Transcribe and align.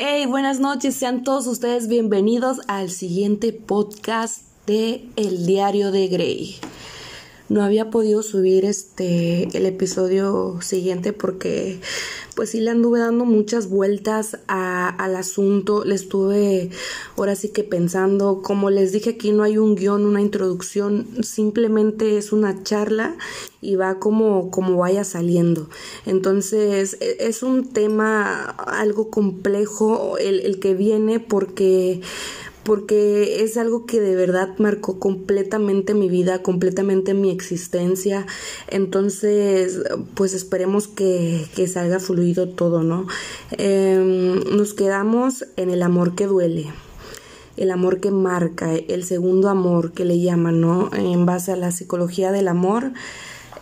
Hey, 0.00 0.26
buenas 0.26 0.60
noches, 0.60 0.94
sean 0.94 1.24
todos 1.24 1.48
ustedes 1.48 1.88
bienvenidos 1.88 2.60
al 2.68 2.88
siguiente 2.88 3.52
podcast 3.52 4.42
de 4.64 5.08
El 5.16 5.44
Diario 5.44 5.90
de 5.90 6.06
Grey. 6.06 6.56
No 7.48 7.62
había 7.62 7.90
podido 7.90 8.22
subir 8.22 8.64
este 8.66 9.48
el 9.56 9.64
episodio 9.64 10.58
siguiente 10.60 11.12
porque 11.14 11.80
pues 12.38 12.50
sí 12.50 12.60
le 12.60 12.70
anduve 12.70 13.00
dando 13.00 13.24
muchas 13.24 13.68
vueltas 13.68 14.38
al 14.46 15.16
asunto, 15.16 15.84
le 15.84 15.96
estuve 15.96 16.70
ahora 17.16 17.34
sí 17.34 17.48
que 17.48 17.64
pensando, 17.64 18.42
como 18.42 18.70
les 18.70 18.92
dije 18.92 19.10
aquí 19.10 19.32
no 19.32 19.42
hay 19.42 19.58
un 19.58 19.74
guion, 19.74 20.04
una 20.04 20.20
introducción, 20.20 21.08
simplemente 21.22 22.16
es 22.16 22.32
una 22.32 22.62
charla 22.62 23.16
y 23.60 23.74
va 23.74 23.98
como, 23.98 24.52
como 24.52 24.76
vaya 24.76 25.02
saliendo. 25.02 25.68
Entonces 26.06 26.96
e, 27.00 27.16
es 27.26 27.42
un 27.42 27.72
tema 27.72 28.44
algo 28.44 29.10
complejo 29.10 30.16
el, 30.18 30.40
el 30.40 30.60
que 30.60 30.74
viene 30.74 31.18
porque 31.18 32.02
porque 32.68 33.42
es 33.42 33.56
algo 33.56 33.86
que 33.86 33.98
de 33.98 34.14
verdad 34.14 34.50
marcó 34.58 35.00
completamente 35.00 35.94
mi 35.94 36.10
vida, 36.10 36.42
completamente 36.42 37.14
mi 37.14 37.30
existencia. 37.30 38.26
Entonces, 38.68 39.80
pues 40.12 40.34
esperemos 40.34 40.86
que, 40.86 41.48
salga 41.66 41.98
fluido 41.98 42.50
todo, 42.50 42.82
¿no? 42.82 43.06
Em, 43.52 44.40
nos 44.54 44.74
quedamos 44.74 45.46
en 45.56 45.70
el 45.70 45.82
amor 45.82 46.14
que 46.14 46.26
duele 46.26 46.66
el 47.56 47.72
amor 47.72 47.98
que 47.98 48.12
marca, 48.12 48.72
el 48.74 49.02
segundo 49.02 49.48
amor 49.48 49.92
que 49.92 50.04
le 50.04 50.20
llaman, 50.20 50.60
¿no? 50.60 50.90
En 50.92 51.26
base 51.26 51.50
a 51.52 51.56
la 51.56 51.72
psicología 51.72 52.30
del 52.30 52.46
amor. 52.46 52.92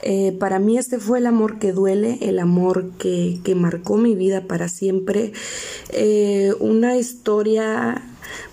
Eh, 0.02 0.36
para 0.38 0.58
mí 0.58 0.76
este 0.76 0.98
fue 0.98 1.18
el 1.18 1.26
amor 1.26 1.58
que 1.58 1.72
duele, 1.72 2.18
el 2.20 2.38
amor 2.40 2.90
que, 2.98 3.38
que 3.42 3.54
marcó 3.54 3.96
mi 3.96 4.14
vida 4.14 4.42
para 4.42 4.68
siempre. 4.68 5.32
Eh, 5.90 6.52
una 6.60 6.98
historia 6.98 8.02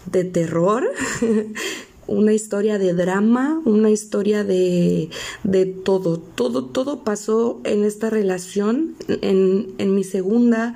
de 0.05 0.23
terror, 0.23 0.89
una 2.07 2.33
historia 2.33 2.77
de 2.77 2.93
drama, 2.93 3.61
una 3.65 3.89
historia 3.89 4.43
de, 4.43 5.09
de 5.43 5.65
todo, 5.65 6.17
todo, 6.19 6.65
todo 6.65 7.03
pasó 7.03 7.61
en 7.63 7.85
esta 7.85 8.09
relación, 8.09 8.95
en, 9.07 9.73
en 9.77 9.95
mi 9.95 10.03
segunda, 10.03 10.75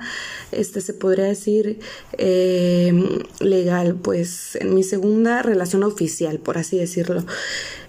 este 0.52 0.80
se 0.80 0.94
podría 0.94 1.24
decir 1.24 1.80
eh, 2.16 2.92
legal, 3.40 3.96
pues 3.96 4.56
en 4.56 4.74
mi 4.74 4.82
segunda 4.82 5.42
relación 5.42 5.82
oficial, 5.82 6.38
por 6.38 6.58
así 6.58 6.78
decirlo. 6.78 7.24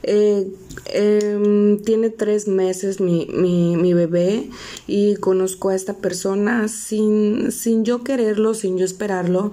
Eh, 0.03 0.47
em, 0.86 1.80
tiene 1.83 2.09
tres 2.09 2.47
meses 2.47 3.02
mi, 3.02 3.28
mi, 3.28 3.94
bebé 3.94 4.50
y 4.88 5.16
conozco 5.16 5.69
a 5.69 5.75
esta 5.75 5.97
persona 5.97 6.67
sin, 6.69 7.52
sin 7.52 7.83
yo 7.83 8.03
quererlo, 8.03 8.53
sin 8.53 8.78
yo 8.78 8.86
esperarlo. 8.86 9.52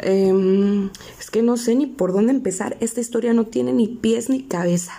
Em, 0.00 0.90
es 1.18 1.30
que 1.30 1.42
no 1.42 1.56
sé 1.56 1.74
ni 1.74 1.86
por 1.86 2.12
dónde 2.12 2.32
empezar. 2.32 2.76
Esta 2.80 3.00
historia 3.00 3.32
no 3.32 3.46
tiene 3.46 3.72
ni 3.72 3.88
pies 3.88 4.28
ni 4.28 4.42
cabeza. 4.42 4.92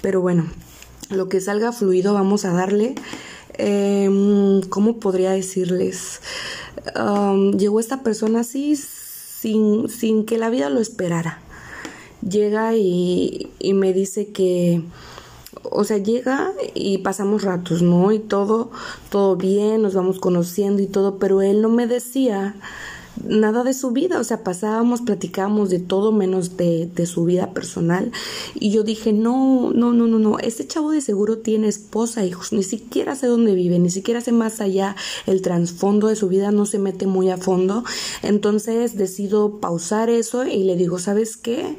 Pero 0.00 0.20
bueno, 0.20 0.46
lo 1.10 1.28
que 1.28 1.40
salga 1.40 1.72
fluido 1.72 2.14
vamos 2.14 2.44
a 2.44 2.52
darle. 2.52 2.94
Em, 3.58 4.62
¿Cómo 4.62 4.98
podría 4.98 5.32
decirles? 5.32 6.20
llegó 7.56 7.78
esta 7.78 8.02
persona 8.02 8.40
así 8.40 8.74
sin, 8.76 9.88
sin 9.88 10.24
que 10.24 10.36
la 10.36 10.50
vida 10.50 10.68
lo 10.68 10.80
esperara 10.80 11.40
llega 12.28 12.74
y, 12.76 13.50
y 13.58 13.74
me 13.74 13.92
dice 13.92 14.28
que, 14.28 14.82
o 15.64 15.84
sea, 15.84 15.98
llega 15.98 16.52
y 16.74 16.98
pasamos 16.98 17.42
ratos, 17.42 17.82
¿no? 17.82 18.12
Y 18.12 18.18
todo, 18.18 18.70
todo 19.10 19.36
bien, 19.36 19.82
nos 19.82 19.94
vamos 19.94 20.18
conociendo 20.18 20.82
y 20.82 20.86
todo, 20.86 21.18
pero 21.18 21.42
él 21.42 21.62
no 21.62 21.68
me 21.68 21.86
decía 21.86 22.54
nada 23.26 23.62
de 23.62 23.74
su 23.74 23.90
vida, 23.90 24.18
o 24.18 24.24
sea, 24.24 24.42
pasábamos, 24.42 25.02
platicábamos 25.02 25.70
de 25.70 25.78
todo 25.78 26.12
menos 26.12 26.56
de, 26.56 26.86
de, 26.86 27.06
su 27.06 27.24
vida 27.24 27.52
personal. 27.52 28.12
Y 28.54 28.70
yo 28.70 28.82
dije, 28.82 29.12
no, 29.12 29.70
no, 29.74 29.92
no, 29.92 30.06
no, 30.06 30.18
no, 30.18 30.38
este 30.38 30.66
chavo 30.66 30.90
de 30.90 31.00
seguro 31.00 31.38
tiene 31.38 31.68
esposa, 31.68 32.24
hijos, 32.24 32.52
ni 32.52 32.62
siquiera 32.62 33.14
sé 33.14 33.26
dónde 33.26 33.54
vive, 33.54 33.78
ni 33.78 33.90
siquiera 33.90 34.20
sé 34.20 34.32
más 34.32 34.60
allá 34.60 34.96
el 35.26 35.42
trasfondo 35.42 36.08
de 36.08 36.16
su 36.16 36.28
vida, 36.28 36.50
no 36.50 36.66
se 36.66 36.78
mete 36.78 37.06
muy 37.06 37.30
a 37.30 37.36
fondo. 37.36 37.84
Entonces 38.22 38.96
decido 38.96 39.60
pausar 39.60 40.10
eso 40.10 40.46
y 40.46 40.64
le 40.64 40.76
digo, 40.76 40.98
¿sabes 40.98 41.36
qué? 41.36 41.78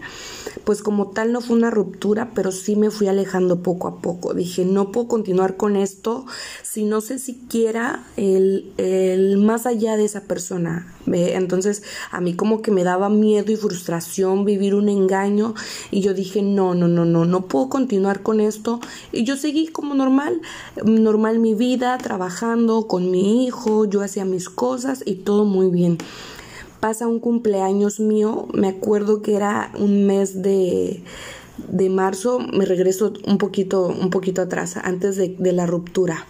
Pues 0.64 0.82
como 0.82 1.08
tal 1.12 1.32
no 1.32 1.42
fue 1.42 1.56
una 1.56 1.72
ruptura, 1.72 2.32
pero 2.34 2.52
sí 2.52 2.76
me 2.76 2.92
fui 2.92 3.08
alejando 3.08 3.62
poco 3.62 3.88
a 3.88 4.02
poco. 4.02 4.34
Dije, 4.34 4.66
no 4.66 4.92
puedo 4.92 5.08
continuar 5.08 5.58
con 5.58 5.76
esto 5.76 6.26
si 6.62 6.84
no 6.84 7.02
sé 7.02 7.20
siquiera 7.20 8.06
el, 8.18 8.72
el 8.78 9.38
más 9.38 9.66
allá 9.66 9.98
de 9.98 10.06
esa 10.06 10.22
persona. 10.22 10.93
Entonces 11.06 11.84
a 12.12 12.22
mí 12.22 12.34
como 12.34 12.62
que 12.62 12.72
me 12.72 12.84
daba 12.84 13.10
miedo 13.10 13.52
y 13.52 13.56
frustración 13.56 14.46
vivir 14.46 14.76
un 14.76 14.90
engaño 14.90 15.54
y 15.92 16.02
yo 16.02 16.14
dije, 16.14 16.42
no, 16.42 16.76
no, 16.76 16.88
no, 16.88 17.06
no, 17.06 17.26
no 17.26 17.46
puedo 17.48 17.70
continuar 17.70 18.22
con 18.22 18.40
esto. 18.40 18.80
Y 19.12 19.24
yo 19.24 19.38
seguí 19.38 19.68
como 19.68 19.96
normal, 19.96 20.42
normal 20.84 21.40
mi 21.40 21.54
vida, 21.54 21.98
trabajando 21.98 22.88
con 22.88 23.12
mi 23.12 23.46
hijo, 23.46 23.86
yo 23.86 24.02
hacía 24.02 24.26
mis 24.26 24.50
cosas 24.50 25.04
y 25.06 25.16
todo 25.16 25.46
muy 25.46 25.70
bien. 25.70 25.98
Pasa 26.80 27.08
un 27.08 27.20
cumpleaños 27.20 28.00
mío, 28.00 28.48
me 28.54 28.68
acuerdo 28.68 29.22
que 29.22 29.36
era 29.36 29.72
un 29.78 30.06
mes 30.06 30.42
de 30.42 31.04
de 31.68 31.88
marzo 31.88 32.40
me 32.40 32.66
regreso 32.66 33.14
un 33.28 33.38
poquito 33.38 33.86
un 33.86 34.10
poquito 34.10 34.42
atrás 34.42 34.76
antes 34.76 35.18
de, 35.18 35.36
de 35.38 35.54
la 35.54 35.68
ruptura 35.68 36.26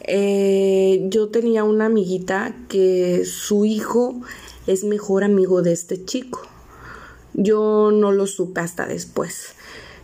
eh, 0.00 1.06
yo 1.08 1.28
tenía 1.28 1.64
una 1.64 1.86
amiguita 1.86 2.56
que 2.68 3.24
su 3.24 3.64
hijo 3.64 4.20
es 4.66 4.84
mejor 4.84 5.24
amigo 5.24 5.62
de 5.62 5.72
este 5.72 6.04
chico. 6.04 6.42
Yo 7.34 7.90
no 7.92 8.12
lo 8.12 8.26
supe 8.26 8.60
hasta 8.60 8.86
después. 8.86 9.54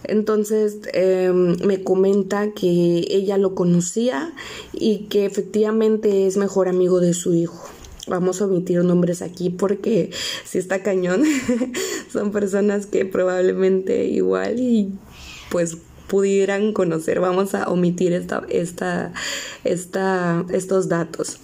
Entonces 0.04 0.78
em, 0.92 1.56
me 1.64 1.82
comenta 1.82 2.52
que 2.52 3.06
ella 3.08 3.38
lo 3.38 3.54
conocía 3.54 4.32
y 4.72 5.06
que 5.08 5.24
efectivamente 5.26 6.26
es 6.26 6.36
mejor 6.36 6.68
amigo 6.68 7.00
de 7.00 7.14
su 7.14 7.34
hijo. 7.34 7.68
Vamos 8.08 8.42
a 8.42 8.46
omitir 8.46 8.82
nombres 8.82 9.22
aquí 9.22 9.48
porque 9.48 10.10
si 10.44 10.58
está 10.58 10.82
cañón, 10.82 11.22
son 12.12 12.32
personas 12.32 12.86
que 12.86 13.04
probablemente 13.04 14.06
igual 14.06 14.58
y 14.58 14.90
pues 15.50 15.76
pudieran 16.12 16.74
conocer. 16.74 17.20
Vamos 17.20 17.54
a 17.54 17.70
omitir 17.70 18.12
esta, 18.12 18.42
esta, 18.50 19.14
esta, 19.64 20.44
estos 20.50 20.90
datos. 20.90 21.38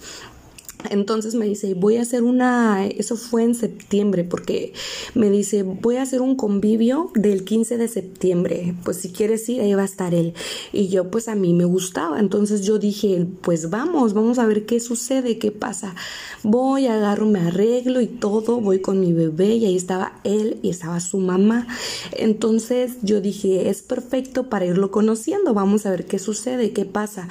Entonces 0.89 1.35
me 1.35 1.45
dice, 1.45 1.73
voy 1.73 1.97
a 1.97 2.03
hacer 2.03 2.23
una, 2.23 2.87
eso 2.87 3.17
fue 3.17 3.43
en 3.43 3.53
septiembre, 3.53 4.23
porque 4.23 4.71
me 5.13 5.29
dice, 5.29 5.63
voy 5.63 5.97
a 5.97 6.03
hacer 6.03 6.21
un 6.21 6.37
convivio 6.37 7.11
del 7.15 7.43
15 7.43 7.77
de 7.77 7.89
septiembre, 7.89 8.75
pues 8.85 8.97
si 8.97 9.11
quieres 9.11 9.47
ir, 9.49 9.59
ahí 9.59 9.73
va 9.73 9.81
a 9.81 9.85
estar 9.85 10.13
él. 10.13 10.33
Y 10.71 10.87
yo 10.87 11.11
pues 11.11 11.27
a 11.27 11.35
mí 11.35 11.53
me 11.53 11.65
gustaba, 11.65 12.19
entonces 12.21 12.61
yo 12.61 12.79
dije, 12.79 13.27
pues 13.41 13.69
vamos, 13.69 14.13
vamos 14.13 14.39
a 14.39 14.45
ver 14.45 14.65
qué 14.65 14.79
sucede, 14.79 15.37
qué 15.37 15.51
pasa. 15.51 15.95
Voy, 16.43 16.87
agarro, 16.87 17.25
me 17.25 17.41
arreglo 17.41 17.99
y 17.99 18.07
todo, 18.07 18.61
voy 18.61 18.79
con 18.79 19.01
mi 19.01 19.11
bebé 19.11 19.55
y 19.55 19.65
ahí 19.65 19.75
estaba 19.75 20.13
él 20.23 20.59
y 20.61 20.69
estaba 20.69 21.01
su 21.01 21.17
mamá. 21.17 21.67
Entonces 22.13 22.93
yo 23.01 23.19
dije, 23.19 23.69
es 23.69 23.81
perfecto 23.81 24.47
para 24.47 24.65
irlo 24.65 24.91
conociendo, 24.91 25.53
vamos 25.53 25.85
a 25.85 25.91
ver 25.91 26.05
qué 26.05 26.19
sucede, 26.19 26.71
qué 26.71 26.85
pasa. 26.85 27.27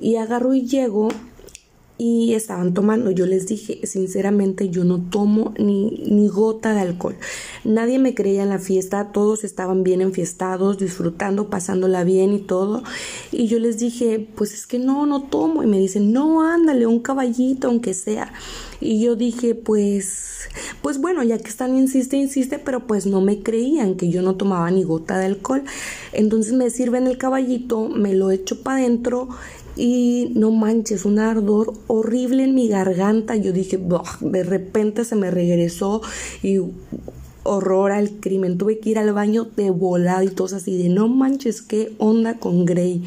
Y 0.00 0.16
agarro 0.16 0.54
y 0.54 0.66
llego 0.66 1.10
y 1.98 2.34
estaban 2.34 2.74
tomando. 2.74 3.10
Yo 3.10 3.26
les 3.26 3.46
dije, 3.46 3.86
sinceramente, 3.86 4.68
yo 4.68 4.84
no 4.84 5.00
tomo 5.00 5.54
ni, 5.58 6.02
ni 6.06 6.28
gota 6.28 6.74
de 6.74 6.80
alcohol. 6.80 7.16
Nadie 7.64 7.98
me 7.98 8.14
creía 8.14 8.42
en 8.42 8.50
la 8.50 8.58
fiesta, 8.58 9.12
todos 9.12 9.44
estaban 9.44 9.82
bien 9.82 10.00
enfiestados, 10.00 10.78
disfrutando, 10.78 11.48
pasándola 11.48 12.04
bien 12.04 12.32
y 12.32 12.38
todo. 12.38 12.82
Y 13.32 13.46
yo 13.46 13.58
les 13.58 13.78
dije, 13.78 14.28
pues 14.34 14.52
es 14.52 14.66
que 14.66 14.78
no, 14.78 15.06
no 15.06 15.22
tomo. 15.22 15.62
Y 15.62 15.66
me 15.66 15.78
dicen, 15.78 16.12
no, 16.12 16.42
ándale, 16.42 16.86
un 16.86 17.00
caballito, 17.00 17.68
aunque 17.68 17.94
sea. 17.94 18.32
Y 18.80 19.00
yo 19.00 19.16
dije, 19.16 19.54
pues, 19.54 20.48
pues 20.82 21.00
bueno, 21.00 21.22
ya 21.22 21.38
que 21.38 21.48
están, 21.48 21.76
insiste, 21.76 22.16
insiste, 22.16 22.58
pero 22.58 22.86
pues 22.86 23.06
no 23.06 23.22
me 23.22 23.42
creían 23.42 23.96
que 23.96 24.10
yo 24.10 24.20
no 24.20 24.36
tomaba 24.36 24.70
ni 24.70 24.82
gota 24.82 25.18
de 25.18 25.26
alcohol. 25.26 25.64
Entonces 26.12 26.52
me 26.52 26.68
sirven 26.68 27.06
el 27.06 27.16
caballito, 27.16 27.88
me 27.88 28.14
lo 28.14 28.30
echo 28.30 28.62
para 28.62 28.80
adentro 28.80 29.28
y 29.76 30.32
no 30.34 30.50
manches, 30.50 31.04
un 31.04 31.18
ardor 31.18 31.74
horrible 31.86 32.44
en 32.44 32.54
mi 32.54 32.68
garganta. 32.68 33.36
Yo 33.36 33.52
dije, 33.52 33.78
de 34.20 34.42
repente 34.42 35.04
se 35.04 35.16
me 35.16 35.30
regresó 35.30 36.00
y 36.42 36.60
horror 37.46 37.92
al 37.92 38.10
crimen. 38.10 38.58
Tuve 38.58 38.78
que 38.78 38.90
ir 38.90 38.98
al 38.98 39.12
baño 39.12 39.48
de 39.56 39.70
volada 39.70 40.24
y 40.24 40.28
todo 40.28 40.56
así 40.56 40.76
de 40.76 40.88
no 40.88 41.08
manches, 41.08 41.62
qué 41.62 41.92
onda 41.98 42.38
con 42.38 42.64
Grey. 42.64 43.04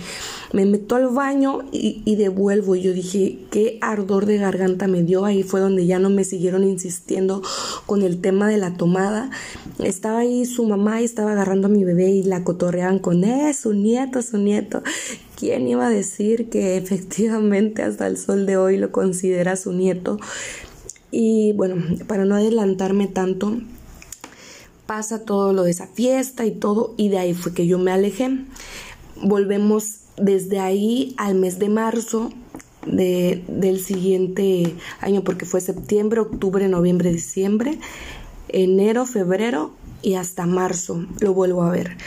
Me 0.53 0.65
meto 0.65 0.95
al 0.95 1.09
baño 1.09 1.59
y, 1.71 2.01
y, 2.05 2.15
devuelvo. 2.15 2.75
Yo 2.75 2.93
dije, 2.93 3.39
qué 3.51 3.77
ardor 3.81 4.25
de 4.25 4.37
garganta 4.37 4.87
me 4.87 5.03
dio. 5.03 5.25
Ahí 5.25 5.43
fue 5.43 5.59
donde 5.59 5.85
ya 5.85 5.99
no 5.99 6.09
me 6.09 6.23
siguieron 6.23 6.63
insistiendo 6.63 7.41
con 7.85 8.01
el 8.01 8.19
tema 8.19 8.47
de 8.47 8.57
la 8.57 8.75
tomada. 8.75 9.29
Estaba 9.77 10.19
ahí 10.19 10.45
su 10.45 10.65
mamá 10.65 11.01
y 11.01 11.05
estaba 11.05 11.33
agarrando 11.33 11.67
a 11.67 11.71
mi 11.71 11.83
bebé 11.83 12.09
y 12.09 12.23
la 12.23 12.43
cotorreaban 12.43 12.99
con, 12.99 13.23
eh, 13.23 13.53
su 13.53 13.73
nieto, 13.73 14.21
su 14.21 14.37
nieto. 14.37 14.81
¿Quién 15.39 15.69
iba 15.69 15.87
a 15.87 15.89
decir 15.89 16.49
que 16.49 16.75
efectivamente 16.77 17.81
hasta 17.81 18.07
el 18.07 18.17
sol 18.17 18.45
de 18.45 18.57
hoy 18.57 18.77
lo 18.77 18.91
considera 18.91 19.55
su 19.55 19.71
nieto? 19.71 20.19
Y 21.11 21.53
bueno, 21.53 21.77
para 22.07 22.25
no 22.25 22.35
adelantarme 22.35 23.07
tanto, 23.07 23.57
pasa 24.85 25.23
todo 25.23 25.53
lo 25.53 25.63
de 25.63 25.71
esa 25.71 25.87
fiesta 25.87 26.45
y 26.45 26.51
todo, 26.51 26.93
y 26.97 27.07
de 27.07 27.19
ahí 27.19 27.33
fue 27.33 27.53
que 27.53 27.67
yo 27.67 27.79
me 27.79 27.91
alejé. 27.91 28.29
Volvemos 29.21 30.01
desde 30.17 30.59
ahí 30.59 31.15
al 31.17 31.35
mes 31.35 31.57
de 31.57 31.69
marzo 31.69 32.31
de, 32.85 33.43
del 33.47 33.79
siguiente 33.79 34.75
año, 34.99 35.23
porque 35.23 35.45
fue 35.45 35.61
septiembre, 35.61 36.19
octubre, 36.19 36.67
noviembre, 36.67 37.11
diciembre, 37.11 37.79
enero, 38.49 39.05
febrero 39.05 39.71
y 40.01 40.15
hasta 40.15 40.45
marzo 40.45 41.05
lo 41.21 41.33
vuelvo 41.33 41.63
a 41.63 41.71
ver 41.71 41.97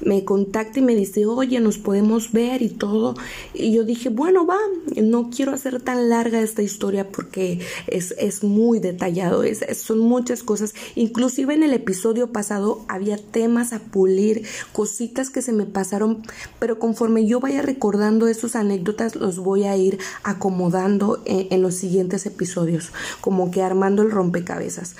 me 0.00 0.24
contacta 0.24 0.78
y 0.78 0.82
me 0.82 0.94
dice, 0.94 1.26
oye, 1.26 1.60
nos 1.60 1.78
podemos 1.78 2.32
ver 2.32 2.62
y 2.62 2.68
todo. 2.68 3.14
Y 3.54 3.72
yo 3.72 3.84
dije, 3.84 4.08
bueno, 4.08 4.46
va, 4.46 4.58
no 5.02 5.30
quiero 5.30 5.52
hacer 5.52 5.80
tan 5.80 6.08
larga 6.08 6.40
esta 6.40 6.62
historia 6.62 7.08
porque 7.08 7.60
es, 7.86 8.14
es 8.18 8.44
muy 8.44 8.78
detallado, 8.78 9.42
es, 9.42 9.64
son 9.78 9.98
muchas 9.98 10.42
cosas. 10.42 10.74
Inclusive 10.94 11.54
en 11.54 11.62
el 11.62 11.72
episodio 11.72 12.32
pasado 12.32 12.84
había 12.88 13.18
temas 13.18 13.72
a 13.72 13.80
pulir, 13.80 14.44
cositas 14.72 15.30
que 15.30 15.42
se 15.42 15.52
me 15.52 15.66
pasaron, 15.66 16.22
pero 16.58 16.78
conforme 16.78 17.26
yo 17.26 17.40
vaya 17.40 17.62
recordando 17.62 18.28
esas 18.28 18.56
anécdotas, 18.56 19.16
los 19.16 19.38
voy 19.38 19.64
a 19.64 19.76
ir 19.76 19.98
acomodando 20.22 21.22
en, 21.24 21.48
en 21.50 21.62
los 21.62 21.74
siguientes 21.74 22.26
episodios, 22.26 22.92
como 23.20 23.50
que 23.50 23.62
armando 23.62 24.02
el 24.02 24.10
rompecabezas. 24.10 24.96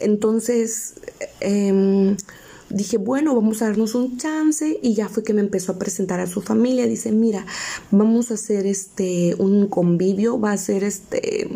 Entonces, 0.00 0.94
eh, 1.40 2.16
dije, 2.70 2.98
bueno, 2.98 3.34
vamos 3.34 3.62
a 3.62 3.66
darnos 3.66 3.94
un 3.94 4.18
chance 4.18 4.78
y 4.82 4.94
ya 4.94 5.08
fue 5.08 5.22
que 5.22 5.32
me 5.32 5.40
empezó 5.40 5.72
a 5.72 5.78
presentar 5.78 6.20
a 6.20 6.26
su 6.26 6.40
familia. 6.40 6.86
Dice, 6.86 7.12
mira, 7.12 7.46
vamos 7.90 8.30
a 8.30 8.34
hacer 8.34 8.66
este 8.66 9.34
un 9.38 9.68
convivio, 9.68 10.40
va 10.40 10.52
a 10.52 10.56
ser 10.58 10.84
este 10.84 11.48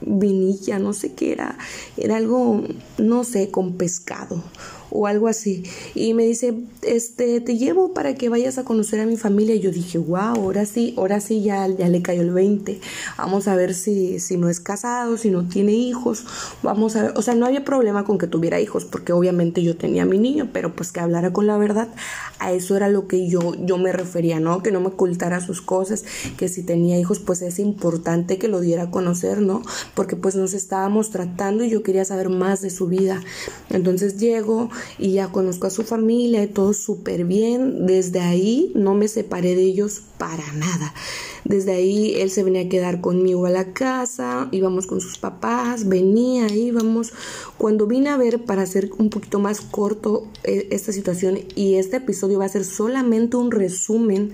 vinilla, 0.00 0.78
no 0.78 0.92
sé 0.92 1.12
qué 1.12 1.32
era, 1.32 1.58
era 1.96 2.16
algo, 2.16 2.62
no 2.98 3.24
sé, 3.24 3.50
con 3.50 3.74
pescado 3.74 4.42
o 4.90 5.06
algo 5.06 5.28
así. 5.28 5.64
Y 5.94 6.14
me 6.14 6.24
dice, 6.24 6.54
este, 6.82 7.40
te 7.40 7.56
llevo 7.56 7.94
para 7.94 8.14
que 8.14 8.28
vayas 8.28 8.58
a 8.58 8.64
conocer 8.64 9.00
a 9.00 9.06
mi 9.06 9.16
familia. 9.16 9.54
Y 9.54 9.60
yo 9.60 9.70
dije, 9.70 9.98
wow, 9.98 10.36
ahora 10.36 10.66
sí, 10.66 10.94
ahora 10.96 11.20
sí 11.20 11.42
ya, 11.42 11.66
ya 11.68 11.88
le 11.88 12.02
cayó 12.02 12.22
el 12.22 12.30
20. 12.30 12.80
Vamos 13.18 13.48
a 13.48 13.54
ver 13.54 13.74
si, 13.74 14.18
si 14.20 14.36
no 14.36 14.48
es 14.48 14.60
casado, 14.60 15.16
si 15.16 15.30
no 15.30 15.46
tiene 15.48 15.72
hijos. 15.72 16.24
Vamos 16.62 16.96
a 16.96 17.02
ver, 17.02 17.12
o 17.16 17.22
sea, 17.22 17.34
no 17.34 17.46
había 17.46 17.64
problema 17.64 18.04
con 18.04 18.18
que 18.18 18.26
tuviera 18.26 18.60
hijos, 18.60 18.84
porque 18.84 19.12
obviamente 19.12 19.62
yo 19.62 19.76
tenía 19.76 20.04
mi 20.04 20.18
niño, 20.18 20.50
pero 20.52 20.74
pues 20.74 20.92
que 20.92 21.00
hablara 21.00 21.32
con 21.32 21.46
la 21.46 21.56
verdad. 21.56 21.88
A 22.38 22.52
eso 22.52 22.76
era 22.76 22.88
lo 22.88 23.06
que 23.06 23.28
yo, 23.28 23.54
yo 23.64 23.78
me 23.78 23.92
refería, 23.92 24.40
¿no? 24.40 24.62
Que 24.62 24.72
no 24.72 24.80
me 24.80 24.88
ocultara 24.88 25.40
sus 25.40 25.60
cosas, 25.60 26.04
que 26.36 26.48
si 26.48 26.62
tenía 26.62 26.98
hijos, 26.98 27.18
pues 27.18 27.42
es 27.42 27.58
importante 27.58 28.38
que 28.38 28.48
lo 28.48 28.60
diera 28.60 28.84
a 28.84 28.90
conocer, 28.90 29.40
¿no? 29.40 29.62
Porque 29.94 30.16
pues 30.16 30.34
nos 30.34 30.54
estábamos 30.54 31.10
tratando 31.10 31.64
y 31.64 31.70
yo 31.70 31.82
quería 31.82 32.04
saber 32.04 32.28
más 32.28 32.62
de 32.62 32.70
su 32.70 32.86
vida. 32.86 33.20
Entonces 33.68 34.18
llego, 34.18 34.70
y 34.98 35.12
ya 35.12 35.32
conozco 35.32 35.66
a 35.66 35.70
su 35.70 35.82
familia 35.82 36.42
y 36.42 36.48
todo 36.48 36.72
súper 36.72 37.24
bien. 37.24 37.86
Desde 37.86 38.20
ahí 38.20 38.72
no 38.74 38.94
me 38.94 39.08
separé 39.08 39.54
de 39.54 39.62
ellos 39.62 40.02
para 40.18 40.52
nada. 40.52 40.94
Desde 41.44 41.72
ahí 41.72 42.14
él 42.16 42.30
se 42.30 42.42
venía 42.42 42.62
a 42.62 42.68
quedar 42.68 43.00
conmigo 43.00 43.46
a 43.46 43.50
la 43.50 43.72
casa, 43.72 44.48
íbamos 44.52 44.86
con 44.86 45.00
sus 45.00 45.18
papás, 45.18 45.88
venía, 45.88 46.48
íbamos. 46.48 47.12
Cuando 47.58 47.86
vine 47.86 48.10
a 48.10 48.16
ver, 48.16 48.44
para 48.44 48.62
hacer 48.62 48.90
un 48.98 49.10
poquito 49.10 49.38
más 49.38 49.60
corto 49.60 50.28
eh, 50.44 50.68
esta 50.70 50.92
situación, 50.92 51.38
y 51.54 51.74
este 51.76 51.96
episodio 51.96 52.38
va 52.38 52.44
a 52.44 52.50
ser 52.50 52.64
solamente 52.64 53.36
un 53.36 53.50
resumen 53.50 54.32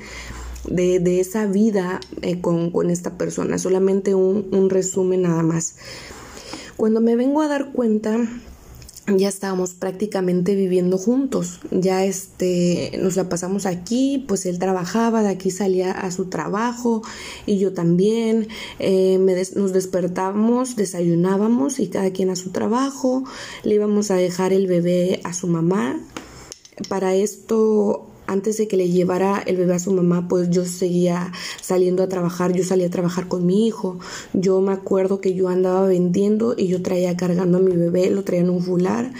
de, 0.68 1.20
esa 1.20 1.46
vida 1.46 2.00
eh, 2.22 2.40
con, 2.40 2.90
esta 2.90 3.16
persona, 3.16 3.58
solamente 3.58 4.14
un, 4.14 4.48
un 4.50 4.70
resumen 4.70 5.22
nada 5.22 5.42
más. 5.42 5.76
Cuando 6.76 7.00
me 7.00 7.16
vengo 7.16 7.40
a 7.40 7.48
dar 7.48 7.72
cuenta, 7.72 8.18
ya 9.06 9.28
estábamos 9.28 9.74
prácticamente 9.74 10.54
viviendo 10.54 10.98
juntos. 10.98 11.60
Ya 11.70 12.04
este 12.04 12.98
nos 13.00 13.16
la 13.16 13.28
pasamos 13.28 13.66
aquí, 13.66 14.24
pues 14.26 14.46
él 14.46 14.58
trabajaba, 14.58 15.22
de 15.22 15.28
aquí 15.28 15.50
salía 15.50 15.92
a 15.92 16.10
su 16.10 16.26
trabajo 16.26 17.02
y 17.46 17.58
yo 17.58 17.72
también. 17.72 18.48
Eh, 18.78 19.18
nos 19.54 19.72
despertábamos, 19.72 20.76
desayunábamos 20.76 21.78
y 21.78 21.88
cada 21.88 22.10
quien 22.10 22.30
a 22.30 22.36
su 22.36 22.50
trabajo. 22.50 23.24
Le 23.62 23.74
íbamos 23.74 24.10
a 24.10 24.16
dejar 24.16 24.52
el 24.52 24.66
bebé 24.66 25.20
a 25.24 25.32
su 25.32 25.46
mamá. 25.46 26.00
Para 26.88 27.14
esto 27.14 28.08
antes 28.26 28.56
de 28.56 28.68
que 28.68 28.76
le 28.76 28.88
llevara 28.88 29.42
el 29.46 29.56
bebé 29.56 29.74
a 29.74 29.78
su 29.78 29.92
mamá, 29.92 30.26
pues 30.28 30.50
yo 30.50 30.64
seguía 30.64 31.32
saliendo 31.60 32.02
a 32.02 32.08
trabajar, 32.08 32.52
yo 32.52 32.64
salía 32.64 32.86
a 32.86 32.90
trabajar 32.90 33.28
con 33.28 33.46
mi 33.46 33.66
hijo. 33.66 33.98
Yo 34.32 34.60
me 34.60 34.72
acuerdo 34.72 35.20
que 35.20 35.34
yo 35.34 35.48
andaba 35.48 35.86
vendiendo 35.86 36.54
y 36.56 36.68
yo 36.68 36.82
traía 36.82 37.16
cargando 37.16 37.58
a 37.58 37.60
mi 37.60 37.76
bebé, 37.76 38.10
lo 38.10 38.24
traía 38.24 38.42
en 38.42 38.50
un 38.50 38.62
fular. 38.62 39.12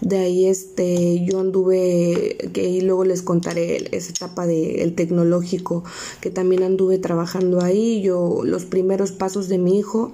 De 0.00 0.18
ahí 0.18 0.46
este 0.46 1.24
yo 1.24 1.40
anduve 1.40 2.50
que 2.52 2.80
luego 2.82 3.04
les 3.04 3.22
contaré 3.22 3.88
esa 3.96 4.10
etapa 4.10 4.46
del 4.46 4.94
tecnológico 4.94 5.82
que 6.20 6.30
también 6.30 6.62
anduve 6.62 6.98
trabajando 6.98 7.60
ahí, 7.60 8.00
yo 8.00 8.42
los 8.44 8.64
primeros 8.64 9.10
pasos 9.10 9.48
de 9.48 9.58
mi 9.58 9.78
hijo 9.78 10.12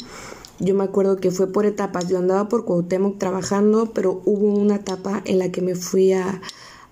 yo 0.61 0.75
me 0.75 0.85
acuerdo 0.85 1.17
que 1.17 1.31
fue 1.31 1.49
por 1.49 1.67
etapas. 1.67 2.09
Yo 2.09 2.19
andaba 2.19 2.49
por 2.49 2.65
Cuauhtémoc 2.65 3.19
trabajando, 3.19 3.91
pero 3.93 4.23
hubo 4.25 4.47
una 4.47 4.77
etapa 4.77 5.23
en 5.25 5.39
la 5.39 5.51
que 5.51 5.61
me 5.61 5.75
fui 5.75 6.13
a, 6.13 6.41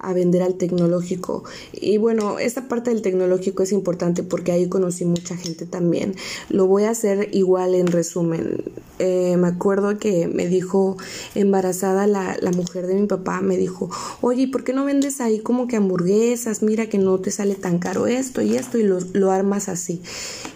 a 0.02 0.12
vender 0.12 0.42
al 0.42 0.54
tecnológico. 0.54 1.44
Y 1.72 1.96
bueno, 1.96 2.38
esta 2.38 2.68
parte 2.68 2.90
del 2.90 3.02
tecnológico 3.02 3.62
es 3.62 3.72
importante 3.72 4.22
porque 4.22 4.52
ahí 4.52 4.68
conocí 4.68 5.04
mucha 5.04 5.36
gente 5.36 5.64
también. 5.64 6.14
Lo 6.50 6.66
voy 6.66 6.84
a 6.84 6.90
hacer 6.90 7.28
igual 7.32 7.74
en 7.74 7.86
resumen. 7.86 8.64
Eh, 8.98 9.36
me 9.36 9.48
acuerdo 9.48 9.98
que 9.98 10.28
me 10.28 10.46
dijo 10.46 10.96
embarazada 11.34 12.06
la, 12.06 12.36
la, 12.40 12.52
mujer 12.52 12.86
de 12.86 12.94
mi 12.94 13.06
papá, 13.06 13.40
me 13.40 13.56
dijo, 13.56 13.90
oye, 14.20 14.46
¿por 14.48 14.62
qué 14.64 14.72
no 14.72 14.84
vendes 14.84 15.20
ahí 15.20 15.40
como 15.40 15.66
que 15.66 15.76
hamburguesas? 15.76 16.62
Mira 16.62 16.86
que 16.86 16.98
no 16.98 17.18
te 17.18 17.30
sale 17.30 17.54
tan 17.54 17.78
caro 17.78 18.06
esto 18.06 18.42
y 18.42 18.56
esto 18.56 18.78
y 18.78 18.82
lo, 18.82 18.98
lo 19.12 19.30
armas 19.30 19.68
así 19.68 20.02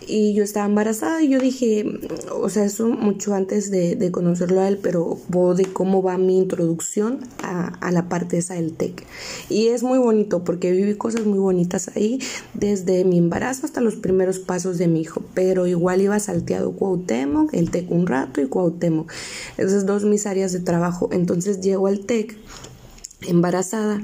y 0.06 0.34
yo 0.34 0.44
estaba 0.44 0.66
embarazada 0.66 1.22
y 1.22 1.28
yo 1.28 1.40
dije, 1.40 1.84
o 2.32 2.48
sea, 2.48 2.64
eso 2.64 2.88
mucho 2.88 3.34
antes 3.34 3.70
de, 3.70 3.96
de 3.96 4.10
conocerlo 4.10 4.60
a 4.60 4.68
él, 4.68 4.78
pero 4.80 5.18
de 5.56 5.64
cómo 5.66 6.02
va 6.02 6.16
mi 6.18 6.38
introducción 6.38 7.20
a, 7.42 7.68
a, 7.68 7.90
la 7.90 8.08
parte 8.08 8.38
esa 8.38 8.54
del 8.54 8.72
TEC. 8.72 9.04
Y 9.48 9.68
es 9.68 9.82
muy 9.82 9.98
bonito 9.98 10.44
porque 10.44 10.70
viví 10.70 10.94
cosas 10.94 11.26
muy 11.26 11.38
bonitas 11.38 11.90
ahí, 11.94 12.20
desde 12.54 13.04
mi 13.04 13.18
embarazo 13.18 13.66
hasta 13.66 13.80
los 13.80 13.96
primeros 13.96 14.38
pasos 14.38 14.78
de 14.78 14.88
mi 14.88 15.00
hijo, 15.00 15.22
pero 15.34 15.66
igual 15.66 16.00
iba 16.00 16.18
salteado 16.20 16.72
Cuauhtémoc, 16.72 17.52
el 17.52 17.70
TEC 17.70 17.90
un 17.90 18.06
rato 18.06 18.40
y 18.40 18.46
Cuauhtémoc. 18.46 19.10
Esas 19.56 19.86
dos 19.86 20.04
mis 20.04 20.26
áreas 20.26 20.52
de 20.52 20.60
trabajo. 20.60 21.08
Entonces 21.12 21.60
llego 21.60 21.86
al 21.86 22.00
TEC 22.00 22.36
embarazada 23.22 24.00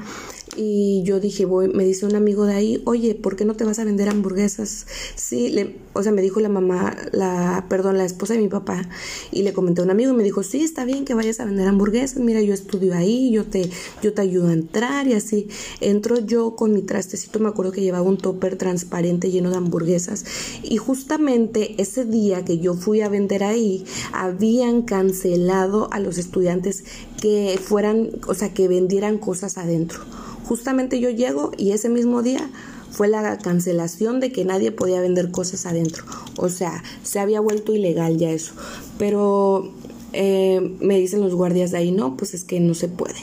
y 0.56 1.02
yo 1.04 1.20
dije, 1.20 1.44
voy, 1.44 1.68
me 1.68 1.84
dice 1.84 2.04
un 2.04 2.14
amigo 2.14 2.44
de 2.44 2.54
ahí, 2.54 2.82
oye, 2.84 3.14
¿por 3.14 3.36
qué 3.36 3.44
no 3.44 3.54
te 3.54 3.64
vas 3.64 3.78
a 3.78 3.84
vender 3.84 4.08
hamburguesas? 4.08 4.86
Sí, 5.14 5.48
le, 5.48 5.76
o 5.94 6.02
sea, 6.02 6.12
me 6.12 6.20
dijo 6.20 6.40
la 6.40 6.48
mamá, 6.48 6.96
la, 7.12 7.66
perdón, 7.68 7.96
la 7.96 8.04
esposa 8.04 8.34
de 8.34 8.40
mi 8.40 8.48
papá, 8.48 8.88
y 9.30 9.42
le 9.42 9.52
comenté 9.52 9.80
a 9.80 9.84
un 9.84 9.90
amigo 9.90 10.12
y 10.12 10.16
me 10.16 10.24
dijo, 10.24 10.42
sí, 10.42 10.62
está 10.62 10.84
bien 10.84 11.04
que 11.04 11.14
vayas 11.14 11.40
a 11.40 11.46
vender 11.46 11.66
hamburguesas, 11.68 12.18
mira, 12.22 12.42
yo 12.42 12.52
estudio 12.52 12.94
ahí, 12.94 13.30
yo 13.30 13.44
te, 13.44 13.70
yo 14.02 14.12
te 14.12 14.20
ayudo 14.20 14.48
a 14.48 14.52
entrar 14.52 15.06
y 15.06 15.14
así. 15.14 15.48
Entro 15.80 16.18
yo 16.18 16.54
con 16.54 16.72
mi 16.72 16.82
trastecito, 16.82 17.38
me 17.38 17.48
acuerdo 17.48 17.72
que 17.72 17.80
llevaba 17.80 18.06
un 18.06 18.18
topper 18.18 18.56
transparente 18.56 19.30
lleno 19.30 19.50
de 19.50 19.56
hamburguesas, 19.56 20.24
y 20.62 20.76
justamente 20.76 21.80
ese 21.80 22.04
día 22.04 22.44
que 22.44 22.58
yo 22.58 22.74
fui 22.74 23.00
a 23.00 23.08
vender 23.08 23.42
ahí, 23.42 23.84
habían 24.12 24.82
cancelado 24.82 25.88
a 25.92 25.98
los 25.98 26.18
estudiantes 26.18 26.84
que 27.20 27.58
fueran, 27.62 28.10
o 28.26 28.34
sea, 28.34 28.52
que 28.52 28.68
vendieran 28.68 29.18
cosas 29.18 29.56
adentro. 29.56 30.00
Justamente 30.44 31.00
yo 31.00 31.10
llego 31.10 31.52
y 31.56 31.72
ese 31.72 31.88
mismo 31.88 32.22
día 32.22 32.50
fue 32.90 33.08
la 33.08 33.38
cancelación 33.38 34.20
de 34.20 34.32
que 34.32 34.44
nadie 34.44 34.70
podía 34.70 35.00
vender 35.00 35.30
cosas 35.30 35.66
adentro. 35.66 36.04
O 36.36 36.48
sea, 36.48 36.82
se 37.02 37.18
había 37.18 37.40
vuelto 37.40 37.74
ilegal 37.74 38.18
ya 38.18 38.30
eso. 38.30 38.52
Pero 38.98 39.72
eh, 40.12 40.76
me 40.80 40.98
dicen 40.98 41.20
los 41.20 41.34
guardias 41.34 41.70
de 41.70 41.78
ahí, 41.78 41.90
no, 41.90 42.16
pues 42.16 42.34
es 42.34 42.44
que 42.44 42.60
no 42.60 42.74
se 42.74 42.88
puede. 42.88 43.14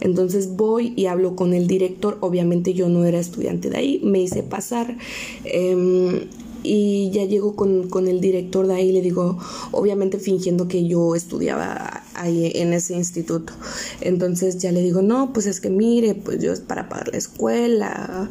Entonces 0.00 0.56
voy 0.56 0.94
y 0.96 1.06
hablo 1.06 1.36
con 1.36 1.52
el 1.52 1.66
director. 1.66 2.16
Obviamente 2.20 2.72
yo 2.72 2.88
no 2.88 3.04
era 3.04 3.18
estudiante 3.18 3.68
de 3.68 3.76
ahí, 3.76 4.00
me 4.02 4.20
hice 4.20 4.42
pasar. 4.42 4.96
Em, 5.44 6.22
y 6.62 7.10
ya 7.10 7.24
llego 7.24 7.56
con, 7.56 7.88
con, 7.88 8.08
el 8.08 8.20
director 8.20 8.66
de 8.66 8.74
ahí 8.74 8.88
y 8.90 8.92
le 8.92 9.02
digo, 9.02 9.38
obviamente 9.70 10.18
fingiendo 10.18 10.68
que 10.68 10.86
yo 10.86 11.14
estudiaba 11.14 12.02
ahí 12.14 12.52
en 12.54 12.72
ese 12.72 12.94
instituto. 12.94 13.52
Entonces 14.00 14.58
ya 14.58 14.72
le 14.72 14.82
digo, 14.82 15.02
no, 15.02 15.32
pues 15.32 15.46
es 15.46 15.60
que 15.60 15.70
mire, 15.70 16.14
pues 16.14 16.40
yo 16.40 16.52
es 16.52 16.60
para 16.60 16.88
pagar 16.88 17.08
la 17.08 17.18
escuela 17.18 18.28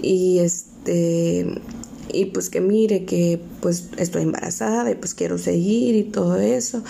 y 0.00 0.38
este 0.38 1.46
y 2.12 2.26
pues 2.26 2.50
que 2.50 2.60
mire 2.60 3.04
que 3.04 3.40
pues 3.60 3.88
estoy 3.96 4.22
embarazada 4.22 4.90
y 4.90 4.94
pues 4.94 5.14
quiero 5.14 5.38
seguir 5.38 5.94
y 5.94 6.04
todo 6.04 6.36
eso. 6.36 6.82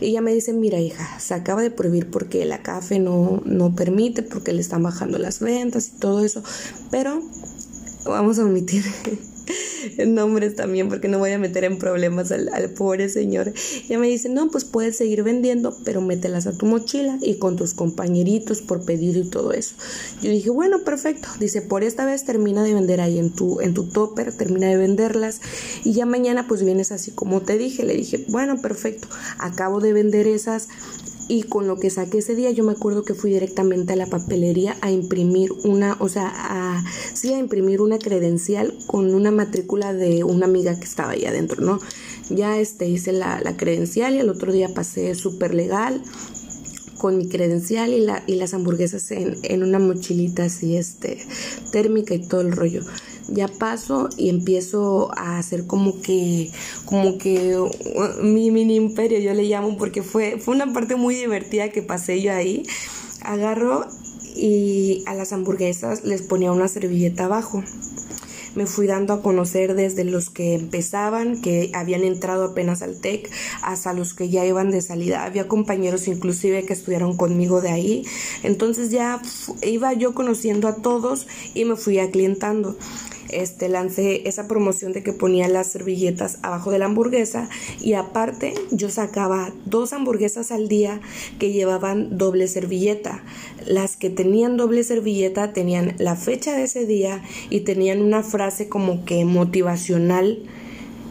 Y 0.00 0.06
ella 0.06 0.20
me 0.20 0.32
dice, 0.32 0.52
mira 0.52 0.80
hija, 0.80 1.18
se 1.20 1.34
acaba 1.34 1.62
de 1.62 1.70
prohibir 1.70 2.10
porque 2.10 2.44
la 2.44 2.62
café 2.62 2.98
no, 2.98 3.42
no 3.44 3.74
permite, 3.74 4.22
porque 4.22 4.52
le 4.52 4.60
están 4.60 4.82
bajando 4.82 5.18
las 5.18 5.40
ventas 5.40 5.92
y 5.94 6.00
todo 6.00 6.24
eso. 6.24 6.42
Pero 6.90 7.22
vamos 8.04 8.38
a 8.38 8.44
omitir 8.44 8.84
nombres 10.06 10.56
también 10.56 10.88
porque 10.88 11.08
no 11.08 11.18
voy 11.18 11.32
a 11.32 11.38
meter 11.38 11.64
en 11.64 11.78
problemas 11.78 12.30
al, 12.32 12.48
al 12.52 12.70
pobre 12.70 13.08
señor. 13.08 13.52
Ya 13.88 13.98
me 13.98 14.08
dice, 14.08 14.28
no, 14.28 14.50
pues 14.50 14.64
puedes 14.64 14.96
seguir 14.96 15.22
vendiendo, 15.22 15.76
pero 15.84 16.00
mételas 16.00 16.46
a 16.46 16.56
tu 16.56 16.66
mochila 16.66 17.18
y 17.20 17.36
con 17.36 17.56
tus 17.56 17.74
compañeritos 17.74 18.62
por 18.62 18.84
pedir 18.84 19.16
y 19.16 19.24
todo 19.24 19.52
eso. 19.52 19.74
Yo 20.22 20.30
dije, 20.30 20.50
bueno, 20.50 20.82
perfecto. 20.84 21.28
Dice, 21.38 21.62
por 21.62 21.84
esta 21.84 22.04
vez 22.04 22.24
termina 22.24 22.62
de 22.62 22.74
vender 22.74 23.00
ahí 23.00 23.18
en 23.18 23.30
tu, 23.30 23.60
en 23.60 23.74
tu 23.74 23.84
topper, 23.84 24.32
termina 24.32 24.68
de 24.68 24.76
venderlas 24.76 25.40
y 25.84 25.92
ya 25.92 26.06
mañana 26.06 26.46
pues 26.46 26.62
vienes 26.62 26.92
así 26.92 27.10
como 27.10 27.40
te 27.40 27.58
dije. 27.58 27.84
Le 27.84 27.94
dije, 27.94 28.24
bueno, 28.28 28.60
perfecto. 28.60 29.08
Acabo 29.38 29.80
de 29.80 29.92
vender 29.92 30.26
esas 30.26 30.68
y 31.30 31.44
con 31.44 31.68
lo 31.68 31.76
que 31.76 31.90
saqué 31.90 32.18
ese 32.18 32.34
día 32.34 32.50
yo 32.50 32.64
me 32.64 32.72
acuerdo 32.72 33.04
que 33.04 33.14
fui 33.14 33.30
directamente 33.30 33.92
a 33.92 33.96
la 33.96 34.06
papelería 34.06 34.76
a 34.80 34.90
imprimir 34.90 35.52
una, 35.62 35.96
o 36.00 36.08
sea, 36.08 36.28
a, 36.34 36.84
sí, 37.14 37.32
a 37.32 37.38
imprimir 37.38 37.80
una 37.80 38.00
credencial 38.00 38.74
con 38.88 39.14
una 39.14 39.30
matrícula 39.30 39.94
de 39.94 40.24
una 40.24 40.46
amiga 40.46 40.76
que 40.76 40.84
estaba 40.84 41.12
ahí 41.12 41.24
adentro, 41.26 41.62
¿no? 41.62 41.78
Ya 42.30 42.58
este, 42.58 42.88
hice 42.88 43.12
la, 43.12 43.40
la 43.40 43.56
credencial 43.56 44.14
y 44.14 44.18
el 44.18 44.28
otro 44.28 44.52
día 44.52 44.74
pasé 44.74 45.14
súper 45.14 45.54
legal 45.54 46.02
con 46.98 47.16
mi 47.16 47.28
credencial 47.28 47.92
y, 47.92 48.00
la, 48.00 48.24
y 48.26 48.34
las 48.34 48.52
hamburguesas 48.52 49.08
en, 49.12 49.36
en 49.44 49.62
una 49.62 49.78
mochilita 49.78 50.46
así, 50.46 50.76
este, 50.76 51.24
térmica 51.70 52.12
y 52.12 52.26
todo 52.26 52.40
el 52.40 52.50
rollo 52.50 52.82
ya 53.30 53.48
paso 53.48 54.08
y 54.16 54.28
empiezo 54.28 55.10
a 55.16 55.38
hacer 55.38 55.66
como 55.66 56.00
que 56.02 56.50
como 56.84 57.18
que 57.18 57.56
mi 58.22 58.50
mini 58.50 58.76
imperio 58.76 59.18
yo 59.20 59.34
le 59.34 59.44
llamo 59.44 59.76
porque 59.76 60.02
fue 60.02 60.38
fue 60.38 60.54
una 60.54 60.72
parte 60.72 60.96
muy 60.96 61.14
divertida 61.14 61.70
que 61.70 61.82
pasé 61.82 62.20
yo 62.20 62.32
ahí 62.32 62.64
agarro 63.22 63.86
y 64.34 65.02
a 65.06 65.14
las 65.14 65.32
hamburguesas 65.32 66.04
les 66.04 66.22
ponía 66.22 66.52
una 66.52 66.68
servilleta 66.68 67.24
abajo 67.24 67.62
me 68.54 68.66
fui 68.66 68.86
dando 68.86 69.12
a 69.14 69.22
conocer 69.22 69.74
desde 69.74 70.04
los 70.04 70.30
que 70.30 70.54
empezaban, 70.54 71.40
que 71.40 71.70
habían 71.74 72.02
entrado 72.02 72.44
apenas 72.44 72.82
al 72.82 73.00
TEC, 73.00 73.30
hasta 73.62 73.92
los 73.92 74.14
que 74.14 74.28
ya 74.28 74.44
iban 74.44 74.70
de 74.70 74.82
salida. 74.82 75.24
Había 75.24 75.48
compañeros 75.48 76.08
inclusive 76.08 76.64
que 76.64 76.72
estudiaron 76.72 77.16
conmigo 77.16 77.60
de 77.60 77.70
ahí. 77.70 78.04
Entonces 78.42 78.90
ya 78.90 79.20
iba 79.62 79.92
yo 79.92 80.14
conociendo 80.14 80.68
a 80.68 80.76
todos 80.76 81.26
y 81.54 81.64
me 81.64 81.76
fui 81.76 81.98
aclientando 81.98 82.76
este, 83.32 83.68
lancé 83.68 84.28
esa 84.28 84.48
promoción 84.48 84.92
de 84.92 85.02
que 85.02 85.12
ponía 85.12 85.48
las 85.48 85.68
servilletas 85.68 86.38
abajo 86.42 86.70
de 86.70 86.78
la 86.78 86.86
hamburguesa 86.86 87.48
y 87.80 87.94
aparte 87.94 88.54
yo 88.70 88.90
sacaba 88.90 89.52
dos 89.64 89.92
hamburguesas 89.92 90.52
al 90.52 90.68
día 90.68 91.00
que 91.38 91.52
llevaban 91.52 92.18
doble 92.18 92.48
servilleta. 92.48 93.22
Las 93.66 93.96
que 93.96 94.10
tenían 94.10 94.56
doble 94.56 94.84
servilleta 94.84 95.52
tenían 95.52 95.94
la 95.98 96.16
fecha 96.16 96.56
de 96.56 96.64
ese 96.64 96.86
día 96.86 97.22
y 97.50 97.60
tenían 97.60 98.02
una 98.02 98.22
frase 98.22 98.68
como 98.68 99.04
que 99.04 99.24
motivacional 99.24 100.38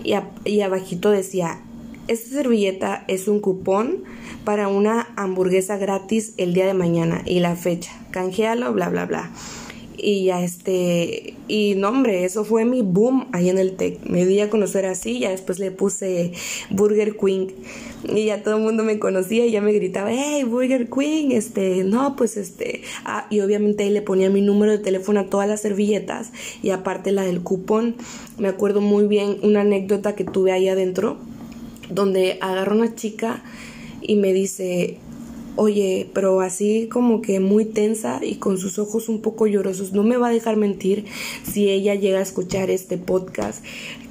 y, 0.04 0.14
y 0.46 0.62
abajito 0.62 1.12
decía, 1.12 1.62
esta 2.08 2.30
servilleta 2.30 3.04
es 3.08 3.28
un 3.28 3.40
cupón 3.40 4.04
para 4.44 4.68
una 4.68 5.08
hamburguesa 5.16 5.78
gratis 5.78 6.34
el 6.38 6.54
día 6.54 6.66
de 6.66 6.74
mañana 6.74 7.22
y 7.26 7.40
la 7.40 7.56
fecha. 7.56 7.92
Canjealo, 8.12 8.74
bla, 8.74 8.90
bla, 8.90 9.06
bla 9.06 9.32
y 10.02 10.26
ya 10.26 10.44
este 10.44 11.34
y 11.48 11.76
no 11.76 11.90
hombre 11.90 12.26
eso 12.26 12.44
fue 12.44 12.66
mi 12.66 12.82
boom 12.82 13.28
ahí 13.32 13.50
en 13.50 13.58
el 13.58 13.76
tech 13.76 14.00
me 14.06 14.26
di 14.26 14.40
a 14.40 14.50
conocer 14.50 14.86
así 14.86 15.20
ya 15.20 15.32
después 15.32 15.60
le 15.60 15.72
puse 15.72 16.34
Burger 16.70 17.16
Queen. 17.18 17.48
Y 18.08 18.26
ya 18.26 18.44
todo 18.44 18.56
el 18.56 18.64
mundo 18.64 18.86
me 18.86 18.98
conocía 18.98 19.46
y 19.46 19.52
ya 19.52 19.62
me 19.62 19.74
gritaba 19.74 20.10
hey 20.12 20.46
Burger 20.46 20.90
Queen 20.90 21.34
este 21.34 21.84
no 21.84 22.16
pues 22.16 22.38
este 22.38 22.82
ah, 23.04 23.28
y 23.30 23.42
obviamente 23.42 23.84
ahí 23.84 23.90
le 23.90 24.02
ponía 24.02 24.30
mi 24.30 24.42
número 24.42 24.72
de 24.72 24.78
teléfono 24.78 25.20
a 25.20 25.26
todas 25.26 25.50
las 25.50 25.62
servilletas 25.62 26.32
y 26.64 26.70
aparte 26.70 27.12
la 27.12 27.24
del 27.24 27.42
cupón. 27.42 27.96
Me 28.38 28.48
acuerdo 28.48 28.80
muy 28.80 29.06
bien 29.08 29.38
una 29.44 29.62
anécdota 29.62 30.16
que 30.16 30.24
tuve 30.24 30.54
ahí 30.54 30.70
adentro 30.70 31.18
donde 31.90 32.38
agarró 32.40 32.76
una 32.76 32.96
chica 32.96 33.44
y 34.02 34.16
me 34.16 34.32
dice 34.32 34.98
oye, 35.56 36.10
pero 36.14 36.42
así 36.42 36.88
como 36.92 37.22
que 37.22 37.40
muy 37.40 37.66
tensa 37.66 38.20
y 38.24 38.36
con 38.36 38.58
sus 38.58 38.80
ojos 38.80 39.10
un 39.10 39.22
poco 39.22 39.48
llorosos. 39.48 39.94
No 39.94 40.04
me 40.04 40.18
va 40.18 40.28
a 40.28 40.32
dejar 40.32 40.58
mentir 40.58 41.06
si 41.44 41.70
ella 41.70 41.96
llega 41.96 42.20
a 42.20 42.24
escuchar 42.24 42.70
este 42.70 42.98
podcast 42.98 43.64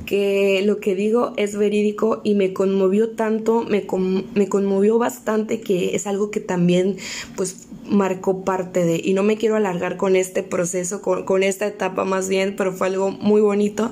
que 0.09 0.63
lo 0.65 0.81
que 0.81 0.95
digo 0.95 1.35
es 1.37 1.55
verídico 1.55 2.23
y 2.25 2.35
me 2.35 2.55
conmovió 2.55 3.11
tanto, 3.11 3.63
me, 3.69 3.87
me 4.35 4.49
conmovió 4.49 4.97
bastante 4.97 5.61
que 5.61 5.95
es 5.95 6.07
algo 6.07 6.31
que 6.31 6.41
también 6.41 6.97
pues 7.37 7.69
marcó 7.91 8.43
parte 8.43 8.85
de, 8.85 9.01
y 9.03 9.13
no 9.13 9.23
me 9.23 9.37
quiero 9.37 9.57
alargar 9.57 9.99
con 9.99 10.17
este 10.17 10.43
proceso, 10.43 11.03
con, 11.03 11.25
con 11.25 11.43
esta 11.43 11.67
etapa 11.67 12.05
más 12.05 12.31
bien, 12.31 12.55
pero 12.57 12.73
fue 12.73 12.87
algo 12.87 13.11
muy 13.11 13.43
bonito. 13.43 13.91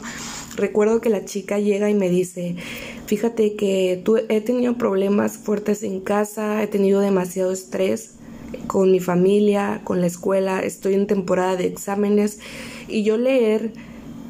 Recuerdo 0.57 1.01
que 1.01 1.11
la 1.11 1.25
chica 1.25 1.59
llega 1.59 1.91
y 1.91 1.95
me 1.95 2.09
dice, 2.09 2.57
fíjate 3.07 3.55
que 3.57 4.01
tú, 4.05 4.17
he 4.17 4.41
tenido 4.41 4.77
problemas 4.79 5.37
fuertes 5.37 5.83
en 5.83 6.01
casa, 6.01 6.63
he 6.63 6.67
tenido 6.67 7.01
demasiado 7.01 7.53
estrés 7.53 8.15
con 8.67 8.91
mi 8.91 9.01
familia, 9.01 9.83
con 9.85 10.01
la 10.01 10.07
escuela, 10.07 10.61
estoy 10.61 10.95
en 10.95 11.07
temporada 11.07 11.57
de 11.57 11.67
exámenes 11.67 12.39
y 12.89 13.03
yo 13.03 13.19
leer 13.19 13.73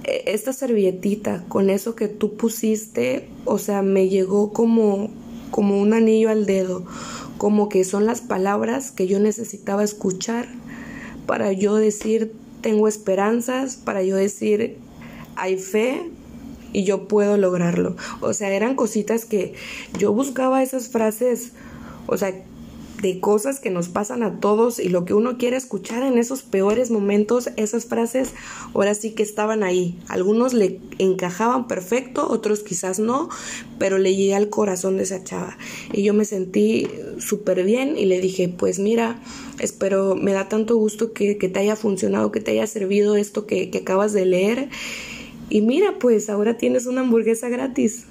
eh, 0.05 0.25
esta 0.27 0.53
servilletita 0.53 1.45
con 1.49 1.71
eso 1.71 1.95
que 1.95 2.09
tú 2.09 2.37
pusiste, 2.37 3.29
o 3.45 3.59
sea, 3.59 3.83
me 3.83 4.09
llegó 4.09 4.53
como 4.53 5.11
como 5.51 5.81
un 5.81 5.93
anillo 5.93 6.29
al 6.31 6.47
dedo, 6.47 6.85
como 7.39 7.69
que 7.69 7.85
son 7.85 8.07
las 8.07 8.21
palabras 8.21 8.91
que 8.91 9.07
yo 9.07 9.21
necesitaba 9.21 9.85
escuchar 9.85 10.47
para 11.27 11.53
yo 11.53 11.77
decir 11.77 12.33
tengo 12.61 12.89
esperanzas, 12.89 13.77
para 13.77 14.03
yo 14.03 14.17
decir 14.17 14.77
hay 15.37 15.57
fe 15.57 16.11
y 16.73 16.85
yo 16.85 17.09
puedo 17.09 17.37
lograrlo. 17.37 17.97
O 18.21 18.33
sea, 18.33 18.51
eran 18.51 18.77
cositas 18.77 19.25
que 19.25 19.55
yo 19.99 20.13
buscaba 20.13 20.63
esas 20.63 20.89
frases, 20.89 21.53
o 22.07 22.17
sea, 22.17 22.35
de 23.03 23.21
cosas 23.21 23.61
que 23.61 23.71
nos 23.71 23.89
pasan 23.89 24.23
a 24.23 24.41
todos 24.41 24.79
y 24.79 24.89
lo 24.89 25.05
que 25.05 25.15
uno 25.15 25.39
quiere 25.39 25.57
escuchar 25.57 26.03
en 26.03 26.19
esos 26.19 26.43
peores 26.43 26.91
momentos, 26.91 27.51
esas 27.57 27.87
frases 27.87 28.31
ahora 28.75 28.95
sí 28.95 29.13
que 29.13 29.23
estaban 29.23 29.63
ahí. 29.63 29.99
Algunos 30.09 30.55
le 30.55 30.81
encajaban 30.99 31.69
perfecto, 31.69 32.27
otros 32.29 32.61
quizás 32.61 32.99
no, 32.99 33.29
pero 33.79 33.99
le 33.99 34.15
llegué 34.15 34.35
al 34.35 34.49
corazón 34.49 34.97
de 34.97 35.05
esa 35.05 35.23
chava. 35.23 35.59
Y 35.93 36.03
yo 36.03 36.15
me 36.15 36.25
sentí 36.25 36.89
súper 37.19 37.65
bien 37.65 37.97
y 37.99 38.07
le 38.07 38.21
dije, 38.21 38.49
pues 38.49 38.79
mira, 38.79 39.21
espero, 39.59 40.15
me 40.15 40.33
da 40.33 40.49
tanto 40.49 40.77
gusto 40.77 41.13
que, 41.13 41.35
te 41.35 41.59
haya 41.59 41.77
funcionado, 41.77 42.33
que 42.33 42.41
te 42.41 42.53
haya 42.53 42.67
servido 42.67 43.17
esto 43.17 43.47
que, 43.47 43.71
que 43.71 43.79
acabas 43.79 44.13
de 44.13 44.25
leer 44.25 44.69
y 45.49 45.61
mira, 45.61 45.95
pues 45.99 46.29
ahora 46.29 46.57
tienes 46.57 46.87
una 46.87 47.03
hamburguesa 47.03 47.49
gratis. 47.49 48.07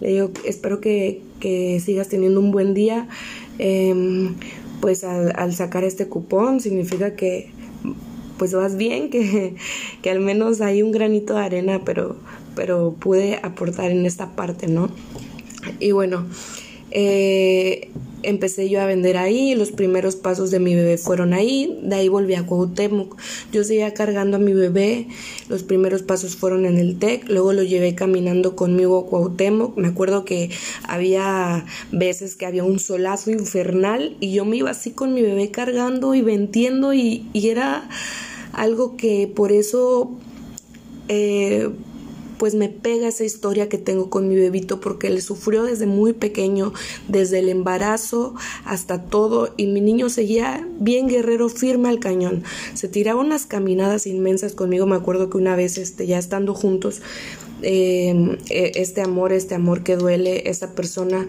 Le 0.00 0.08
digo, 0.08 0.30
espero 0.44 0.80
que, 0.80 1.22
sigas 1.84 2.08
teniendo 2.08 2.40
un 2.40 2.50
buen 2.50 2.74
día. 2.74 3.08
Em, 3.58 4.34
pues 4.80 5.04
al, 5.04 5.54
sacar 5.54 5.84
este 5.84 6.08
cupón 6.08 6.60
significa 6.60 7.14
que 7.14 7.50
pues 8.38 8.54
vas 8.54 8.76
bien, 8.76 9.10
que, 9.10 9.54
que 10.02 10.10
al 10.10 10.20
menos 10.20 10.62
hay 10.62 10.82
un 10.82 10.92
granito 10.92 11.34
de 11.34 11.40
arena, 11.40 11.82
pero, 11.84 12.16
pero 12.56 12.94
pude 12.98 13.38
aportar 13.42 13.90
en 13.90 14.06
esta 14.06 14.34
parte, 14.34 14.66
¿no? 14.66 14.90
Y 15.78 15.92
bueno, 15.92 16.26
eh, 16.90 17.90
empecé 18.22 18.68
yo 18.68 18.80
a 18.80 18.86
vender 18.86 19.16
ahí, 19.16 19.54
los 19.54 19.72
primeros 19.72 20.16
pasos 20.16 20.50
de 20.50 20.60
mi 20.60 20.74
bebé 20.74 20.98
fueron 20.98 21.32
ahí, 21.32 21.78
de 21.82 21.96
ahí 21.96 22.08
volví 22.08 22.34
a 22.34 22.44
Cuauhtémoc. 22.44 23.16
Yo 23.52 23.64
seguía 23.64 23.94
cargando 23.94 24.36
a 24.36 24.40
mi 24.40 24.52
bebé, 24.52 25.08
los 25.48 25.62
primeros 25.62 26.02
pasos 26.02 26.36
fueron 26.36 26.66
en 26.66 26.78
el 26.78 26.98
TEC, 26.98 27.28
luego 27.28 27.52
lo 27.52 27.62
llevé 27.62 27.94
caminando 27.94 28.56
conmigo 28.56 28.98
a 28.98 29.06
Cuauhtémoc. 29.06 29.76
Me 29.76 29.88
acuerdo 29.88 30.24
que 30.24 30.50
había 30.86 31.64
veces 31.92 32.36
que 32.36 32.46
había 32.46 32.64
un 32.64 32.78
solazo 32.78 33.30
infernal 33.30 34.16
y 34.20 34.32
yo 34.32 34.44
me 34.44 34.56
iba 34.56 34.70
así 34.70 34.90
con 34.92 35.14
mi 35.14 35.22
bebé 35.22 35.50
cargando 35.50 36.14
y 36.14 36.22
vendiendo 36.22 36.92
y, 36.94 37.28
y 37.32 37.48
era 37.48 37.88
algo 38.52 38.96
que 38.96 39.30
por 39.34 39.52
eso... 39.52 40.12
Eh, 41.08 41.70
pues 42.40 42.54
me 42.54 42.70
pega 42.70 43.06
esa 43.06 43.22
historia 43.22 43.68
que 43.68 43.76
tengo 43.76 44.08
con 44.08 44.26
mi 44.26 44.34
bebito 44.34 44.80
porque 44.80 45.08
él 45.08 45.20
sufrió 45.20 45.64
desde 45.64 45.84
muy 45.84 46.14
pequeño, 46.14 46.72
desde 47.06 47.40
el 47.40 47.50
embarazo 47.50 48.34
hasta 48.64 49.02
todo 49.02 49.52
y 49.58 49.66
mi 49.66 49.82
niño 49.82 50.08
seguía 50.08 50.66
bien 50.78 51.06
guerrero, 51.06 51.50
firme 51.50 51.90
al 51.90 52.00
cañón. 52.00 52.42
Se 52.72 52.88
tiraba 52.88 53.20
unas 53.20 53.44
caminadas 53.44 54.06
inmensas 54.06 54.54
conmigo, 54.54 54.86
me 54.86 54.96
acuerdo 54.96 55.28
que 55.28 55.36
una 55.36 55.54
vez 55.54 55.76
este, 55.76 56.06
ya 56.06 56.18
estando 56.18 56.54
juntos, 56.54 57.02
em, 57.60 58.38
e, 58.48 58.72
este 58.76 59.02
amor, 59.02 59.34
este 59.34 59.54
amor 59.54 59.82
que 59.82 59.96
duele, 59.96 60.48
esta 60.48 60.74
persona 60.74 61.28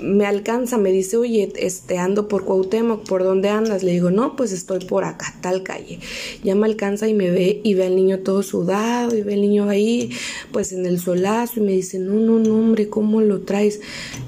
me 0.00 0.26
alcanza, 0.26 0.78
me 0.78 0.92
dice, 0.92 1.16
oye, 1.16 1.52
este, 1.56 1.98
ando 1.98 2.28
por 2.28 2.44
Cuauhtémoc, 2.44 3.06
¿por 3.06 3.24
dónde 3.24 3.48
andas? 3.48 3.82
Le 3.82 3.92
digo, 3.92 4.10
no, 4.10 4.36
pues 4.36 4.52
estoy 4.52 4.80
por 4.80 5.04
acá, 5.04 5.34
tal 5.40 5.62
calle. 5.62 5.98
Ya 6.42 6.54
me 6.54 6.66
alcanza 6.66 7.08
y 7.08 7.14
me 7.14 7.30
ve 7.30 7.60
y 7.62 7.74
ve 7.74 7.86
al 7.86 7.96
niño 7.96 8.20
todo 8.20 8.42
sudado 8.42 9.16
y 9.16 9.22
ve 9.22 9.34
al 9.34 9.40
niño 9.40 9.68
ahí, 9.68 10.10
pues 10.52 10.72
en 10.72 10.86
el 10.86 11.00
solazo 11.00 11.60
y 11.60 11.62
me 11.62 11.72
dice, 11.72 11.98
no, 11.98 12.14
no, 12.14 12.38
no, 12.38 12.54
hombre, 12.58 12.88
¿cómo 12.88 13.20
lo 13.20 13.40
traes? 13.40 13.80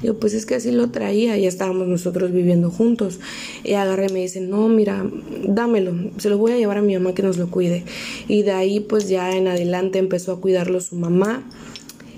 Digo, 0.02 0.14
pues 0.14 0.34
es 0.34 0.46
que 0.46 0.56
así 0.56 0.70
lo 0.70 0.90
traía, 0.90 1.36
ya 1.36 1.48
estábamos 1.48 1.88
nosotros 1.88 2.32
viviendo 2.32 2.70
juntos. 2.70 3.20
Y 3.64 3.74
agarré 3.74 4.06
y 4.06 4.12
me 4.12 4.20
dice, 4.20 4.40
no, 4.40 4.68
mira, 4.68 5.04
dámelo, 5.46 5.94
se 6.18 6.30
lo 6.30 6.38
voy 6.38 6.52
a 6.52 6.56
llevar 6.56 6.78
a 6.78 6.82
mi 6.82 6.94
mamá 6.94 7.14
que 7.14 7.22
nos 7.22 7.36
lo 7.36 7.50
cuide. 7.50 7.84
Y 8.28 8.42
de 8.42 8.52
ahí, 8.52 8.80
pues 8.80 9.08
ya 9.08 9.36
en 9.36 9.48
adelante 9.48 9.98
empezó 9.98 10.32
a 10.32 10.40
cuidarlo 10.40 10.80
su 10.80 10.96
mamá 10.96 11.44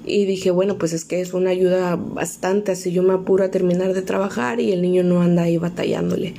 y 0.09 0.25
dije, 0.25 0.50
bueno, 0.50 0.79
pues 0.79 0.93
es 0.93 1.05
que 1.05 1.21
es 1.21 1.35
una 1.35 1.50
ayuda 1.50 1.97
bastante, 1.97 2.73
así 2.73 2.91
yo 2.93 3.03
me 3.03 3.15
apuro 3.15 3.45
a 3.45 3.50
terminar 3.50 3.95
de 3.95 4.03
trabajar 4.03 4.61
y 4.61 4.73
el 4.73 4.83
niño 4.83 5.03
no 5.03 5.21
anda 5.21 5.43
ahí 5.43 5.59
batallándole. 5.59 6.35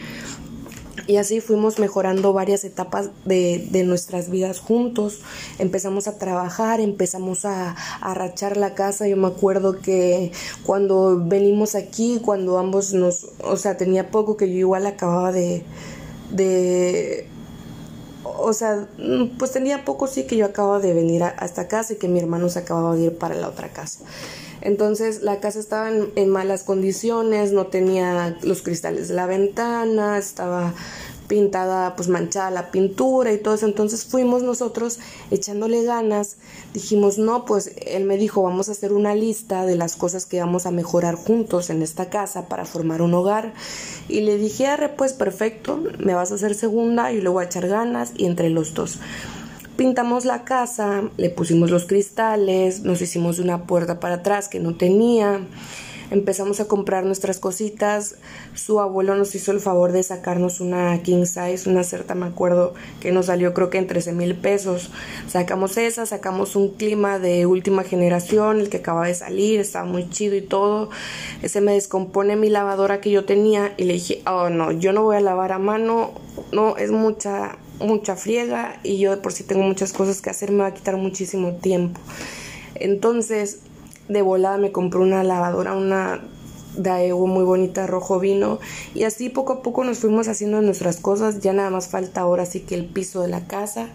Y 1.08 1.18
así 1.18 1.42
fuimos 1.42 1.80
mejorando 1.80 2.34
varias 2.34 2.64
etapas 2.64 3.10
de, 3.26 3.68
de 3.72 3.84
nuestras 3.84 4.30
vidas 4.30 4.60
juntos. 4.60 5.22
Empezamos 5.58 6.08
a 6.08 6.20
trabajar, 6.20 6.80
empezamos 6.80 7.46
a, 7.46 7.76
a 8.00 8.14
rachar 8.14 8.58
la 8.58 8.76
casa. 8.76 9.08
Yo 9.08 9.18
me 9.18 9.26
acuerdo 9.26 9.80
que 9.80 10.32
cuando 10.64 11.20
venimos 11.26 11.74
aquí, 11.74 12.20
cuando 12.24 12.60
ambos 12.60 12.94
nos, 12.94 13.26
o 13.44 13.58
sea, 13.58 13.76
tenía 13.76 14.12
poco 14.12 14.38
que 14.38 14.50
yo 14.50 14.58
igual 14.60 14.86
acababa 14.86 15.32
de, 15.32 15.64
de 16.30 17.28
o 18.42 18.54
sea, 18.54 18.88
mm, 18.98 19.38
pues 19.38 19.52
tenía 19.52 19.86
poco 19.86 20.08
sí 20.08 20.26
que 20.26 20.38
yo 20.38 20.46
acababa 20.46 20.80
de 20.80 20.94
venir 20.94 21.24
a, 21.24 21.30
esta 21.30 21.68
casa 21.68 21.94
y 21.94 21.96
que 21.98 22.08
mi 22.08 22.20
hermano 22.20 22.50
se 22.50 22.60
acababa 22.60 22.96
de 22.96 23.04
ir 23.04 23.18
para 23.18 23.36
la 23.36 23.48
otra 23.48 23.70
casa. 23.70 24.00
Entonces 24.62 25.22
la 25.22 25.40
casa 25.40 25.60
estaba 25.60 25.90
en, 25.90 26.30
malas 26.30 26.64
condiciones, 26.64 27.54
no 27.54 27.68
tenía 27.68 28.38
los 28.42 28.62
cristales 28.62 29.08
de 29.08 29.14
la 29.14 29.26
ventana, 29.26 30.18
estaba 30.18 30.74
pintada, 31.30 31.96
pues 31.96 32.10
manchada 32.10 32.52
la 32.52 32.72
pintura 32.72 33.32
y 33.32 33.38
todo 33.38 33.54
eso. 33.54 33.66
Entonces 33.66 34.04
fuimos 34.04 34.44
nosotros 34.44 35.00
echándole 35.32 35.84
ganas. 35.84 36.36
Dijimos, 36.74 37.18
no, 37.18 37.46
pues 37.46 37.72
él 37.86 38.04
me 38.04 38.18
dijo, 38.18 38.42
vamos 38.42 38.68
a 38.68 38.74
hacer 38.74 38.92
una 38.92 39.16
lista 39.16 39.66
de 39.66 39.78
las 39.78 39.96
cosas 39.96 40.26
que 40.26 40.42
vamos 40.42 40.66
a 40.66 40.72
mejorar 40.72 41.16
juntos 41.16 41.70
en 41.70 41.82
esta 41.82 42.10
casa 42.10 42.50
para 42.50 42.66
formar 42.66 43.02
un 43.02 43.14
hogar. 43.14 43.54
Y 44.10 44.22
le 44.22 44.38
dije, 44.38 44.68
pues 44.98 45.14
perfecto, 45.14 45.82
me 46.00 46.16
vas 46.16 46.32
a 46.32 46.36
hacer 46.36 46.56
segunda 46.56 47.14
y 47.14 47.22
luego 47.22 47.40
a 47.40 47.46
echar 47.46 47.68
ganas 47.68 48.12
y 48.18 48.26
entre 48.26 48.50
los 48.50 48.74
dos. 48.74 49.00
Pintamos 49.78 50.26
la 50.26 50.44
casa, 50.44 51.04
le 51.16 51.30
pusimos 51.30 51.72
los 51.72 51.86
cristales, 51.86 52.82
nos 52.82 53.02
hicimos 53.02 53.40
una 53.40 53.66
puerta 53.66 54.00
para 54.00 54.16
atrás 54.16 54.50
que 54.50 54.60
no 54.60 54.76
tenía 54.76 55.40
empezamos 56.12 56.60
a 56.60 56.66
comprar 56.66 57.06
nuestras 57.06 57.40
cositas. 57.40 58.16
Su 58.54 58.80
abuelo 58.80 59.16
nos 59.16 59.36
hizo 59.36 59.52
el 59.52 59.60
favor 59.60 59.92
de 59.92 60.04
sacarnos 60.04 60.60
una 60.60 61.02
king 61.04 61.26
size, 61.26 61.70
una 61.70 61.84
certa, 61.84 62.16
me 62.16 62.26
acuerdo, 62.26 62.74
que 63.00 63.12
nos 63.12 63.28
salió 63.28 63.54
creo 63.54 63.70
que 63.70 63.78
en 63.78 63.88
13 63.88 64.14
mil 64.14 64.36
pesos. 64.36 64.90
Sacamos 65.28 65.78
esa, 65.78 66.06
sacamos 66.06 66.56
un 66.56 66.70
clima 66.70 67.20
de 67.20 67.46
última 67.46 67.84
generación, 67.84 68.60
el 68.60 68.70
que 68.70 68.78
acaba 68.78 69.08
de 69.08 69.14
salir, 69.14 69.60
estaba 69.60 69.86
muy 69.86 70.10
chido 70.10 70.36
y 70.36 70.42
todo. 70.42 70.90
Ese 71.42 71.62
me 71.62 71.74
descompone 71.74 72.36
mi 72.36 72.50
lavadora 72.50 73.02
que 73.02 73.12
yo 73.12 73.26
tenía 73.26 73.74
y 73.78 73.84
le 73.84 73.94
dije, 73.94 74.22
oh 74.26 74.50
no, 74.50 74.72
yo 74.72 74.94
no 74.94 75.04
voy 75.04 75.18
a 75.18 75.22
lavar 75.22 75.52
a 75.52 75.60
mano, 75.60 76.14
no, 76.52 76.78
es 76.78 76.92
mucha 76.92 77.58
mucha 77.80 78.18
friega 78.18 78.78
y 78.84 78.98
yo 79.00 79.22
por 79.22 79.32
si 79.32 79.44
tengo 79.46 79.64
muchas 79.64 79.94
cosas 79.94 80.22
que 80.22 80.30
hacer 80.30 80.52
me 80.52 80.64
va 80.64 80.68
a 80.68 80.74
quitar 80.74 80.98
muchísimo 80.98 81.54
tiempo. 81.54 82.00
Entonces 82.76 83.60
de 84.10 84.22
volada 84.22 84.58
me 84.58 84.72
compré 84.72 85.00
una 85.00 85.24
lavadora, 85.24 85.76
una 85.76 86.22
Daewoo 86.76 87.28
muy 87.28 87.44
bonita, 87.44 87.88
rojo 87.88 88.20
vino. 88.20 88.60
Y 88.94 89.04
así 89.04 89.30
poco 89.30 89.54
a 89.54 89.62
poco 89.62 89.84
nos 89.84 90.00
fuimos 90.00 90.28
haciendo 90.28 90.62
nuestras 90.62 90.98
cosas. 90.98 91.40
Ya 91.40 91.54
nada 91.54 91.70
más 91.70 91.88
falta 91.88 92.22
ahora 92.22 92.46
sí 92.46 92.62
que 92.62 92.76
el 92.76 92.86
piso 92.86 93.22
de 93.22 93.28
la 93.28 93.48
casa. 93.48 93.90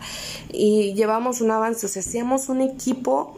Y 0.53 0.95
llevamos 0.95 1.41
un 1.41 1.51
avance, 1.51 1.87
o 1.87 1.89
sea, 1.89 2.01
hacíamos 2.01 2.49
un 2.49 2.61
equipo 2.61 3.37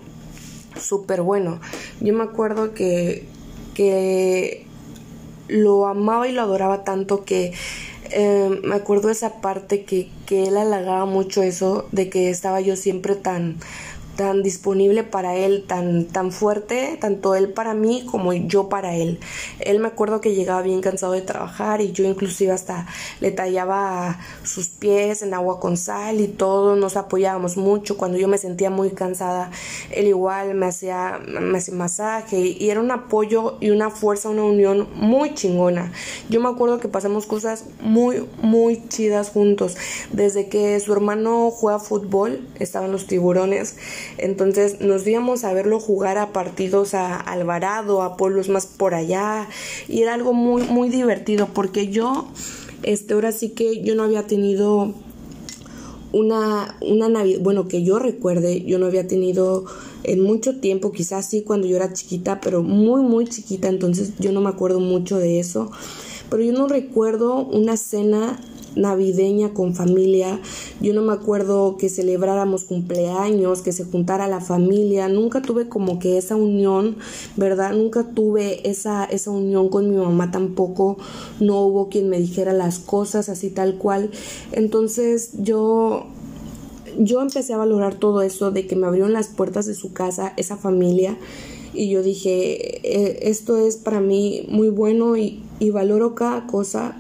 súper 0.81 1.23
bueno. 1.23 1.61
Yo 2.01 2.13
me 2.15 2.25
acuerdo 2.25 2.75
que, 2.75 3.27
que 3.75 4.67
lo 5.49 5.87
amaba 5.87 6.29
y 6.29 6.33
lo 6.33 6.43
adoraba 6.43 6.85
tanto 6.85 7.25
que 7.25 7.53
eh, 8.11 8.61
me 8.63 8.75
acuerdo 8.75 9.11
esa 9.11 9.41
parte 9.41 9.85
que, 9.85 10.11
que 10.27 10.49
él 10.49 10.57
halagaba 10.57 11.07
mucho 11.07 11.43
eso, 11.43 11.87
de 11.93 12.09
que 12.09 12.31
estaba 12.31 12.61
yo 12.61 12.77
siempre 12.77 13.17
tan 13.17 13.57
tan 14.17 14.43
disponible 14.43 15.05
para 15.05 15.37
él, 15.37 15.65
tan, 15.67 16.07
tan 16.07 16.33
fuerte, 16.33 16.99
tanto 17.01 17.35
él 17.35 17.51
para 17.51 17.75
mí 17.75 18.07
como 18.11 18.33
yo 18.33 18.69
para 18.69 18.95
él. 18.95 19.21
Él 19.61 19.79
me 19.79 19.89
acuerdo 19.89 20.21
que 20.21 20.35
llegaba 20.35 20.63
bien 20.63 20.81
cansado 20.81 21.13
de 21.13 21.23
trabajar 21.23 21.81
y 21.81 21.93
yo 21.93 22.05
inclusive 22.05 22.53
hasta 22.53 22.87
le 23.21 23.31
tallaba 23.31 24.19
sus 24.43 24.69
pies 24.69 25.23
en 25.23 25.35
agua 25.35 25.61
con 25.61 25.77
sal 25.77 26.21
y 26.21 26.29
todo, 26.29 26.77
nos 26.77 26.97
apoyábamos 26.97 27.57
mucho. 27.57 27.97
Cuando 27.97 28.19
yo 28.19 28.29
me 28.29 28.39
sentía 28.39 28.71
muy 28.71 28.91
cansada, 28.91 29.51
él 29.91 30.07
igual 30.07 30.55
me 30.55 30.67
hacía, 30.67 31.21
me 31.27 31.59
hacía 31.59 31.75
masaje 31.75 32.39
y 32.39 32.71
era 32.71 32.81
un 32.81 32.91
apoyo 32.91 33.59
y 33.61 33.71
una 33.71 33.91
fuerza, 33.91 34.31
una 34.31 34.45
unión 34.45 34.89
muy 34.95 35.35
chingona. 35.35 35.93
Yo 36.29 36.41
me 36.41 36.49
acuerdo 36.49 36.81
que 36.81 36.89
pasamos 36.89 37.27
cosas 37.27 37.65
muy, 37.81 38.27
muy 38.43 38.89
chidas 38.89 39.31
juntos. 39.31 39.77
Desde 40.13 40.49
que 40.49 40.79
su 40.81 40.93
hermano 40.93 41.51
juega 41.51 41.79
fútbol, 41.79 42.47
estaban 42.59 42.93
los 42.93 43.07
tiburones, 43.07 43.77
entonces 44.19 44.81
nos 44.81 45.07
íbamos 45.07 45.45
a 45.45 45.53
verlo 45.53 45.81
jugar 45.81 46.19
a 46.19 46.33
partidos 46.33 46.95
a 46.95 47.17
Alvarado, 47.17 48.03
a 48.03 48.17
pueblos 48.17 48.49
más 48.49 48.67
por 48.67 48.95
allá. 48.95 49.49
Y 49.89 50.03
era 50.03 50.15
algo 50.15 50.33
muy, 50.33 50.63
muy 50.65 50.89
divertido 50.89 51.49
porque 51.53 51.89
yo, 51.89 52.29
este, 52.83 53.15
ahora 53.15 53.33
sí 53.33 53.51
que 53.51 53.83
yo 53.83 53.95
no 53.95 54.03
había 54.03 54.27
tenido 54.27 54.95
una, 56.13 56.77
una 56.81 57.09
Navidad, 57.09 57.41
bueno, 57.43 57.69
que 57.69 57.83
yo 57.83 57.99
recuerde, 57.99 58.63
yo 58.65 58.79
no 58.79 58.87
había 58.87 59.07
tenido 59.07 59.67
en 60.03 60.21
mucho 60.21 60.61
tiempo, 60.61 60.93
quizás 60.93 61.29
sí 61.29 61.43
cuando 61.43 61.67
yo 61.67 61.77
era 61.77 61.93
chiquita, 61.93 62.41
pero 62.41 62.63
muy, 62.63 63.03
muy 63.03 63.27
chiquita, 63.27 63.69
entonces 63.69 64.13
yo 64.19 64.33
no 64.33 64.41
me 64.41 64.49
acuerdo 64.49 64.81
mucho 64.81 65.19
de 65.19 65.41
eso. 65.41 65.71
Pero 66.31 66.43
yo 66.43 66.53
no 66.53 66.69
recuerdo 66.69 67.37
una 67.37 67.77
cena 67.77 68.41
navideña 68.77 69.53
con 69.53 69.75
familia. 69.75 70.41
Yo 70.81 70.95
no 70.95 71.03
me 71.03 71.13
acuerdo 71.13 71.77
que 71.77 71.89
celebráramos 71.89 72.65
cumpleaños, 72.65 73.63
que 73.63 73.73
se 73.73 73.85
juntara 73.85 74.29
la 74.29 74.41
familia. 74.41 75.09
Nunca 75.09 75.43
tuve 75.43 75.69
como 75.69 75.99
que 75.99 76.19
esa 76.19 76.37
unión, 76.37 76.97
¿verdad? 77.37 77.73
Nunca 77.73 78.05
tuve 78.05 78.69
esa, 78.69 79.05
esa 79.05 79.31
unión 79.31 79.69
con 79.69 79.91
mi 79.91 79.97
mamá 79.97 80.31
tampoco. 80.31 80.99
No 81.41 81.63
hubo 81.63 81.89
quien 81.89 82.09
me 82.09 82.19
dijera 82.19 82.53
las 82.53 82.79
cosas 82.79 83.29
así 83.29 83.51
tal 83.51 83.77
cual. 83.79 84.11
Entonces 84.53 85.31
yo 85.39 86.07
yo 86.99 87.21
empecé 87.21 87.53
a 87.53 87.59
valorar 87.59 87.97
todo 87.97 88.23
eso 88.23 88.53
de 88.53 88.67
que 88.67 88.75
me 88.75 88.87
abrieron 88.87 89.13
las 89.13 89.29
puertas 89.29 89.67
de 89.67 89.75
su 89.75 89.93
casa, 89.93 90.33
esa 90.39 90.57
familia, 90.57 91.19
y 91.75 91.91
yo 91.91 92.03
dije, 92.03 92.79
eh, 92.89 93.19
esto 93.29 93.59
es 93.59 93.77
para 93.77 94.01
mí 94.01 94.47
muy 94.49 94.71
bueno 94.71 95.17
y, 95.19 95.43
y 95.59 95.69
valoro 95.69 96.15
cada 96.15 96.47
cosa 96.47 96.97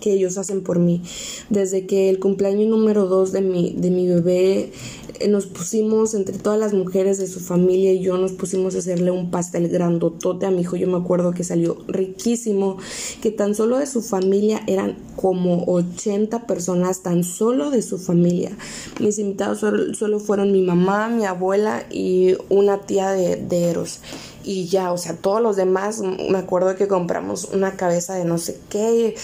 que 0.00 0.12
ellos 0.12 0.38
hacen 0.38 0.62
por 0.62 0.78
mí. 0.78 1.02
Desde 1.50 1.86
que 1.86 2.10
el 2.10 2.18
cumpleaños 2.18 2.68
número 2.68 3.06
2 3.06 3.32
de 3.32 3.40
mi, 3.40 3.74
de 3.76 3.90
mi 3.90 4.06
bebé 4.06 4.72
eh, 5.20 5.28
nos 5.28 5.46
pusimos 5.46 6.14
entre 6.14 6.38
todas 6.38 6.58
las 6.58 6.72
mujeres 6.72 7.18
de 7.18 7.26
su 7.26 7.40
familia 7.40 7.92
y 7.92 8.00
yo 8.00 8.18
nos 8.18 8.32
pusimos 8.32 8.74
a 8.74 8.78
hacerle 8.78 9.10
un 9.10 9.30
pastel 9.30 9.68
grandotote 9.68 10.46
a 10.46 10.50
mi 10.50 10.62
hijo. 10.62 10.76
Yo 10.76 10.86
me 10.86 10.96
acuerdo 10.96 11.32
que 11.32 11.44
salió 11.44 11.78
riquísimo, 11.88 12.78
que 13.20 13.30
tan 13.30 13.54
solo 13.54 13.78
de 13.78 13.86
su 13.86 14.02
familia 14.02 14.62
eran 14.66 14.96
como 15.16 15.64
80 15.64 16.46
personas, 16.46 17.02
tan 17.02 17.24
solo 17.24 17.70
de 17.70 17.82
su 17.82 17.98
familia. 17.98 18.56
Mis 19.00 19.18
invitados 19.18 19.58
solo, 19.58 20.20
fueron 20.20 20.52
mi 20.52 20.62
mamá, 20.62 21.08
mi 21.08 21.24
abuela 21.24 21.84
y 21.90 22.34
una 22.48 22.82
tía 22.82 23.10
de, 23.10 23.36
de 23.36 23.70
Eros 23.70 24.00
y 24.48 24.66
ya, 24.66 24.92
o 24.92 24.96
sea, 24.96 25.14
todos 25.14 25.42
los 25.42 25.56
demás, 25.56 26.00
me 26.00 26.38
acuerdo 26.38 26.74
que 26.74 26.88
compramos 26.88 27.50
una 27.52 27.76
cabeza 27.76 28.14
de 28.14 28.24
no 28.24 28.38
sé 28.38 28.58
qué, 28.70 29.14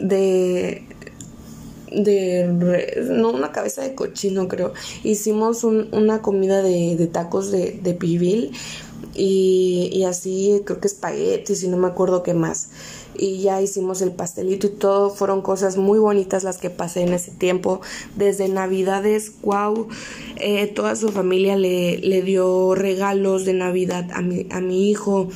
de 0.00 0.82
de 1.92 3.04
no 3.10 3.30
una 3.32 3.52
cabeza 3.52 3.82
de 3.82 3.94
cochino 3.94 4.48
creo. 4.48 4.72
Hicimos 5.04 5.62
una 5.62 6.22
comida 6.22 6.62
de, 6.62 6.96
de 6.96 7.06
tacos 7.06 7.50
de, 7.50 7.78
de 7.82 7.92
pibil 7.92 8.52
y, 9.14 9.90
y 9.92 10.04
así 10.04 10.62
creo 10.64 10.80
que 10.80 10.88
espaguetis 10.88 11.62
y 11.62 11.68
no 11.68 11.76
me 11.76 11.88
acuerdo 11.88 12.22
qué 12.22 12.32
más 12.32 12.70
y 13.18 13.40
ya 13.40 13.60
hicimos 13.60 14.02
el 14.02 14.12
pastelito 14.12 14.66
y 14.66 14.70
todo. 14.70 15.10
Fueron 15.10 15.42
cosas 15.42 15.76
muy 15.76 15.98
bonitas 15.98 16.44
las 16.44 16.58
que 16.58 16.70
pasé 16.70 17.02
en 17.02 17.12
ese 17.12 17.30
tiempo. 17.30 17.80
Desde 18.16 18.48
Navidades, 18.48 19.32
wow, 19.42 19.88
eh, 20.36 20.66
toda 20.66 20.96
su 20.96 21.10
familia 21.10 21.56
le, 21.56 21.98
le 21.98 22.22
dio 22.22 22.74
regalos 22.74 23.44
de 23.44 23.52
Navidad 23.52 24.08
a 24.12 24.22
mi, 24.22 24.46
a 24.50 24.60
mi 24.60 24.90
hijo 24.90 25.28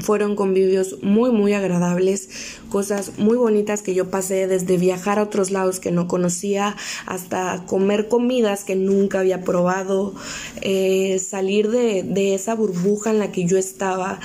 fueron 0.00 0.36
convivios 0.36 0.98
muy 1.02 1.30
muy 1.30 1.52
agradables, 1.52 2.58
cosas 2.72 3.18
muy 3.18 3.36
bonitas 3.36 3.82
que 3.82 3.92
yo 3.92 4.08
pasé 4.08 4.46
desde 4.46 4.78
viajar 4.78 5.18
a 5.18 5.24
otros 5.24 5.50
lados 5.50 5.78
que 5.78 5.92
no 5.92 6.08
conocía 6.08 6.74
hasta 7.04 7.64
comer 7.66 8.08
comidas 8.08 8.64
que 8.64 8.76
nunca 8.76 9.20
había 9.20 9.42
probado, 9.42 10.14
eh, 10.62 11.18
salir 11.18 11.70
de, 11.70 12.02
de 12.02 12.34
esa 12.34 12.54
burbuja 12.54 13.10
en 13.10 13.18
la 13.18 13.30
que 13.30 13.44
yo 13.44 13.58
estaba, 13.58 14.20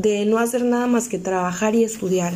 de 0.00 0.26
no 0.26 0.38
hacer 0.38 0.62
nada 0.62 0.86
más 0.86 1.08
que 1.08 1.18
trabajar 1.18 1.74
y 1.74 1.82
estudiar. 1.82 2.34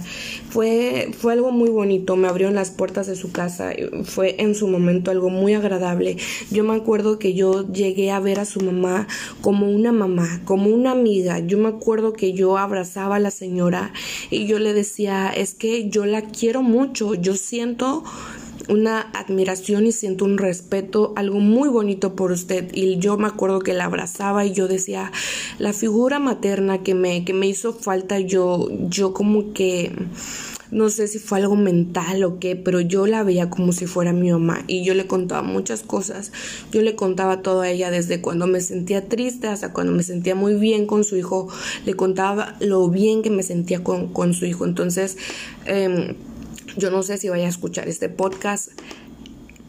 Fue, 0.51 1.13
fue 1.17 1.33
algo 1.33 1.53
muy 1.53 1.71
bonito, 1.71 2.17
me 2.17 2.27
abrieron 2.27 2.57
las 2.57 2.71
puertas 2.73 3.07
de 3.07 3.15
su 3.15 3.31
casa, 3.31 3.71
fue 4.05 4.35
en 4.43 4.57
su 4.57 4.67
momento 4.67 5.13
algo 5.13 5.31
muy 5.31 5.55
agradable. 5.55 6.17
Yo 6.51 6.65
me 6.65 6.75
acuerdo 6.75 7.21
que 7.21 7.35
yo 7.35 7.71
llegué 7.73 8.11
a 8.11 8.19
ver 8.19 8.41
a 8.41 8.45
su 8.45 8.61
mamá 8.61 9.07
como 9.41 9.71
una 9.71 9.93
mamá, 9.93 10.43
como 10.45 10.71
una 10.71 10.91
amiga. 10.91 11.39
Yo 11.39 11.57
me 11.57 11.69
acuerdo 11.69 12.13
que 12.15 12.33
yo 12.33 12.59
abrazaba 12.59 13.17
a 13.17 13.21
la 13.21 13.31
señora 13.31 13.93
y 14.29 14.47
yo 14.47 14.59
le 14.59 14.75
decía, 14.75 15.33
que 15.55 15.89
yo 15.89 16.05
la 16.07 16.23
quiero 16.23 16.63
mucho, 16.63 17.15
yo 17.15 17.35
siento 17.35 18.05
una 18.69 19.01
admiración 19.01 19.87
y 19.87 19.93
siento 19.93 20.25
un 20.25 20.39
respeto, 20.39 21.13
algo 21.17 21.41
muy 21.41 21.69
bonito 21.69 22.15
por 22.15 22.33
usted. 22.33 22.71
Y 22.75 22.99
yo 22.99 23.17
me 23.17 23.27
acuerdo 23.27 23.61
que 23.61 23.75
la 23.75 23.85
abrazaba 23.85 24.45
y 24.45 24.53
yo 24.53 24.69
decía, 24.69 25.13
la 25.59 25.73
figura 25.73 26.19
materna 26.19 26.83
que 26.83 26.95
me, 26.95 27.25
que 27.25 27.35
me 27.35 27.47
hizo 27.47 27.73
falta, 27.73 28.19
yo, 28.21 28.69
yo 28.89 29.13
como 29.13 29.53
que 29.53 29.93
no 30.73 30.89
sé 30.89 31.07
si 31.07 31.19
fue 31.19 31.39
algo 31.39 31.55
mental 31.55 32.25
o 32.25 32.41
qué, 32.41 32.57
pero 32.57 32.81
yo 32.81 33.07
la 33.07 33.23
veía 33.23 33.51
como 33.51 33.73
si 33.73 33.87
fuera 33.87 34.15
mi 34.15 34.33
mamá 34.33 34.65
y 34.67 34.85
yo 34.85 34.95
le 34.95 35.07
contaba 35.07 35.43
muchas 35.43 35.83
cosas. 35.83 36.33
Yo 36.73 36.81
le 36.81 36.97
contaba 36.97 37.43
todo 37.43 37.61
a 37.61 37.69
ella 37.69 37.91
desde 37.91 38.23
cuando 38.23 38.47
me 38.47 38.63
sentía 38.63 39.07
triste 39.07 39.49
hasta 39.49 39.75
cuando 39.75 39.93
me 39.93 40.03
sentía 40.03 40.35
muy 40.35 40.55
bien 40.55 40.87
con 40.87 41.05
su 41.05 41.19
hijo. 41.19 41.49
Le 41.85 41.93
contaba 41.95 42.57
lo 42.59 42.89
bien 42.89 43.21
que 43.21 43.29
me 43.29 43.43
sentía 43.43 43.85
con, 43.85 44.15
con 44.15 44.33
su 44.33 44.47
hijo. 44.47 44.65
Entonces, 44.65 45.19
eh, 45.67 46.17
yo 46.79 46.91
no 46.91 47.03
sé 47.03 47.19
si 47.19 47.29
vaya 47.29 47.45
a 47.45 47.51
escuchar 47.51 47.87
este 47.87 48.09
podcast 48.09 48.71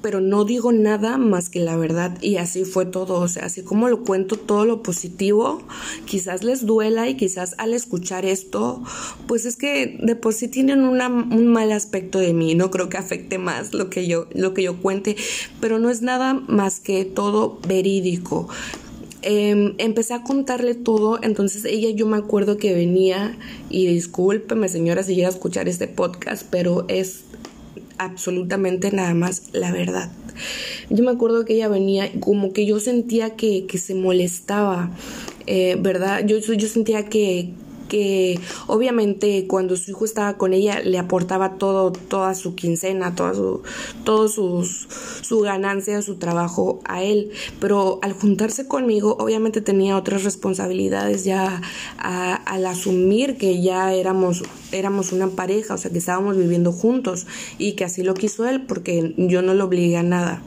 pero 0.03 0.19
no 0.19 0.43
digo 0.43 0.73
nada 0.73 1.17
más 1.17 1.49
que 1.49 1.61
la 1.61 1.77
verdad 1.77 2.21
y 2.21 2.35
así 2.35 2.65
fue 2.65 2.85
todo, 2.85 3.21
o 3.21 3.27
sea, 3.29 3.45
así 3.45 3.63
como 3.63 3.87
lo 3.87 4.03
cuento 4.03 4.35
todo 4.35 4.65
lo 4.65 4.83
positivo, 4.83 5.63
quizás 6.05 6.43
les 6.43 6.65
duela 6.65 7.07
y 7.07 7.15
quizás 7.15 7.55
al 7.57 7.73
escuchar 7.73 8.25
esto, 8.25 8.83
pues 9.27 9.45
es 9.45 9.55
que 9.55 9.97
de 10.03 10.15
por 10.17 10.33
sí 10.33 10.49
tienen 10.49 10.81
un 10.81 11.47
mal 11.47 11.71
aspecto 11.71 12.19
de 12.19 12.33
mí, 12.33 12.53
no 12.53 12.69
creo 12.69 12.89
que 12.89 12.97
afecte 12.97 13.37
más 13.37 13.73
lo 13.73 13.89
que 13.89 14.05
yo 14.05 14.27
lo 14.35 14.53
que 14.53 14.63
yo 14.63 14.81
cuente, 14.81 15.15
pero 15.61 15.79
no 15.79 15.89
es 15.89 16.01
nada 16.01 16.33
más 16.33 16.81
que 16.81 17.05
todo 17.05 17.59
verídico. 17.65 18.49
Em, 19.21 19.75
empecé 19.77 20.13
a 20.15 20.23
contarle 20.23 20.75
todo, 20.75 21.17
entonces 21.23 21.63
ella 21.63 21.89
yo 21.91 22.05
me 22.07 22.17
acuerdo 22.17 22.57
que 22.57 22.73
venía 22.73 23.37
y 23.69 23.87
discúlpeme 23.87 24.67
señora 24.67 25.01
si 25.01 25.15
llega 25.15 25.29
a 25.29 25.31
escuchar 25.31 25.69
este 25.69 25.87
podcast, 25.87 26.45
pero 26.51 26.83
es 26.89 27.23
absolutamente 27.97 28.91
nada 28.91 29.13
más 29.13 29.49
la 29.53 29.71
verdad. 29.71 30.11
Yo 30.89 31.03
me 31.03 31.11
acuerdo 31.11 31.45
que 31.45 31.53
ella 31.53 31.67
venía 31.67 32.11
como 32.19 32.53
que 32.53 32.65
yo 32.65 32.79
sentía 32.79 33.35
que, 33.35 33.65
que 33.65 33.77
se 33.77 33.95
molestaba, 33.95 34.91
eh, 35.47 35.77
¿verdad? 35.79 36.25
Yo, 36.25 36.37
yo 36.37 36.67
sentía 36.67 37.05
que, 37.05 37.49
que 37.87 38.39
obviamente 38.67 39.45
cuando 39.47 39.75
su 39.75 39.91
hijo 39.91 40.05
estaba 40.05 40.37
con 40.37 40.53
ella 40.53 40.79
le 40.79 40.97
aportaba 40.97 41.55
todo, 41.57 41.91
toda 41.91 42.33
su 42.35 42.55
quincena, 42.55 43.15
toda 43.15 43.33
su, 43.33 43.61
todo 44.03 44.27
sus, 44.27 44.87
su 45.21 45.41
ganancia, 45.41 46.01
su 46.01 46.15
trabajo 46.15 46.79
a 46.85 47.03
él, 47.03 47.31
pero 47.59 47.99
al 48.01 48.13
juntarse 48.13 48.67
conmigo 48.67 49.17
obviamente 49.19 49.61
tenía 49.61 49.97
otras 49.97 50.23
responsabilidades 50.23 51.23
ya 51.23 51.61
al 51.97 52.65
asumir 52.65 53.37
que 53.37 53.61
ya 53.61 53.93
éramos, 53.93 54.43
éramos 54.71 55.11
una 55.11 55.27
pareja, 55.29 55.73
o 55.73 55.77
sea 55.77 55.91
que 55.91 55.97
estábamos 55.97 56.37
viviendo 56.37 56.71
juntos 56.71 57.27
y 57.57 57.73
que 57.73 57.85
así 57.85 58.03
lo 58.03 58.13
quiso 58.13 58.47
él 58.47 58.61
porque 58.61 59.13
yo 59.17 59.41
no 59.41 59.53
lo 59.53 59.65
obligué 59.65 59.97
a 59.97 60.03
nada. 60.03 60.41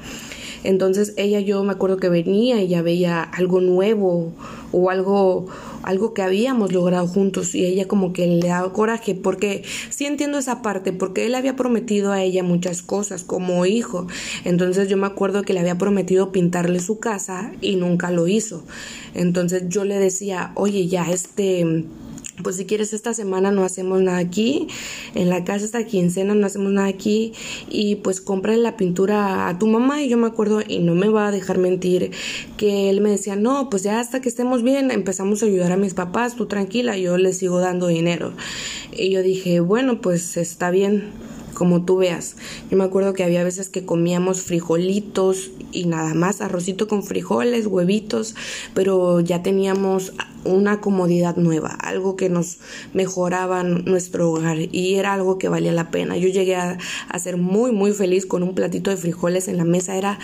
Entonces 0.65 1.15
ella 1.17 1.41
yo 1.41 1.63
me 1.65 1.73
acuerdo 1.73 1.97
que 1.97 2.09
venía 2.09 2.63
y 2.63 2.69
ya 2.69 2.83
veía 2.83 3.23
algo 3.23 3.61
nuevo 3.61 4.33
o 4.73 4.91
algo 4.91 5.47
algo 5.83 6.15
que 6.15 6.23
habíamos 6.23 6.73
logrado 6.73 7.07
juntos. 7.07 7.55
Y 7.55 7.65
ella 7.65 7.87
como 7.87 8.13
que 8.13 8.27
le 8.27 8.49
daba 8.49 8.73
coraje 8.73 9.15
porque 9.15 9.63
sí 9.89 10.05
entiendo 10.05 10.39
esa 10.39 10.61
parte 10.61 10.93
porque 10.93 11.27
él 11.27 11.35
había 11.35 11.57
prometido 11.57 12.13
a 12.13 12.23
ella 12.23 12.43
muchas 12.43 12.83
cosas 12.83 13.23
como 13.25 13.65
hijo. 13.67 14.07
Entonces 14.45 14.89
yo 14.89 14.97
me 14.97 15.07
acuerdo 15.07 15.43
que 15.43 15.53
le 15.53 15.61
había 15.61 15.79
prometido 15.79 16.33
pintarle 16.33 16.81
su 16.81 16.99
casa 16.99 17.53
y 17.61 17.77
nunca 17.77 18.11
lo 18.11 18.27
hizo. 18.27 18.65
Entonces 19.15 19.65
yo 19.69 19.85
le 19.85 19.99
decía 19.99 20.53
oye 20.57 20.89
ya 20.89 21.11
este 21.11 21.85
pues 22.43 22.57
si 22.57 22.67
quieres 22.67 22.93
esta 22.93 23.15
semana 23.15 23.51
no 23.51 23.65
hacemos 23.65 24.01
nada 24.03 24.19
aquí, 24.19 24.69
en 25.15 25.29
la 25.29 25.45
casa 25.45 25.65
esta 25.65 25.85
quincena 25.85 26.35
no 26.35 26.47
hacemos 26.47 26.73
nada 26.73 26.89
aquí 26.89 27.33
y 27.69 27.97
pues 27.97 28.21
compra 28.21 28.57
la 28.57 28.77
pintura 28.77 29.49
a 29.49 29.59
tu 29.59 29.67
mamá. 29.67 30.03
Y 30.03 30.09
yo 30.09 30.17
me 30.17 30.27
acuerdo 30.27 30.63
y 30.67 30.79
no 30.79 30.95
me 30.95 31.09
va 31.09 31.29
a 31.29 31.31
dejar 31.31 31.59
mentir 31.59 32.11
que 32.57 32.91
él 32.91 33.01
me 33.01 33.11
decía 33.11 33.37
no 33.37 33.71
pues 33.71 33.83
ya 33.83 34.01
hasta 34.01 34.21
que 34.21 34.29
estemos 34.29 34.63
bien 34.63 34.91
empezamos 34.91 35.43
a 35.43 35.47
ayudar 35.47 35.73
a 35.73 35.77
mis 35.77 35.95
papás, 35.95 36.37
tú 36.37 36.47
tranquila, 36.47 36.97
yo 36.97 37.17
les 37.19 37.39
sigo 37.39 37.61
dando 37.61 37.87
dinero 37.87 38.33
y 38.93 39.11
yo 39.11 39.23
dije 39.23 39.61
bueno 39.61 40.01
pues 40.01 40.37
está 40.37 40.71
bien 40.71 41.26
como 41.57 41.85
tú 41.85 41.97
veas. 41.97 42.37
Yo 42.71 42.77
me 42.77 42.85
acuerdo 42.85 43.15
que 43.15 43.25
había 43.25 43.43
veces 43.43 43.69
que 43.71 43.85
comíamos 43.85 44.43
frijolitos 44.43 45.51
y 45.73 45.87
nada 45.87 46.15
más, 46.15 46.41
arrocito 46.41 46.87
con 46.87 47.03
frijoles, 47.03 47.67
huevitos, 47.67 48.37
pero 48.75 49.21
ya 49.21 49.43
teníamos 49.43 50.13
una 50.45 50.81
comodidad 50.81 51.37
nueva, 51.37 51.71
algo 51.71 52.15
que 52.15 52.29
nos 52.29 52.59
mejoraba 52.93 53.65
nuestro 53.65 54.31
hogar 54.31 54.59
y 54.71 54.95
era 54.95 55.15
algo 55.15 55.39
que 55.39 55.49
valía 55.49 55.73
la 55.73 55.91
pena. 55.91 56.17
Yo 56.17 56.29
llegué 56.29 56.57
a, 56.57 56.79
a 57.09 57.19
ser 57.19 57.37
muy, 57.37 57.73
muy 57.73 57.93
feliz 57.93 58.27
con 58.27 58.43
un 58.43 58.55
platito 58.55 58.91
de 58.91 58.99
frijoles 58.99 59.49
en 59.49 59.57
la 59.57 59.65
mesa, 59.65 59.97
era 59.97 60.19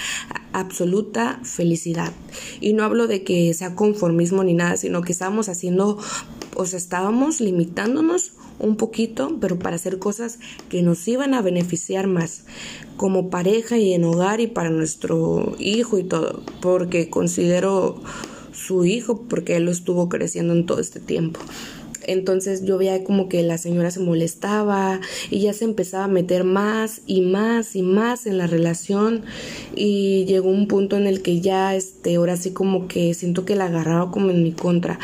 absoluta 0.52 1.40
felicidad. 1.42 2.12
Y 2.60 2.74
no 2.74 2.84
hablo 2.84 3.06
de 3.06 3.24
que 3.24 3.52
sea 3.54 3.74
conformismo 3.74 4.44
ni 4.44 4.52
nada, 4.52 4.76
sino 4.76 5.00
que 5.00 5.12
estábamos 5.12 5.48
haciendo, 5.48 5.98
o 6.54 6.66
sea, 6.66 6.78
estábamos 6.78 7.40
limitándonos 7.40 8.32
un 8.58 8.76
poquito, 8.76 9.38
pero 9.40 9.58
para 9.58 9.76
hacer 9.76 9.98
cosas 9.98 10.38
que 10.68 10.82
nos 10.82 11.06
iban 11.08 11.34
a 11.34 11.42
beneficiar 11.42 12.06
más 12.06 12.44
como 12.96 13.30
pareja 13.30 13.78
y 13.78 13.92
en 13.92 14.04
hogar 14.04 14.40
y 14.40 14.46
para 14.46 14.70
nuestro 14.70 15.54
hijo 15.58 15.98
y 15.98 16.04
todo, 16.04 16.42
porque 16.60 17.10
considero 17.10 18.00
su 18.52 18.84
hijo 18.84 19.22
porque 19.28 19.56
él 19.56 19.64
lo 19.64 19.70
estuvo 19.70 20.08
creciendo 20.08 20.52
en 20.52 20.66
todo 20.66 20.80
este 20.80 21.00
tiempo. 21.00 21.40
Entonces 22.06 22.64
yo 22.64 22.78
veía 22.78 23.04
como 23.04 23.28
que 23.28 23.42
la 23.42 23.58
señora 23.58 23.90
se 23.90 24.00
molestaba 24.00 25.00
y 25.30 25.40
ya 25.40 25.52
se 25.52 25.64
empezaba 25.64 26.04
a 26.04 26.08
meter 26.08 26.44
más 26.44 27.02
y 27.06 27.20
más 27.22 27.76
y 27.76 27.82
más 27.82 28.26
en 28.26 28.38
la 28.38 28.46
relación 28.46 29.22
y 29.74 30.24
llegó 30.26 30.50
un 30.50 30.68
punto 30.68 30.96
en 30.96 31.06
el 31.06 31.22
que 31.22 31.40
ya 31.40 31.74
este 31.74 32.16
ahora 32.16 32.36
sí 32.36 32.52
como 32.52 32.88
que 32.88 33.14
siento 33.14 33.44
que 33.44 33.56
la 33.56 33.66
agarraba 33.66 34.10
como 34.10 34.30
en 34.30 34.42
mi 34.42 34.52
contra 34.52 34.98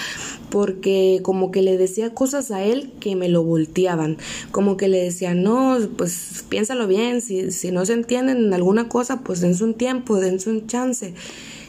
porque 0.51 1.21
como 1.23 1.51
que 1.51 1.63
le 1.63 1.77
decía 1.77 2.15
cosas 2.15 2.51
a 2.51 2.65
él 2.65 2.93
que 3.01 3.17
me 3.17 3.29
lo 3.29 3.43
volteaban, 3.43 4.17
como 4.51 4.77
que 4.77 4.89
le 4.89 5.03
decía, 5.03 5.35
no, 5.35 5.79
pues 5.97 6.45
piénsalo 6.49 6.87
bien, 6.87 7.21
si, 7.21 7.53
si 7.53 7.71
no 7.71 7.85
se 7.85 7.93
entienden 7.93 8.39
en 8.39 8.55
alguna 8.55 8.89
cosa, 8.89 9.21
pues 9.21 9.41
dense 9.41 9.65
un 9.65 9.75
tiempo, 9.75 10.17
dense 10.17 10.51
un 10.51 10.67
chance. 10.67 11.15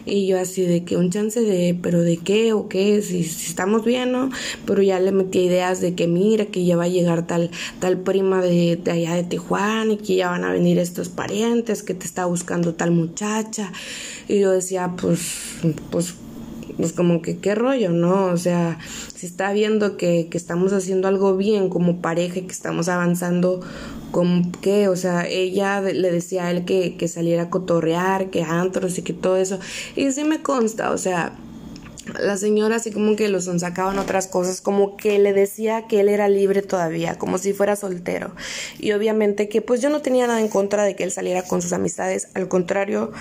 Y 0.09 0.27
yo 0.27 0.39
así 0.39 0.63
de 0.63 0.83
que 0.83 0.97
un 0.97 1.11
chance 1.11 1.39
de, 1.39 1.77
pero 1.81 2.01
de 2.01 2.17
qué 2.17 2.53
o 2.53 2.67
qué, 2.67 3.01
si, 3.01 3.23
si 3.23 3.47
estamos 3.47 3.85
bien, 3.85 4.11
¿no? 4.11 4.29
Pero 4.65 4.81
ya 4.81 4.99
le 4.99 5.11
metí 5.11 5.39
ideas 5.39 5.81
de 5.81 5.93
que 5.93 6.07
mira, 6.07 6.45
que 6.47 6.65
ya 6.65 6.75
va 6.75 6.85
a 6.85 6.87
llegar 6.89 7.27
tal, 7.27 7.51
tal 7.79 7.99
prima 7.99 8.41
de, 8.41 8.75
de 8.75 8.91
allá 8.91 9.15
de 9.15 9.23
Tijuana 9.23 9.93
y 9.93 9.97
que 9.97 10.15
ya 10.15 10.29
van 10.29 10.43
a 10.43 10.51
venir 10.51 10.79
estos 10.79 11.09
parientes, 11.09 11.83
que 11.83 11.93
te 11.93 12.05
está 12.05 12.25
buscando 12.25 12.73
tal 12.73 12.91
muchacha. 12.91 13.71
Y 14.27 14.39
yo 14.39 14.51
decía, 14.51 14.95
pues, 14.97 15.59
pues 15.91 16.15
pues 16.79 16.93
como 16.93 17.21
que 17.21 17.37
qué 17.39 17.55
rollo, 17.55 17.91
¿no? 17.91 18.27
O 18.27 18.37
sea, 18.37 18.79
si 19.13 19.25
está 19.27 19.51
viendo 19.51 19.97
que, 19.97 20.27
que 20.31 20.37
estamos 20.37 20.71
haciendo 20.71 21.09
algo 21.09 21.35
bien 21.35 21.69
como 21.69 22.01
pareja 22.01 22.39
y 22.39 22.43
que 22.43 22.53
estamos 22.53 22.87
avanzando, 22.87 23.59
¿con 24.11 24.53
qué? 24.53 24.87
O 24.87 24.95
sea, 24.95 25.27
ella 25.27 25.81
le 25.81 26.09
decía 26.09 26.45
a 26.45 26.51
él 26.51 26.63
que, 26.63 26.95
que 26.95 27.09
saliera 27.09 27.43
a 27.43 27.49
cotorrear, 27.49 28.29
que 28.29 28.43
antros 28.43 28.97
y 28.97 29.01
que 29.01 29.11
todo 29.11 29.35
eso. 29.35 29.59
Y 29.97 30.09
sí 30.13 30.23
me 30.23 30.41
consta, 30.41 30.91
o 30.91 30.97
sea, 30.97 31.37
la 32.17 32.37
señora 32.37 32.77
así 32.77 32.91
como 32.91 33.15
que 33.15 33.27
los 33.27 33.45
sacaban 33.45 33.99
otras 33.99 34.27
cosas, 34.27 34.61
como 34.61 34.95
que 34.97 35.19
le 35.19 35.33
decía 35.33 35.85
que 35.87 35.99
él 35.99 36.09
era 36.09 36.29
libre 36.29 36.61
todavía, 36.61 37.17
como 37.17 37.37
si 37.37 37.53
fuera 37.53 37.75
soltero. 37.75 38.31
Y 38.79 38.93
obviamente 38.93 39.49
que 39.49 39.61
pues 39.61 39.81
yo 39.81 39.89
no 39.89 40.01
tenía 40.01 40.27
nada 40.27 40.39
en 40.39 40.47
contra 40.47 40.83
de 40.83 40.95
que 40.95 41.03
él 41.03 41.11
saliera 41.11 41.43
con 41.43 41.61
sus 41.61 41.73
amistades, 41.73 42.29
al 42.33 42.47
contrario, 42.47 43.11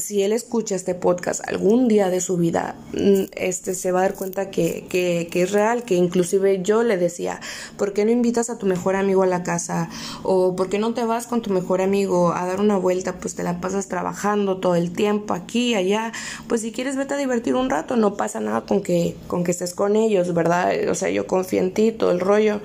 si 0.00 0.22
él 0.22 0.32
escucha 0.32 0.74
este 0.74 0.94
podcast 0.94 1.46
algún 1.48 1.88
día 1.88 2.10
de 2.10 2.20
su 2.20 2.36
vida, 2.36 2.76
mm, 2.92 3.24
este 3.32 3.74
se 3.74 3.92
va 3.92 4.00
a 4.00 4.02
dar 4.02 4.14
cuenta 4.14 4.50
que, 4.50 4.86
que, 4.88 5.28
es 5.42 5.52
real, 5.52 5.84
que 5.84 5.94
inclusive 5.94 6.62
yo 6.62 6.82
le 6.82 6.96
decía, 6.96 7.40
¿por 7.76 7.92
qué 7.92 8.04
no 8.04 8.10
invitas 8.10 8.50
a 8.50 8.58
tu 8.58 8.66
mejor 8.66 8.96
amigo 8.96 9.22
a 9.22 9.26
la 9.26 9.42
casa? 9.42 9.88
O 10.22 10.56
¿por 10.56 10.68
qué 10.68 10.78
no 10.78 10.94
te 10.94 11.04
vas 11.04 11.26
con 11.26 11.42
tu 11.42 11.50
mejor 11.50 11.80
amigo 11.80 12.32
a 12.32 12.46
dar 12.46 12.60
una 12.60 12.76
vuelta? 12.76 13.18
Pues 13.18 13.34
te 13.34 13.42
la 13.42 13.60
pasas 13.60 13.88
trabajando 13.88 14.58
todo 14.58 14.74
el 14.74 14.92
tiempo 14.92 15.34
aquí, 15.34 15.74
allá. 15.74 16.12
Pues 16.48 16.60
si 16.60 16.72
quieres 16.72 16.96
vete 16.96 17.14
a 17.14 17.16
divertir 17.16 17.54
un 17.54 17.70
rato, 17.70 17.96
no 17.96 18.16
pasa 18.16 18.40
nada 18.40 18.62
con 18.62 18.82
que, 18.82 19.16
con 19.26 19.44
que 19.44 19.50
estés 19.50 19.74
con 19.74 19.96
ellos, 19.96 20.34
¿verdad? 20.34 20.88
O 20.88 20.94
sea, 20.94 21.10
yo 21.10 21.26
confío 21.26 21.60
en 21.60 21.72
ti, 21.72 21.92
todo 21.92 22.10
el 22.10 22.20
rollo. 22.20 22.60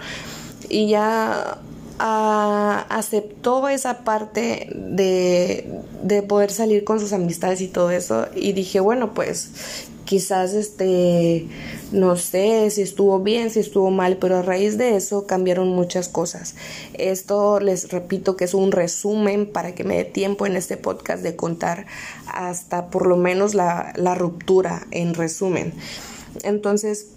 Y 0.70 0.90
ya 0.90 1.60
aceptó 2.02 3.68
esa 3.70 4.04
parte 4.04 4.68
de, 4.74 5.70
de, 6.02 6.24
poder 6.24 6.52
salir 6.52 6.84
con 6.84 7.00
sus 7.00 7.14
amistades 7.14 7.62
y 7.62 7.68
todo 7.68 7.92
eso 7.92 8.28
y 8.36 8.54
dije 8.54 8.80
bueno 8.80 9.14
pues 9.14 9.52
quizás 10.06 10.54
este 10.54 11.48
no 11.92 12.16
sé 12.16 12.72
si 12.72 12.82
estuvo 12.82 13.20
bien 13.20 13.52
si 13.52 13.60
estuvo 13.60 13.92
mal 13.92 14.18
pero 14.18 14.38
a 14.38 14.42
raíz 14.42 14.80
de 14.80 14.96
eso 14.96 15.28
cambiaron 15.28 15.70
muchas 15.70 16.10
cosas. 16.10 16.56
Esto 16.96 17.60
les 17.60 17.90
repito 17.92 18.36
que 18.36 18.46
es 18.46 18.56
un 18.56 18.72
resumen 18.72 19.46
para 19.46 19.76
que 19.76 19.84
me 19.84 19.98
dé 19.98 20.06
tiempo 20.06 20.48
en 20.48 20.56
este 20.56 20.78
podcast 20.78 21.22
de 21.22 21.36
contar 21.36 21.86
hasta 22.26 22.88
por 22.88 23.06
lo 23.06 23.16
menos 23.16 23.54
la, 23.54 23.94
la 23.96 24.16
ruptura 24.16 24.88
en 24.90 25.14
resumen. 25.14 25.74
Entonces 26.44 27.08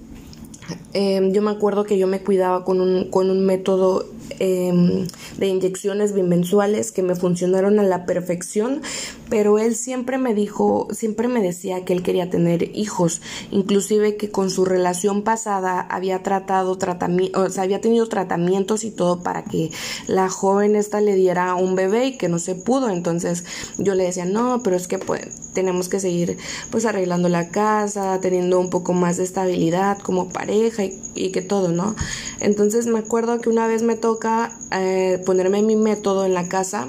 Em, 0.92 1.32
yo 1.32 1.42
me 1.42 1.50
acuerdo 1.50 1.84
que 1.84 1.98
yo 1.98 2.06
me 2.06 2.22
cuidaba 2.22 2.64
con 2.64 2.80
un, 2.80 3.10
con 3.10 3.28
un 3.28 3.44
método 3.44 4.06
em, 4.38 5.06
de 5.38 5.46
inyecciones 5.48 6.14
bimensuales 6.14 6.92
que 6.92 7.02
me 7.02 7.16
funcionaron 7.16 7.80
a 7.80 7.82
la 7.82 8.06
perfección, 8.06 8.80
pero 9.28 9.58
él 9.58 9.74
siempre 9.74 10.18
me 10.18 10.34
dijo, 10.34 10.86
siempre 10.92 11.26
me 11.26 11.42
decía 11.42 11.84
que 11.84 11.92
él 11.92 12.02
quería 12.02 12.30
tener 12.30 12.70
hijos, 12.76 13.20
inclusive 13.50 14.16
que 14.16 14.30
con 14.30 14.50
su 14.50 14.64
relación 14.64 15.22
pasada 15.22 15.80
había 15.80 16.22
tratado 16.22 16.78
tratamiento, 16.78 17.42
o 17.42 17.50
sea, 17.50 17.64
había 17.64 17.80
tenido 17.80 18.08
tratamientos 18.08 18.84
y 18.84 18.92
todo 18.92 19.22
para 19.22 19.42
que 19.42 19.70
la 20.06 20.28
joven 20.28 20.76
esta 20.76 21.00
le 21.00 21.16
diera 21.16 21.56
un 21.56 21.74
bebé 21.74 22.06
y 22.06 22.18
que 22.18 22.28
no 22.28 22.38
se 22.38 22.54
pudo, 22.54 22.88
entonces 22.88 23.44
yo 23.78 23.94
le 23.94 24.04
decía, 24.04 24.26
no, 24.26 24.62
pero 24.62 24.76
es 24.76 24.86
que 24.86 24.98
pues 24.98 25.52
tenemos 25.52 25.88
que 25.88 25.98
seguir 25.98 26.38
pues 26.70 26.84
arreglando 26.84 27.28
la 27.28 27.48
casa, 27.50 28.20
teniendo 28.20 28.60
un 28.60 28.70
poco 28.70 28.92
más 28.92 29.16
de 29.16 29.24
estabilidad 29.24 29.98
como 29.98 30.28
pareja 30.28 30.53
y, 30.54 31.30
que 31.30 31.42
todo, 31.42 31.68
¿no? 31.68 31.94
Entonces 32.40 32.86
me 32.86 32.98
acuerdo 32.98 33.40
que 33.40 33.48
una 33.48 33.66
vez 33.66 33.82
me 33.82 33.96
toca 33.96 34.56
eh, 34.72 35.22
ponerme 35.24 35.62
mi 35.62 35.76
método 35.76 36.24
en 36.24 36.34
la 36.34 36.48
casa 36.48 36.88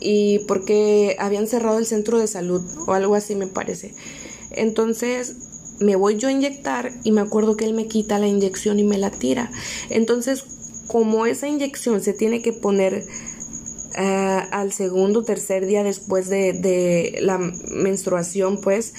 y 0.00 0.40
porque 0.40 1.16
habían 1.18 1.46
cerrado 1.46 1.78
el 1.78 1.86
centro 1.86 2.18
de 2.18 2.26
salud 2.26 2.62
o 2.86 2.92
algo 2.92 3.14
así 3.14 3.34
me 3.34 3.46
parece. 3.46 3.94
Entonces 4.50 5.36
me 5.80 5.96
voy 5.96 6.16
yo 6.16 6.28
a 6.28 6.32
inyectar 6.32 6.92
y 7.02 7.12
me 7.12 7.20
acuerdo 7.20 7.56
que 7.56 7.64
él 7.64 7.74
me 7.74 7.86
quita 7.86 8.18
la 8.18 8.28
inyección 8.28 8.78
y 8.78 8.84
me 8.84 8.98
la 8.98 9.10
tira. 9.10 9.50
Entonces, 9.90 10.44
como 10.86 11.26
esa 11.26 11.48
inyección 11.48 12.00
se 12.00 12.12
tiene 12.12 12.42
que 12.42 12.52
poner 12.52 13.04
eh, 13.96 14.42
al 14.50 14.72
segundo 14.72 15.20
o 15.20 15.24
tercer 15.24 15.66
día 15.66 15.82
después 15.82 16.28
de, 16.28 16.52
de 16.52 17.18
la 17.20 17.38
menstruación, 17.38 18.60
pues 18.60 18.94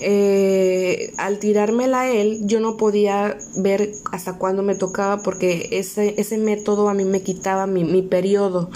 eh, 0.00 1.12
al 1.16 1.38
tirármela 1.38 2.02
a 2.02 2.10
él, 2.10 2.40
yo 2.42 2.60
no 2.60 2.76
podía 2.76 3.36
ver 3.56 3.92
hasta 4.10 4.38
cuándo 4.38 4.62
me 4.62 4.74
tocaba 4.74 5.22
porque 5.22 5.68
ese, 5.72 6.14
ese 6.18 6.38
método 6.38 6.88
a 6.88 6.94
mí 6.94 7.04
me 7.04 7.22
quitaba 7.22 7.66
mi, 7.66 7.84
mi 7.84 8.02
periodo. 8.02 8.70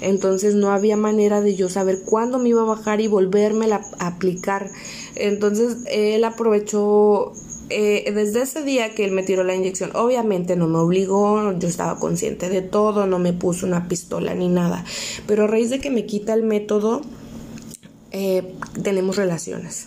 Entonces 0.00 0.54
no 0.54 0.70
había 0.70 0.96
manera 0.96 1.40
de 1.40 1.54
yo 1.54 1.68
saber 1.68 2.02
cuándo 2.04 2.38
me 2.38 2.50
iba 2.50 2.62
a 2.62 2.66
bajar 2.66 3.00
y 3.00 3.08
volverme 3.08 3.72
a 3.72 3.80
aplicar. 3.98 4.70
Entonces 5.14 5.78
él 5.86 6.24
aprovechó 6.24 7.32
eh, 7.72 8.10
desde 8.12 8.42
ese 8.42 8.64
día 8.64 8.94
que 8.96 9.04
él 9.04 9.12
me 9.12 9.22
tiró 9.22 9.44
la 9.44 9.54
inyección, 9.54 9.92
obviamente 9.94 10.56
no 10.56 10.66
me 10.66 10.78
obligó, 10.78 11.52
yo 11.56 11.68
estaba 11.68 12.00
consciente 12.00 12.48
de 12.48 12.62
todo, 12.62 13.06
no 13.06 13.20
me 13.20 13.32
puso 13.32 13.64
una 13.64 13.86
pistola 13.86 14.34
ni 14.34 14.48
nada, 14.48 14.84
pero 15.28 15.44
a 15.44 15.46
raíz 15.46 15.70
de 15.70 15.78
que 15.78 15.88
me 15.88 16.04
quita 16.04 16.34
el 16.34 16.42
método, 16.42 17.02
eh, 18.10 18.54
tenemos 18.82 19.14
relaciones. 19.14 19.86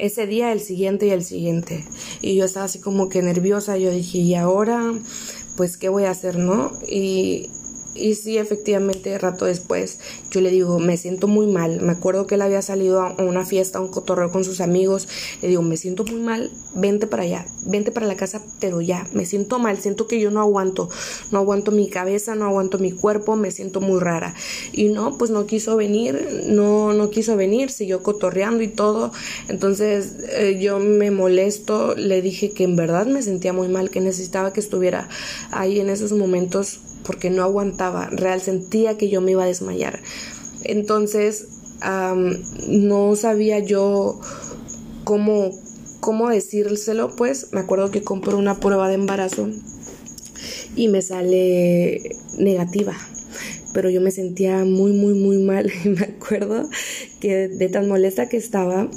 Ese 0.00 0.26
día, 0.26 0.52
el 0.52 0.60
siguiente 0.60 1.06
y 1.06 1.10
el 1.10 1.24
siguiente. 1.24 1.84
Y 2.22 2.36
yo 2.36 2.44
estaba 2.44 2.66
así 2.66 2.80
como 2.80 3.08
que 3.08 3.22
nerviosa, 3.22 3.76
yo 3.76 3.90
dije, 3.90 4.18
¿y 4.18 4.34
ahora? 4.34 4.94
Pues, 5.56 5.76
¿qué 5.76 5.88
voy 5.88 6.04
a 6.04 6.10
hacer, 6.10 6.36
no? 6.38 6.72
Y 6.88 7.50
y 7.94 8.14
sí, 8.14 8.38
efectivamente, 8.38 9.18
rato 9.18 9.46
después, 9.46 9.98
yo 10.30 10.40
le 10.40 10.50
digo, 10.50 10.78
me 10.78 10.96
siento 10.96 11.26
muy 11.26 11.46
mal. 11.46 11.80
Me 11.80 11.92
acuerdo 11.92 12.26
que 12.26 12.36
él 12.36 12.42
había 12.42 12.62
salido 12.62 13.02
a 13.02 13.14
una 13.18 13.44
fiesta, 13.44 13.78
a 13.78 13.82
un 13.82 13.88
cotorreo 13.88 14.30
con 14.30 14.44
sus 14.44 14.60
amigos. 14.60 15.08
Le 15.42 15.48
digo, 15.48 15.62
me 15.62 15.76
siento 15.76 16.04
muy 16.04 16.20
mal, 16.20 16.50
vente 16.74 17.06
para 17.06 17.24
allá, 17.24 17.46
vente 17.66 17.90
para 17.90 18.06
la 18.06 18.16
casa, 18.16 18.42
pero 18.60 18.80
ya, 18.80 19.08
me 19.12 19.26
siento 19.26 19.58
mal, 19.58 19.78
siento 19.78 20.06
que 20.06 20.20
yo 20.20 20.30
no 20.30 20.40
aguanto. 20.40 20.88
No 21.32 21.38
aguanto 21.38 21.72
mi 21.72 21.88
cabeza, 21.88 22.36
no 22.36 22.44
aguanto 22.44 22.78
mi 22.78 22.92
cuerpo, 22.92 23.34
me 23.34 23.50
siento 23.50 23.80
muy 23.80 23.98
rara. 23.98 24.34
Y 24.72 24.90
no, 24.90 25.18
pues 25.18 25.30
no 25.30 25.46
quiso 25.46 25.76
venir, 25.76 26.44
no, 26.46 26.92
no 26.92 27.10
quiso 27.10 27.36
venir, 27.36 27.70
siguió 27.70 28.02
cotorreando 28.02 28.62
y 28.62 28.68
todo. 28.68 29.10
Entonces 29.48 30.14
eh, 30.28 30.58
yo 30.60 30.78
me 30.78 31.10
molesto, 31.10 31.96
le 31.96 32.22
dije 32.22 32.52
que 32.52 32.64
en 32.64 32.76
verdad 32.76 33.06
me 33.06 33.22
sentía 33.22 33.52
muy 33.52 33.68
mal, 33.68 33.90
que 33.90 34.00
necesitaba 34.00 34.52
que 34.52 34.60
estuviera 34.60 35.08
ahí 35.50 35.80
en 35.80 35.90
esos 35.90 36.12
momentos 36.12 36.80
porque 37.04 37.30
no 37.30 37.42
aguantaba, 37.42 38.06
real 38.10 38.40
sentía 38.40 38.96
que 38.96 39.08
yo 39.08 39.20
me 39.20 39.32
iba 39.32 39.44
a 39.44 39.46
desmayar. 39.46 40.00
Entonces, 40.64 41.48
no 42.68 43.16
sabía 43.16 43.58
yo 43.58 44.20
cómo, 45.04 45.50
cómo 46.00 46.28
decírselo, 46.28 47.14
pues 47.16 47.48
me 47.52 47.60
acuerdo 47.60 47.90
que 47.90 48.02
compré 48.02 48.34
una 48.34 48.60
prueba 48.60 48.88
de 48.88 48.94
embarazo 48.94 49.48
y 50.76 50.88
me 50.88 51.02
sale 51.02 52.16
negativa. 52.38 52.94
Pero 53.72 53.88
yo 53.88 54.00
me 54.00 54.10
sentía 54.10 54.64
muy, 54.64 54.92
muy, 54.92 55.14
muy 55.14 55.38
mal. 55.38 55.70
Y 55.84 55.88
me 55.88 56.02
acuerdo 56.02 56.68
que 57.20 57.48
de 57.48 57.68
tan 57.68 57.88
molesta 57.88 58.28
que 58.28 58.36
estaba, 58.36 58.88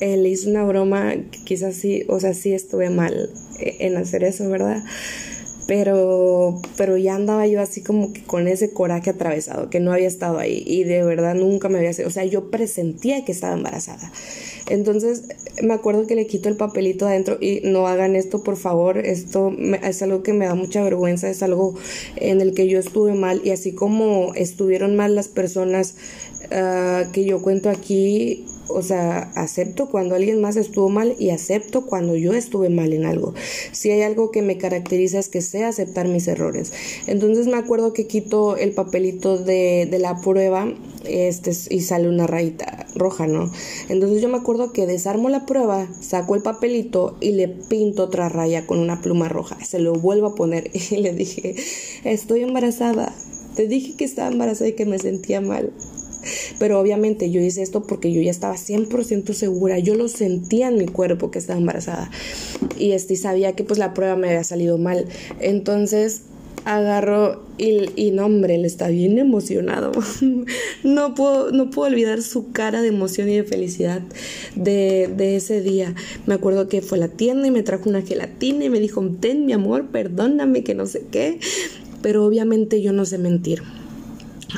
eh, 0.00 0.16
le 0.16 0.28
hice 0.28 0.50
una 0.50 0.64
broma, 0.64 1.14
quizás 1.44 1.76
sí, 1.76 2.04
o 2.08 2.20
sea, 2.20 2.34
sí 2.34 2.52
estuve 2.52 2.90
mal 2.90 3.30
en 3.58 3.96
hacer 3.96 4.24
eso, 4.24 4.48
¿verdad? 4.48 4.82
Pero, 5.74 6.60
pero 6.76 6.98
ya 6.98 7.14
andaba 7.14 7.46
yo 7.46 7.58
así 7.58 7.80
como 7.80 8.12
que 8.12 8.22
con 8.22 8.46
ese 8.46 8.74
coraje 8.74 9.08
atravesado, 9.08 9.70
que 9.70 9.80
no 9.80 9.90
había 9.90 10.06
estado 10.06 10.38
ahí 10.38 10.62
y 10.66 10.84
de 10.84 11.02
verdad 11.02 11.34
nunca 11.34 11.70
me 11.70 11.78
había, 11.78 11.92
o 12.06 12.10
sea, 12.10 12.26
yo 12.26 12.50
presentía 12.50 13.24
que 13.24 13.32
estaba 13.32 13.54
embarazada. 13.54 14.12
Entonces 14.68 15.22
me 15.62 15.72
acuerdo 15.72 16.06
que 16.06 16.14
le 16.14 16.26
quito 16.26 16.50
el 16.50 16.58
papelito 16.58 17.06
adentro 17.06 17.38
y 17.40 17.62
no 17.64 17.86
hagan 17.86 18.16
esto 18.16 18.42
por 18.42 18.58
favor, 18.58 18.98
esto 18.98 19.50
es 19.82 20.02
algo 20.02 20.22
que 20.22 20.34
me 20.34 20.44
da 20.44 20.54
mucha 20.54 20.84
vergüenza, 20.84 21.30
es 21.30 21.42
algo 21.42 21.74
en 22.16 22.42
el 22.42 22.52
que 22.52 22.68
yo 22.68 22.78
estuve 22.78 23.14
mal 23.14 23.40
y 23.42 23.48
así 23.48 23.72
como 23.72 24.34
estuvieron 24.34 24.94
mal 24.94 25.14
las 25.14 25.28
personas 25.28 25.94
ah, 26.50 27.04
que 27.14 27.24
yo 27.24 27.40
cuento 27.40 27.70
aquí, 27.70 28.44
o 28.72 28.82
sea, 28.82 29.32
acepto 29.34 29.90
cuando 29.90 30.14
alguien 30.14 30.40
más 30.40 30.56
estuvo 30.56 30.88
mal 30.88 31.14
y 31.18 31.30
acepto 31.30 31.86
cuando 31.86 32.16
yo 32.16 32.32
estuve 32.32 32.68
mal 32.68 32.92
en 32.92 33.04
algo. 33.04 33.34
Si 33.72 33.90
hay 33.90 34.02
algo 34.02 34.30
que 34.30 34.42
me 34.42 34.58
caracteriza 34.58 35.18
es 35.18 35.28
que 35.28 35.40
sé 35.42 35.64
aceptar 35.64 36.08
mis 36.08 36.28
errores. 36.28 36.72
Entonces 37.06 37.46
me 37.46 37.56
acuerdo 37.56 37.92
que 37.92 38.06
quito 38.06 38.56
el 38.56 38.72
papelito 38.72 39.38
de, 39.38 39.88
de 39.90 39.98
la 39.98 40.20
prueba 40.20 40.72
este, 41.04 41.52
y 41.70 41.80
sale 41.80 42.08
una 42.08 42.26
rayita 42.26 42.86
roja, 42.94 43.26
¿no? 43.26 43.50
Entonces 43.88 44.22
yo 44.22 44.28
me 44.28 44.38
acuerdo 44.38 44.72
que 44.72 44.86
desarmo 44.86 45.28
la 45.28 45.46
prueba, 45.46 45.88
saco 46.00 46.34
el 46.34 46.42
papelito 46.42 47.16
y 47.20 47.32
le 47.32 47.48
pinto 47.48 48.04
otra 48.04 48.28
raya 48.28 48.66
con 48.66 48.78
una 48.78 49.00
pluma 49.00 49.28
roja. 49.28 49.62
Se 49.64 49.78
lo 49.78 49.94
vuelvo 49.94 50.28
a 50.28 50.34
poner 50.34 50.70
y 50.90 50.96
le 50.96 51.12
dije, 51.12 51.54
estoy 52.04 52.42
embarazada. 52.42 53.14
Te 53.56 53.66
dije 53.66 53.94
que 53.96 54.04
estaba 54.04 54.30
embarazada 54.30 54.68
y 54.68 54.74
que 54.74 54.86
me 54.86 54.98
sentía 54.98 55.40
mal. 55.40 55.72
Pero 56.58 56.80
obviamente 56.80 57.30
yo 57.30 57.40
hice 57.40 57.62
esto 57.62 57.82
porque 57.82 58.12
yo 58.12 58.20
ya 58.22 58.30
estaba 58.30 58.54
100% 58.54 59.32
segura, 59.32 59.78
yo 59.78 59.94
lo 59.94 60.08
sentía 60.08 60.68
en 60.68 60.78
mi 60.78 60.86
cuerpo 60.86 61.30
que 61.30 61.38
estaba 61.38 61.58
embarazada 61.58 62.10
y 62.78 62.92
este, 62.92 63.16
sabía 63.16 63.52
que 63.52 63.64
pues 63.64 63.78
la 63.78 63.94
prueba 63.94 64.16
me 64.16 64.28
había 64.28 64.44
salido 64.44 64.78
mal. 64.78 65.06
Entonces 65.40 66.22
agarro 66.64 67.42
y, 67.58 67.90
y 67.96 68.12
no 68.12 68.26
hombre, 68.26 68.54
él 68.54 68.64
está 68.64 68.88
bien 68.88 69.18
emocionado. 69.18 69.92
no, 70.84 71.14
puedo, 71.14 71.50
no 71.52 71.70
puedo 71.70 71.90
olvidar 71.90 72.22
su 72.22 72.52
cara 72.52 72.82
de 72.82 72.88
emoción 72.88 73.28
y 73.28 73.36
de 73.36 73.44
felicidad 73.44 74.02
de, 74.54 75.10
de, 75.16 75.36
ese 75.36 75.60
día. 75.60 75.94
Me 76.26 76.34
acuerdo 76.34 76.68
que 76.68 76.82
fue 76.82 76.98
a 76.98 77.02
la 77.02 77.08
tienda 77.08 77.46
y 77.48 77.50
me 77.50 77.62
trajo 77.62 77.88
una 77.88 78.02
gelatina 78.02 78.64
y 78.64 78.70
me 78.70 78.80
dijo, 78.80 79.04
ten 79.20 79.46
mi 79.46 79.52
amor, 79.52 79.88
perdóname 79.88 80.64
que 80.64 80.74
no 80.74 80.86
sé 80.86 81.04
qué. 81.10 81.38
Pero 82.00 82.24
obviamente 82.24 82.82
yo 82.82 82.92
no 82.92 83.04
sé 83.04 83.18
mentir 83.18 83.62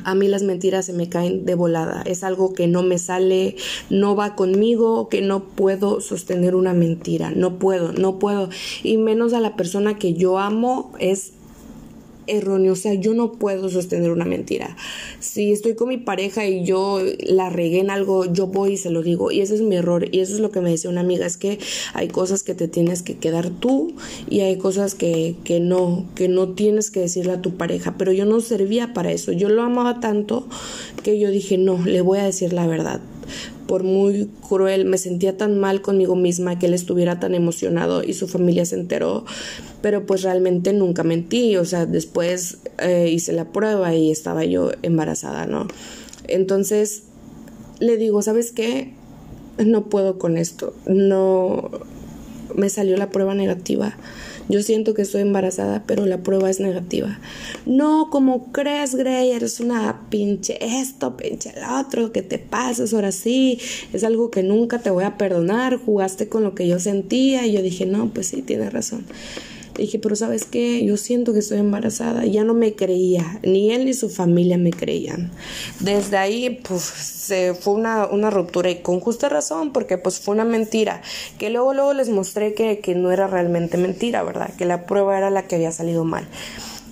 a 0.04 0.14
mí 0.14 0.28
las 0.28 0.42
mentiras 0.42 0.86
se 0.86 0.92
me 0.92 1.08
caen 1.08 1.44
de 1.44 1.54
volada. 1.54 2.02
Es 2.06 2.24
algo 2.24 2.52
que 2.52 2.66
no 2.66 2.82
me 2.82 2.98
sale, 2.98 3.56
no 3.90 4.16
va 4.16 4.34
conmigo, 4.34 5.08
que 5.08 5.20
no 5.20 5.44
puedo 5.44 6.00
sostener 6.00 6.54
una 6.54 6.72
mentira. 6.72 7.30
No 7.30 7.58
puedo, 7.58 7.92
no 7.92 8.18
puedo. 8.18 8.48
Y 8.82 8.96
menos 8.96 9.32
a 9.32 9.40
la 9.40 9.56
persona 9.56 9.98
que 9.98 10.14
yo 10.14 10.38
amo 10.38 10.92
es 10.98 11.32
erróneo, 12.26 12.72
o 12.72 12.76
sea, 12.76 12.94
yo 12.94 13.14
no 13.14 13.32
puedo 13.32 13.68
sostener 13.68 14.10
una 14.10 14.24
mentira. 14.24 14.76
Si 15.20 15.52
estoy 15.52 15.74
con 15.74 15.88
mi 15.88 15.98
pareja 15.98 16.46
y 16.46 16.64
yo 16.64 17.00
la 17.20 17.50
regué 17.50 17.80
en 17.80 17.90
algo, 17.90 18.32
yo 18.32 18.46
voy 18.46 18.72
y 18.72 18.76
se 18.76 18.90
lo 18.90 19.02
digo, 19.02 19.30
y 19.30 19.40
ese 19.40 19.54
es 19.54 19.62
mi 19.62 19.76
error, 19.76 20.08
y 20.10 20.20
eso 20.20 20.34
es 20.34 20.40
lo 20.40 20.50
que 20.50 20.60
me 20.60 20.70
decía 20.70 20.90
una 20.90 21.00
amiga, 21.00 21.26
es 21.26 21.36
que 21.36 21.58
hay 21.92 22.08
cosas 22.08 22.42
que 22.42 22.54
te 22.54 22.68
tienes 22.68 23.02
que 23.02 23.16
quedar 23.16 23.50
tú 23.50 23.94
y 24.28 24.40
hay 24.40 24.56
cosas 24.56 24.94
que, 24.94 25.36
que 25.44 25.60
no, 25.60 26.06
que 26.14 26.28
no 26.28 26.50
tienes 26.50 26.90
que 26.90 27.00
decirle 27.00 27.32
a 27.32 27.42
tu 27.42 27.56
pareja, 27.56 27.96
pero 27.98 28.12
yo 28.12 28.24
no 28.24 28.40
servía 28.40 28.92
para 28.92 29.12
eso, 29.12 29.32
yo 29.32 29.48
lo 29.48 29.62
amaba 29.62 30.00
tanto 30.00 30.48
que 31.02 31.18
yo 31.18 31.30
dije, 31.30 31.58
no, 31.58 31.84
le 31.84 32.00
voy 32.00 32.18
a 32.18 32.24
decir 32.24 32.52
la 32.52 32.66
verdad 32.66 33.00
por 33.66 33.82
muy 33.82 34.28
cruel, 34.46 34.84
me 34.84 34.98
sentía 34.98 35.36
tan 35.36 35.58
mal 35.58 35.80
conmigo 35.80 36.16
misma 36.16 36.58
que 36.58 36.66
él 36.66 36.74
estuviera 36.74 37.18
tan 37.20 37.34
emocionado 37.34 38.02
y 38.04 38.14
su 38.14 38.28
familia 38.28 38.64
se 38.66 38.76
enteró, 38.76 39.24
pero 39.84 40.06
pues 40.06 40.22
realmente 40.22 40.72
nunca 40.72 41.02
mentí, 41.02 41.58
o 41.58 41.66
sea, 41.66 41.84
después 41.84 42.56
eh, 42.78 43.10
hice 43.12 43.34
la 43.34 43.52
prueba 43.52 43.94
y 43.94 44.10
estaba 44.10 44.42
yo 44.46 44.70
embarazada, 44.80 45.44
¿no? 45.44 45.68
Entonces 46.26 47.02
le 47.80 47.98
digo, 47.98 48.22
¿sabes 48.22 48.50
qué? 48.50 48.94
No 49.58 49.90
puedo 49.90 50.18
con 50.18 50.38
esto, 50.38 50.72
no 50.86 51.70
me 52.54 52.70
salió 52.70 52.96
la 52.96 53.10
prueba 53.10 53.34
negativa 53.34 53.94
yo 54.48 54.62
siento 54.62 54.92
que 54.92 55.02
estoy 55.02 55.22
embarazada, 55.22 55.84
pero 55.86 56.04
la 56.04 56.22
prueba 56.22 56.50
es 56.50 56.60
negativa. 56.60 57.18
No, 57.64 58.08
como 58.10 58.52
crees, 58.52 58.94
Grey, 58.94 59.30
eres 59.30 59.58
una 59.58 60.02
pinche 60.10 60.58
esto, 60.60 61.16
pinche 61.16 61.54
el 61.56 61.64
otro, 61.64 62.12
que 62.12 62.20
te 62.20 62.38
pasas 62.38 62.92
ahora 62.92 63.10
sí, 63.10 63.58
es 63.94 64.04
algo 64.04 64.30
que 64.30 64.42
nunca 64.42 64.80
te 64.80 64.90
voy 64.90 65.04
a 65.04 65.16
perdonar, 65.16 65.78
jugaste 65.78 66.28
con 66.28 66.42
lo 66.42 66.54
que 66.54 66.68
yo 66.68 66.78
sentía 66.78 67.46
y 67.46 67.52
yo 67.52 67.62
dije, 67.62 67.86
no, 67.86 68.10
pues 68.12 68.28
sí, 68.28 68.42
tienes 68.42 68.72
razón 68.72 69.06
dije, 69.82 69.98
pero 69.98 70.16
sabes 70.16 70.44
qué, 70.44 70.84
yo 70.84 70.96
siento 70.96 71.32
que 71.32 71.40
estoy 71.40 71.58
embarazada. 71.58 72.24
Ya 72.26 72.44
no 72.44 72.54
me 72.54 72.74
creía, 72.74 73.40
ni 73.42 73.72
él 73.72 73.84
ni 73.84 73.94
su 73.94 74.08
familia 74.08 74.58
me 74.58 74.70
creían. 74.70 75.30
Desde 75.80 76.16
ahí, 76.16 76.60
pues, 76.66 76.82
se 76.82 77.54
fue 77.54 77.74
una, 77.74 78.06
una 78.06 78.30
ruptura 78.30 78.70
y 78.70 78.76
con 78.76 79.00
justa 79.00 79.28
razón, 79.28 79.72
porque 79.72 79.98
pues 79.98 80.20
fue 80.20 80.34
una 80.34 80.44
mentira, 80.44 81.02
que 81.38 81.50
luego, 81.50 81.74
luego 81.74 81.92
les 81.94 82.08
mostré 82.08 82.54
que, 82.54 82.78
que 82.78 82.94
no 82.94 83.10
era 83.12 83.26
realmente 83.26 83.76
mentira, 83.78 84.22
¿verdad? 84.22 84.54
Que 84.56 84.64
la 84.64 84.86
prueba 84.86 85.16
era 85.16 85.30
la 85.30 85.46
que 85.46 85.56
había 85.56 85.72
salido 85.72 86.04
mal 86.04 86.28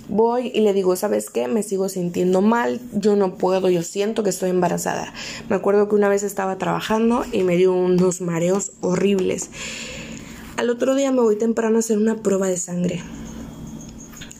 voy 0.09 0.51
y 0.53 0.61
le 0.61 0.73
digo, 0.73 0.95
¿sabes 0.95 1.29
qué? 1.29 1.47
Me 1.47 1.63
sigo 1.63 1.89
sintiendo 1.89 2.41
mal, 2.41 2.79
yo 2.93 3.15
no 3.15 3.35
puedo, 3.35 3.69
yo 3.69 3.83
siento 3.83 4.23
que 4.23 4.29
estoy 4.29 4.49
embarazada. 4.49 5.13
Me 5.49 5.55
acuerdo 5.55 5.89
que 5.89 5.95
una 5.95 6.09
vez 6.09 6.23
estaba 6.23 6.57
trabajando 6.57 7.25
y 7.31 7.43
me 7.43 7.57
dio 7.57 7.73
unos 7.73 8.21
mareos 8.21 8.71
horribles. 8.81 9.49
Al 10.55 10.69
otro 10.69 10.93
día 10.93 11.11
me 11.11 11.21
voy 11.21 11.35
temprano 11.35 11.77
a 11.77 11.79
hacer 11.79 11.97
una 11.97 12.21
prueba 12.21 12.47
de 12.47 12.57
sangre. 12.57 13.01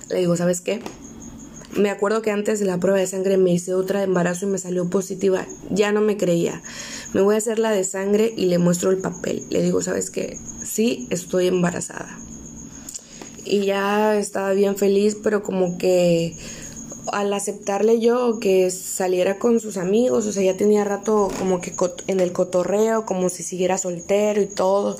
Le 0.10 0.19
digo, 0.19 0.38
¿sabes 0.38 0.62
qué? 0.62 0.80
Me 1.76 1.89
acuerdo 1.89 2.21
que 2.21 2.30
antes 2.30 2.60
de 2.60 2.65
la 2.65 2.78
prueba 2.78 2.99
de 2.99 3.08
sangre 3.08 3.38
me 3.38 3.52
hice 3.52 3.73
otra 3.73 3.99
de 3.99 4.06
embarazo 4.06 4.45
y 4.45 4.49
me 4.49 4.60
salió 4.60 4.88
positiva. 4.91 5.47
Ya 5.71 5.91
no 5.91 6.02
me 6.02 6.15
creía. 6.15 6.62
Me 7.13 7.21
voy 7.21 7.34
a 7.34 7.39
hacer 7.39 7.58
la 7.58 7.71
de 7.71 7.84
sangre 7.84 8.32
y 8.38 8.45
le 8.45 8.60
muestro 8.60 8.91
el 8.91 8.99
papel. 8.99 9.43
Le 9.49 9.63
digo, 9.63 9.82
¿sabes 9.82 10.12
qué? 10.12 10.38
Sí, 10.63 11.08
estoy 11.10 11.47
embarazada. 11.47 12.15
Y 13.43 13.65
ya 13.65 14.15
estaba 14.15 14.52
bien 14.52 14.78
feliz, 14.78 15.17
pero 15.21 15.41
como 15.41 15.80
que 15.80 16.38
al 17.12 17.34
aceptarle 17.34 17.99
yo 17.99 18.39
que 18.39 18.69
saliera 18.71 19.39
con 19.39 19.60
sus 19.60 19.78
amigos, 19.78 20.26
o 20.26 20.32
sea, 20.32 20.43
ya 20.43 20.56
tenía 20.56 20.84
rato 20.84 21.30
como 21.39 21.60
que 21.60 21.73
en 22.08 22.19
el 22.19 22.32
cotorreo, 22.32 23.06
como 23.06 23.30
si 23.30 23.43
siguiera 23.43 23.78
soltero 23.78 24.41
y 24.41 24.47
todo. 24.47 24.97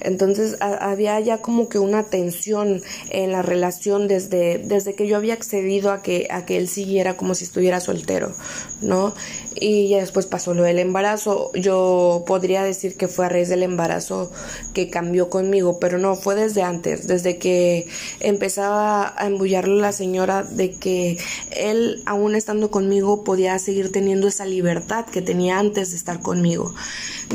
Entonces 0.00 0.56
había 0.60 1.18
ya 1.20 1.38
como 1.38 1.68
que 1.68 1.78
una 1.78 2.04
tensión 2.04 2.82
en 3.10 3.32
la 3.32 3.42
relación 3.42 4.08
desde, 4.08 4.58
desde 4.58 4.94
que 4.94 5.06
yo 5.06 5.16
había 5.16 5.34
accedido 5.34 5.92
a 5.92 6.02
que, 6.02 6.28
a 6.30 6.44
que 6.44 6.56
él 6.56 6.68
siguiera 6.68 7.16
como 7.16 7.34
si 7.34 7.44
estuviera 7.44 7.80
soltero, 7.80 8.32
¿no? 8.80 9.14
Y 9.54 9.88
ya 9.88 9.98
después 9.98 10.26
pasó 10.26 10.54
lo 10.54 10.62
del 10.62 10.78
embarazo. 10.78 11.50
Yo 11.54 12.24
podría 12.26 12.62
decir 12.62 12.96
que 12.96 13.08
fue 13.08 13.26
a 13.26 13.28
raíz 13.28 13.48
del 13.48 13.62
embarazo 13.62 14.30
que 14.74 14.90
cambió 14.90 15.28
conmigo, 15.28 15.80
pero 15.80 15.98
no, 15.98 16.14
fue 16.14 16.34
desde 16.34 16.62
antes, 16.62 17.08
desde 17.08 17.38
que 17.38 17.88
empezaba 18.20 19.12
a 19.16 19.26
embullarle 19.26 19.80
la 19.80 19.92
señora 19.92 20.44
de 20.44 20.70
que 20.72 21.18
él, 21.50 22.02
aún 22.06 22.36
estando 22.36 22.70
conmigo, 22.70 23.24
podía 23.24 23.58
seguir 23.58 23.90
teniendo 23.90 24.28
esa 24.28 24.46
libertad 24.46 25.06
que 25.06 25.22
tenía 25.22 25.58
antes 25.58 25.90
de 25.90 25.96
estar 25.96 26.20
conmigo. 26.20 26.72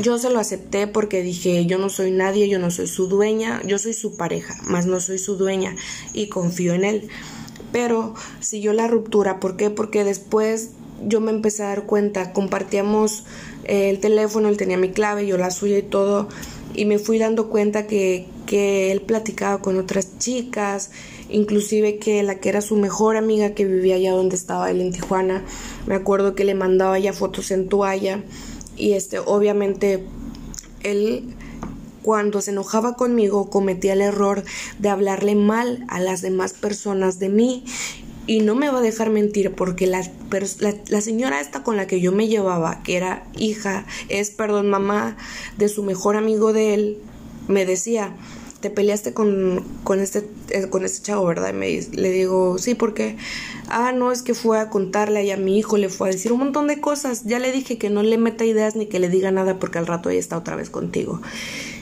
Yo 0.00 0.18
se 0.18 0.30
lo 0.30 0.38
acepté 0.38 0.86
porque 0.86 1.22
dije, 1.22 1.66
yo 1.66 1.78
no 1.78 1.90
soy 1.90 2.10
nadie, 2.10 2.48
yo 2.48 2.58
no 2.58 2.70
soy 2.70 2.86
su 2.86 3.08
dueña, 3.08 3.62
yo 3.64 3.78
soy 3.78 3.94
su 3.94 4.16
pareja, 4.16 4.56
más 4.64 4.86
no 4.86 5.00
soy 5.00 5.18
su 5.18 5.36
dueña 5.36 5.76
y 6.12 6.28
confío 6.28 6.74
en 6.74 6.84
él. 6.84 7.08
Pero 7.72 8.14
siguió 8.40 8.72
la 8.72 8.86
ruptura, 8.86 9.40
¿por 9.40 9.56
qué? 9.56 9.70
Porque 9.70 10.04
después 10.04 10.70
yo 11.04 11.20
me 11.20 11.30
empecé 11.30 11.62
a 11.62 11.68
dar 11.68 11.84
cuenta, 11.84 12.32
compartíamos 12.32 13.24
el 13.64 13.98
teléfono, 14.00 14.48
él 14.48 14.56
tenía 14.56 14.78
mi 14.78 14.90
clave, 14.90 15.26
yo 15.26 15.36
la 15.36 15.50
suya 15.50 15.78
y 15.78 15.82
todo, 15.82 16.28
y 16.74 16.84
me 16.84 16.98
fui 16.98 17.18
dando 17.18 17.48
cuenta 17.48 17.86
que, 17.86 18.26
que 18.46 18.92
él 18.92 19.00
platicaba 19.00 19.60
con 19.60 19.78
otras 19.78 20.18
chicas, 20.18 20.90
inclusive 21.28 21.98
que 21.98 22.22
la 22.22 22.36
que 22.36 22.48
era 22.48 22.60
su 22.60 22.76
mejor 22.76 23.16
amiga 23.16 23.50
que 23.50 23.64
vivía 23.64 23.96
allá 23.96 24.12
donde 24.12 24.36
estaba 24.36 24.70
él 24.70 24.80
en 24.80 24.92
Tijuana, 24.92 25.44
me 25.86 25.94
acuerdo 25.94 26.34
que 26.34 26.44
le 26.44 26.54
mandaba 26.54 26.98
ya 26.98 27.12
fotos 27.12 27.50
en 27.50 27.68
toalla 27.68 28.22
y 28.76 28.92
este 28.92 29.18
obviamente 29.18 30.04
él 30.82 31.34
cuando 32.02 32.40
se 32.40 32.52
enojaba 32.52 32.94
conmigo 32.94 33.50
cometía 33.50 33.94
el 33.94 34.02
error 34.02 34.44
de 34.78 34.88
hablarle 34.88 35.34
mal 35.34 35.84
a 35.88 35.98
las 35.98 36.22
demás 36.22 36.52
personas 36.52 37.18
de 37.18 37.28
mí 37.30 37.64
y 38.26 38.40
no 38.40 38.54
me 38.54 38.70
va 38.70 38.78
a 38.78 38.82
dejar 38.82 39.10
mentir 39.10 39.52
porque 39.52 39.86
la, 39.86 40.02
la, 40.88 41.00
señora 41.00 41.40
esta 41.40 41.62
con 41.62 41.76
la 41.76 41.86
que 41.86 42.00
yo 42.00 42.12
me 42.12 42.28
llevaba, 42.28 42.82
que 42.82 42.96
era 42.96 43.24
hija, 43.36 43.86
es, 44.08 44.30
perdón, 44.30 44.68
mamá 44.68 45.16
de 45.56 45.68
su 45.68 45.82
mejor 45.82 46.16
amigo 46.16 46.52
de 46.52 46.74
él, 46.74 46.98
me 47.48 47.64
decía, 47.64 48.16
te 48.60 48.70
peleaste 48.70 49.12
con, 49.12 49.62
con, 49.84 50.00
este, 50.00 50.28
eh, 50.50 50.68
con 50.68 50.84
este 50.84 51.06
chavo, 51.06 51.24
¿verdad? 51.26 51.50
Y 51.50 51.52
me, 51.52 51.80
le 51.80 52.10
digo, 52.10 52.58
sí, 52.58 52.74
porque, 52.74 53.16
ah, 53.68 53.92
no, 53.92 54.10
es 54.10 54.22
que 54.22 54.34
fue 54.34 54.58
a 54.58 54.70
contarle 54.70 55.32
a 55.32 55.36
mi 55.36 55.58
hijo, 55.58 55.76
le 55.76 55.88
fue 55.88 56.08
a 56.08 56.12
decir 56.12 56.32
un 56.32 56.40
montón 56.40 56.66
de 56.66 56.80
cosas, 56.80 57.24
ya 57.24 57.38
le 57.38 57.52
dije 57.52 57.78
que 57.78 57.90
no 57.90 58.02
le 58.02 58.18
meta 58.18 58.44
ideas 58.44 58.74
ni 58.74 58.86
que 58.86 58.98
le 58.98 59.08
diga 59.08 59.30
nada 59.30 59.58
porque 59.58 59.78
al 59.78 59.86
rato 59.86 60.10
ella 60.10 60.18
está 60.18 60.36
otra 60.36 60.56
vez 60.56 60.70
contigo. 60.70 61.20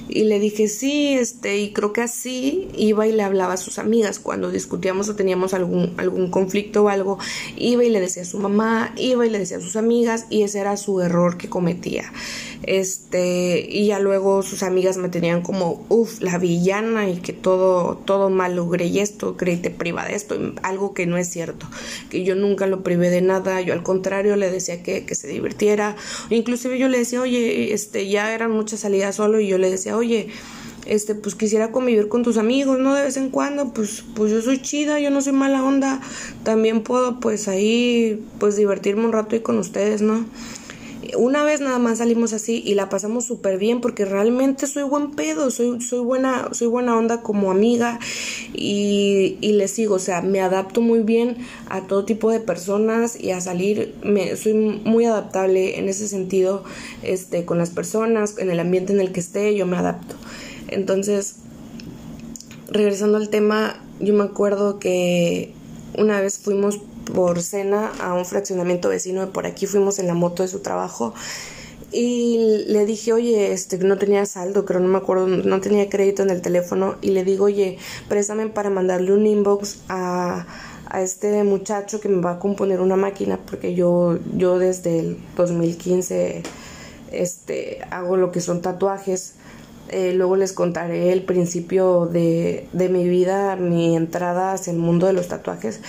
Y 0.08 0.24
le 0.24 0.38
dije, 0.38 0.68
sí, 0.68 1.14
este, 1.14 1.58
y 1.58 1.72
creo 1.72 1.92
que 1.92 2.02
así 2.02 2.68
iba 2.76 3.06
y 3.06 3.12
le 3.12 3.22
hablaba 3.22 3.54
a 3.54 3.56
sus 3.56 3.78
amigas. 3.78 4.18
Cuando 4.18 4.50
discutíamos 4.50 5.08
o 5.08 5.16
teníamos 5.16 5.54
algún, 5.54 5.94
algún 5.96 6.30
conflicto 6.30 6.84
o 6.84 6.88
algo, 6.88 7.18
iba 7.56 7.84
y 7.84 7.88
le 7.88 8.00
decía 8.00 8.22
a 8.22 8.26
su 8.26 8.38
mamá, 8.38 8.92
iba 8.96 9.26
y 9.26 9.30
le 9.30 9.38
decía 9.38 9.58
a 9.58 9.60
sus 9.60 9.76
amigas 9.76 10.26
y 10.30 10.42
ese 10.42 10.60
era 10.60 10.76
su 10.76 11.00
error 11.00 11.36
que 11.36 11.48
cometía. 11.48 12.12
Este, 12.66 13.66
y 13.68 13.88
ya 13.88 13.98
luego 13.98 14.42
sus 14.42 14.62
amigas 14.62 14.96
me 14.96 15.08
tenían 15.08 15.42
como, 15.42 15.84
uff, 15.88 16.20
la 16.20 16.38
villana 16.38 17.08
y 17.08 17.16
que 17.16 17.32
todo, 17.32 17.96
todo 18.04 18.30
mal 18.30 18.56
logré 18.56 18.86
y 18.86 19.00
esto, 19.00 19.36
creí 19.36 19.56
te 19.56 19.70
priva 19.70 20.04
de 20.04 20.14
esto, 20.14 20.36
algo 20.62 20.94
que 20.94 21.06
no 21.06 21.16
es 21.16 21.28
cierto, 21.28 21.66
que 22.10 22.24
yo 22.24 22.34
nunca 22.34 22.66
lo 22.66 22.82
privé 22.82 23.10
de 23.10 23.20
nada, 23.20 23.60
yo 23.60 23.74
al 23.74 23.82
contrario 23.82 24.36
le 24.36 24.50
decía 24.50 24.82
que, 24.82 25.04
que 25.04 25.14
se 25.14 25.28
divirtiera, 25.28 25.96
inclusive 26.30 26.78
yo 26.78 26.88
le 26.88 26.98
decía, 26.98 27.20
oye, 27.20 27.74
este, 27.74 28.08
ya 28.08 28.34
eran 28.34 28.50
muchas 28.50 28.80
salidas 28.80 29.16
solo 29.16 29.40
y 29.40 29.48
yo 29.48 29.58
le 29.58 29.70
decía, 29.70 29.93
oye, 29.96 30.28
este, 30.86 31.14
pues 31.14 31.34
quisiera 31.34 31.72
convivir 31.72 32.08
con 32.08 32.22
tus 32.22 32.36
amigos, 32.36 32.78
¿no? 32.78 32.94
De 32.94 33.02
vez 33.02 33.16
en 33.16 33.30
cuando, 33.30 33.72
pues, 33.72 34.04
pues 34.14 34.30
yo 34.30 34.42
soy 34.42 34.60
chida, 34.60 35.00
yo 35.00 35.10
no 35.10 35.22
soy 35.22 35.32
mala 35.32 35.62
onda, 35.64 36.00
también 36.42 36.82
puedo, 36.82 37.20
pues 37.20 37.48
ahí, 37.48 38.22
pues 38.38 38.56
divertirme 38.56 39.04
un 39.04 39.12
rato 39.12 39.36
y 39.36 39.40
con 39.40 39.58
ustedes, 39.58 40.02
¿no? 40.02 40.26
Una 41.16 41.44
vez 41.44 41.60
nada 41.60 41.78
más 41.78 41.98
salimos 41.98 42.32
así 42.32 42.62
y 42.64 42.74
la 42.74 42.88
pasamos 42.88 43.24
súper 43.24 43.58
bien 43.58 43.80
porque 43.80 44.04
realmente 44.04 44.66
soy 44.66 44.82
buen 44.82 45.12
pedo, 45.12 45.50
soy, 45.50 45.80
soy, 45.80 46.00
buena, 46.00 46.48
soy 46.52 46.68
buena 46.68 46.96
onda 46.96 47.22
como 47.22 47.50
amiga 47.50 47.98
y, 48.52 49.36
y 49.40 49.52
le 49.52 49.68
sigo, 49.68 49.96
o 49.96 49.98
sea, 49.98 50.22
me 50.22 50.40
adapto 50.40 50.80
muy 50.80 51.00
bien 51.00 51.36
a 51.68 51.82
todo 51.82 52.04
tipo 52.04 52.30
de 52.30 52.40
personas 52.40 53.18
y 53.18 53.30
a 53.30 53.40
salir, 53.40 53.94
me, 54.02 54.36
soy 54.36 54.54
muy 54.54 55.04
adaptable 55.04 55.78
en 55.78 55.88
ese 55.88 56.08
sentido 56.08 56.64
este, 57.02 57.44
con 57.44 57.58
las 57.58 57.70
personas, 57.70 58.38
en 58.38 58.50
el 58.50 58.60
ambiente 58.60 58.92
en 58.92 59.00
el 59.00 59.12
que 59.12 59.20
esté, 59.20 59.54
yo 59.54 59.66
me 59.66 59.76
adapto. 59.76 60.14
Entonces, 60.68 61.36
regresando 62.68 63.18
al 63.18 63.28
tema, 63.28 63.80
yo 64.00 64.14
me 64.14 64.24
acuerdo 64.24 64.78
que 64.78 65.52
una 65.96 66.20
vez 66.20 66.38
fuimos 66.38 66.80
por 67.12 67.42
cena 67.42 67.92
a 68.00 68.14
un 68.14 68.24
fraccionamiento 68.24 68.88
vecino 68.88 69.20
de 69.20 69.26
por 69.28 69.46
aquí, 69.46 69.66
fuimos 69.66 69.98
en 69.98 70.06
la 70.06 70.14
moto 70.14 70.42
de 70.42 70.48
su 70.48 70.60
trabajo. 70.60 71.14
Y 71.92 72.64
le 72.66 72.86
dije, 72.86 73.12
oye, 73.12 73.52
este, 73.52 73.78
no 73.78 73.98
tenía 73.98 74.26
saldo, 74.26 74.64
creo, 74.64 74.80
no 74.80 74.88
me 74.88 74.98
acuerdo, 74.98 75.28
no 75.28 75.60
tenía 75.60 75.88
crédito 75.88 76.22
en 76.22 76.30
el 76.30 76.42
teléfono 76.42 76.96
y 77.00 77.10
le 77.10 77.22
digo, 77.22 77.44
oye, 77.44 77.78
préstame 78.08 78.48
para 78.48 78.68
mandarle 78.68 79.12
un 79.12 79.26
inbox 79.26 79.78
a, 79.88 80.44
a 80.86 81.02
este 81.02 81.44
muchacho 81.44 82.00
que 82.00 82.08
me 82.08 82.20
va 82.20 82.32
a 82.32 82.38
componer 82.40 82.80
una 82.80 82.96
máquina 82.96 83.38
porque 83.38 83.74
yo, 83.74 84.18
yo 84.36 84.58
desde 84.58 84.98
el 84.98 85.18
2015 85.36 86.42
este, 87.12 87.80
hago 87.90 88.16
lo 88.16 88.32
que 88.32 88.40
son 88.40 88.60
tatuajes. 88.60 89.34
Eh, 89.88 90.12
luego 90.14 90.36
les 90.36 90.52
contaré 90.52 91.12
el 91.12 91.22
principio 91.24 92.06
de, 92.06 92.66
de 92.72 92.88
mi 92.88 93.08
vida, 93.08 93.54
mi 93.56 93.94
entrada 93.94 94.52
hacia 94.52 94.72
el 94.72 94.78
mundo 94.78 95.06
de 95.06 95.12
los 95.12 95.28
tatuajes. 95.28 95.80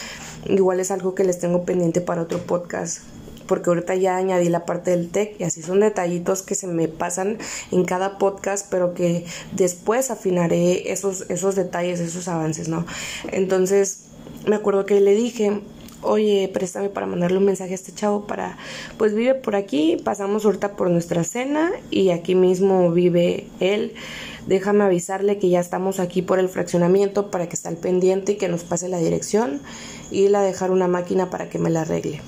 Igual 0.46 0.80
es 0.80 0.92
algo 0.92 1.16
que 1.16 1.24
les 1.24 1.40
tengo 1.40 1.64
pendiente 1.64 2.02
para 2.02 2.22
otro 2.22 2.40
podcast 2.40 3.02
porque 3.48 3.70
ahorita 3.70 3.96
ya 3.96 4.18
añadí 4.18 4.50
la 4.50 4.66
parte 4.66 4.92
del 4.92 5.10
tech 5.10 5.40
y 5.40 5.44
así 5.44 5.62
son 5.62 5.80
detallitos 5.80 6.42
que 6.42 6.56
se 6.56 6.68
me 6.68 6.88
pasan 6.88 7.38
en 7.72 7.86
cada 7.86 8.18
podcast, 8.18 8.68
pero 8.70 8.94
que 8.94 9.26
después 9.52 10.12
afinaré 10.12 10.92
esos, 10.92 11.26
esos 11.30 11.56
detalles, 11.56 12.00
esos 12.00 12.28
avances, 12.28 12.68
¿no? 12.70 12.86
Entonces, 13.32 14.06
me 14.48 14.56
acuerdo 14.56 14.86
que 14.86 15.00
le 15.00 15.16
dije, 15.16 15.62
oye, 16.06 16.50
préstame 16.54 16.90
para 16.90 17.06
mandarle 17.06 17.38
un 17.38 17.46
mensaje 17.46 17.72
a 17.72 17.76
este 17.76 17.94
chavo 17.94 18.26
para, 18.26 18.58
pues 18.98 19.14
vive 19.14 19.36
por 19.36 19.56
aquí, 19.56 19.98
pasamos 20.04 20.46
ahorita 20.46 20.76
por 20.76 20.90
nuestra 20.90 21.24
cena 21.24 21.72
y 21.92 22.12
aquí 22.12 22.36
mismo 22.36 22.92
vive 22.92 23.48
él. 23.60 23.94
Déjame 24.48 24.84
avisarle 24.84 25.40
que 25.40 25.50
ya 25.50 25.60
estamos 25.60 26.00
aquí 26.00 26.22
por 26.22 26.40
el 26.40 26.50
fraccionamiento 26.50 27.32
para 27.32 27.50
que 27.50 27.56
esté 27.56 27.68
al 27.68 27.78
pendiente 27.78 28.34
y 28.34 28.38
que 28.38 28.48
nos 28.48 28.64
pase 28.64 28.88
la 28.88 29.00
dirección 29.00 29.60
y 30.12 30.28
la 30.28 30.42
dejar 30.44 30.72
una 30.72 30.88
máquina 30.88 31.30
para 31.30 31.50
que 31.50 31.58
me 31.58 31.72
la 31.72 31.82
arregle. 31.82 32.22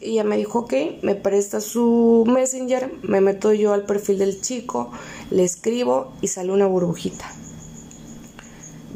Y 0.00 0.12
ella 0.12 0.24
me 0.24 0.36
dijo, 0.36 0.60
ok, 0.60 0.74
me 1.02 1.14
presta 1.14 1.60
su 1.60 2.24
messenger, 2.26 2.92
me 3.02 3.22
meto 3.22 3.52
yo 3.54 3.72
al 3.72 3.86
perfil 3.86 4.18
del 4.18 4.40
chico, 4.40 4.90
le 5.30 5.44
escribo 5.44 6.12
y 6.20 6.28
sale 6.28 6.52
una 6.52 6.66
burbujita. 6.66 7.24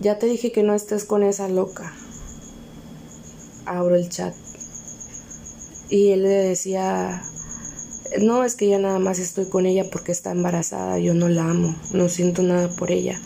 Ya 0.01 0.19
te 0.19 0.27
dije 0.27 0.53
que 0.53 0.63
no 0.63 0.75
estés 0.75 1.05
con 1.05 1.23
esa 1.23 1.49
loca 1.49 1.95
abro 3.79 3.97
el 3.97 4.09
chat 4.09 4.35
y 5.91 6.11
él 6.13 6.23
le 6.23 6.29
decía, 6.29 7.21
no, 8.23 8.45
es 8.45 8.55
que 8.55 8.69
ya 8.69 8.79
nada 8.79 9.01
más 9.01 9.19
estoy 9.19 9.47
con 9.47 9.67
ella 9.67 9.91
porque 9.91 10.13
está 10.13 10.31
embarazada, 10.31 11.01
yo 11.01 11.15
no 11.15 11.29
la 11.29 11.51
amo, 11.51 11.75
no 11.93 12.09
siento 12.09 12.43
nada 12.43 12.69
por 12.77 12.93
ella. 12.93 13.21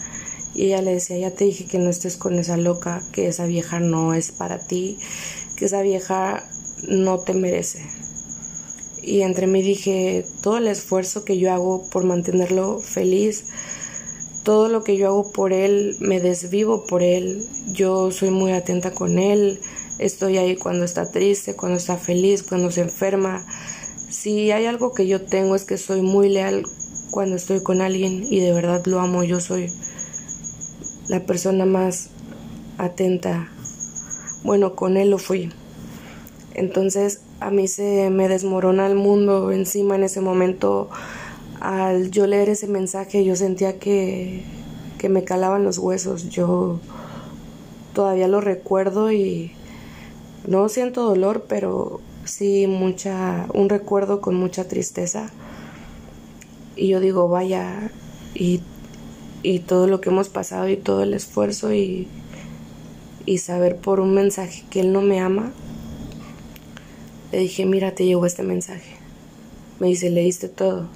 Y 0.54 0.66
ella 0.66 0.80
le 0.80 0.94
decía, 0.94 1.18
ya 1.18 1.30
te 1.30 1.44
dije 1.44 1.66
que 1.66 1.78
no 1.78 1.90
estés 1.90 2.16
con 2.16 2.38
esa 2.38 2.56
loca, 2.56 3.02
que 3.12 3.28
esa 3.28 3.44
vieja 3.44 3.80
no 3.80 4.14
es 4.14 4.32
para 4.32 4.58
ti, 4.58 4.96
que 5.56 5.66
esa 5.66 5.82
vieja 5.82 6.48
no 6.88 7.18
te 7.18 7.34
merece. 7.34 7.84
Y 9.02 9.20
entre 9.20 9.46
mí 9.46 9.60
dije, 9.60 10.24
todo 10.42 10.56
el 10.56 10.66
esfuerzo 10.66 11.24
que 11.26 11.36
yo 11.36 11.52
hago 11.52 11.90
por 11.90 12.04
mantenerlo 12.04 12.78
feliz, 12.78 13.44
todo 14.42 14.70
lo 14.70 14.84
que 14.84 14.96
yo 14.96 15.08
hago 15.08 15.32
por 15.32 15.52
él, 15.52 15.96
me 16.00 16.20
desvivo 16.20 16.86
por 16.86 17.02
él, 17.02 17.44
yo 17.72 18.10
soy 18.10 18.30
muy 18.30 18.52
atenta 18.52 18.92
con 18.92 19.18
él, 19.18 19.60
Estoy 19.98 20.38
ahí 20.38 20.56
cuando 20.56 20.84
está 20.84 21.10
triste, 21.10 21.54
cuando 21.54 21.78
está 21.78 21.96
feliz, 21.96 22.42
cuando 22.42 22.70
se 22.70 22.82
enferma. 22.82 23.46
Si 24.08 24.50
hay 24.50 24.66
algo 24.66 24.92
que 24.92 25.06
yo 25.06 25.22
tengo 25.22 25.54
es 25.54 25.64
que 25.64 25.78
soy 25.78 26.02
muy 26.02 26.28
leal 26.28 26.64
cuando 27.10 27.36
estoy 27.36 27.62
con 27.62 27.80
alguien 27.80 28.24
y 28.28 28.40
de 28.40 28.52
verdad 28.52 28.84
lo 28.86 29.00
amo. 29.00 29.22
Yo 29.22 29.40
soy 29.40 29.70
la 31.08 31.20
persona 31.20 31.64
más 31.64 32.10
atenta. 32.76 33.48
Bueno, 34.42 34.74
con 34.74 34.96
él 34.96 35.10
lo 35.10 35.18
fui. 35.18 35.52
Entonces 36.54 37.20
a 37.40 37.50
mí 37.50 37.68
se 37.68 38.10
me 38.10 38.28
desmorona 38.28 38.86
el 38.86 38.96
mundo 38.96 39.52
encima 39.52 39.94
en 39.94 40.04
ese 40.04 40.20
momento. 40.20 40.90
Al 41.60 42.10
yo 42.10 42.26
leer 42.26 42.48
ese 42.48 42.66
mensaje 42.66 43.24
yo 43.24 43.36
sentía 43.36 43.78
que, 43.78 44.42
que 44.98 45.08
me 45.08 45.22
calaban 45.22 45.62
los 45.62 45.78
huesos. 45.78 46.28
Yo 46.30 46.80
todavía 47.92 48.26
lo 48.26 48.40
recuerdo 48.40 49.12
y 49.12 49.52
no 50.46 50.68
siento 50.68 51.02
dolor, 51.02 51.46
pero 51.48 52.00
sí 52.24 52.66
mucha, 52.66 53.46
un 53.54 53.68
recuerdo 53.68 54.20
con 54.20 54.34
mucha 54.34 54.68
tristeza. 54.68 55.30
Y 56.76 56.88
yo 56.88 57.00
digo, 57.00 57.28
vaya, 57.28 57.90
y, 58.34 58.60
y 59.42 59.60
todo 59.60 59.86
lo 59.86 60.00
que 60.00 60.10
hemos 60.10 60.28
pasado 60.28 60.68
y 60.68 60.76
todo 60.76 61.02
el 61.02 61.14
esfuerzo 61.14 61.72
y, 61.72 62.08
y 63.26 63.38
saber 63.38 63.76
por 63.76 64.00
un 64.00 64.14
mensaje 64.14 64.64
que 64.70 64.80
él 64.80 64.92
no 64.92 65.00
me 65.00 65.20
ama. 65.20 65.52
Le 67.32 67.38
dije, 67.38 67.64
mira, 67.64 67.94
te 67.94 68.04
llegó 68.04 68.26
este 68.26 68.42
mensaje. 68.42 68.96
Me 69.80 69.88
dice, 69.88 70.10
¿leíste 70.10 70.48
todo? 70.48 70.88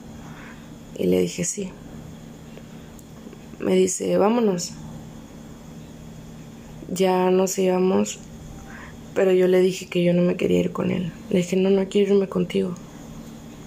Y 0.97 1.07
le 1.07 1.21
dije, 1.21 1.45
sí. 1.45 1.71
Me 3.59 3.75
dice, 3.75 4.19
vámonos. 4.19 4.73
Ya 6.91 7.31
nos 7.31 7.59
íbamos 7.59 8.21
pero 9.19 9.33
yo 9.33 9.49
le 9.49 9.61
dije 9.61 9.87
que 9.87 10.05
yo 10.05 10.14
no 10.14 10.23
me 10.23 10.37
quería 10.37 10.61
ir 10.61 10.71
con 10.71 10.93
él. 10.93 11.12
Le 11.31 11.39
dije, 11.39 11.57
no, 11.57 11.71
no 11.71 11.89
quiero 11.89 12.14
irme 12.14 12.29
contigo. 12.29 12.77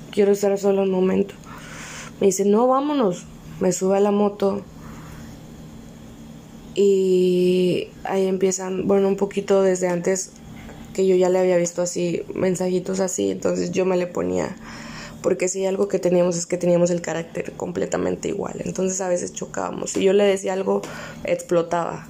Quiero 0.09 0.31
estar 0.31 0.57
solo 0.57 0.83
un 0.83 0.91
momento. 0.91 1.35
Me 2.21 2.27
dice, 2.27 2.45
no, 2.45 2.67
vámonos. 2.67 3.25
Me 3.59 3.73
sube 3.73 3.97
a 3.97 3.99
la 3.99 4.11
moto. 4.11 4.61
Y 6.73 7.89
ahí 8.05 8.27
empiezan, 8.27 8.87
bueno, 8.87 9.09
un 9.09 9.17
poquito 9.17 9.61
desde 9.61 9.89
antes 9.89 10.31
que 10.93 11.05
yo 11.05 11.17
ya 11.17 11.27
le 11.27 11.39
había 11.39 11.57
visto 11.57 11.81
así, 11.81 12.21
mensajitos 12.33 13.01
así, 13.01 13.31
entonces 13.31 13.71
yo 13.71 13.85
me 13.85 13.97
le 13.97 14.07
ponía, 14.07 14.55
porque 15.21 15.49
si 15.49 15.65
algo 15.65 15.89
que 15.89 15.99
teníamos 15.99 16.37
es 16.37 16.45
que 16.45 16.57
teníamos 16.57 16.91
el 16.91 17.01
carácter 17.01 17.51
completamente 17.57 18.29
igual, 18.29 18.61
entonces 18.63 19.01
a 19.01 19.09
veces 19.09 19.33
chocábamos. 19.33 19.91
Si 19.91 20.01
yo 20.01 20.13
le 20.13 20.23
decía 20.23 20.53
algo, 20.53 20.81
explotaba, 21.25 22.07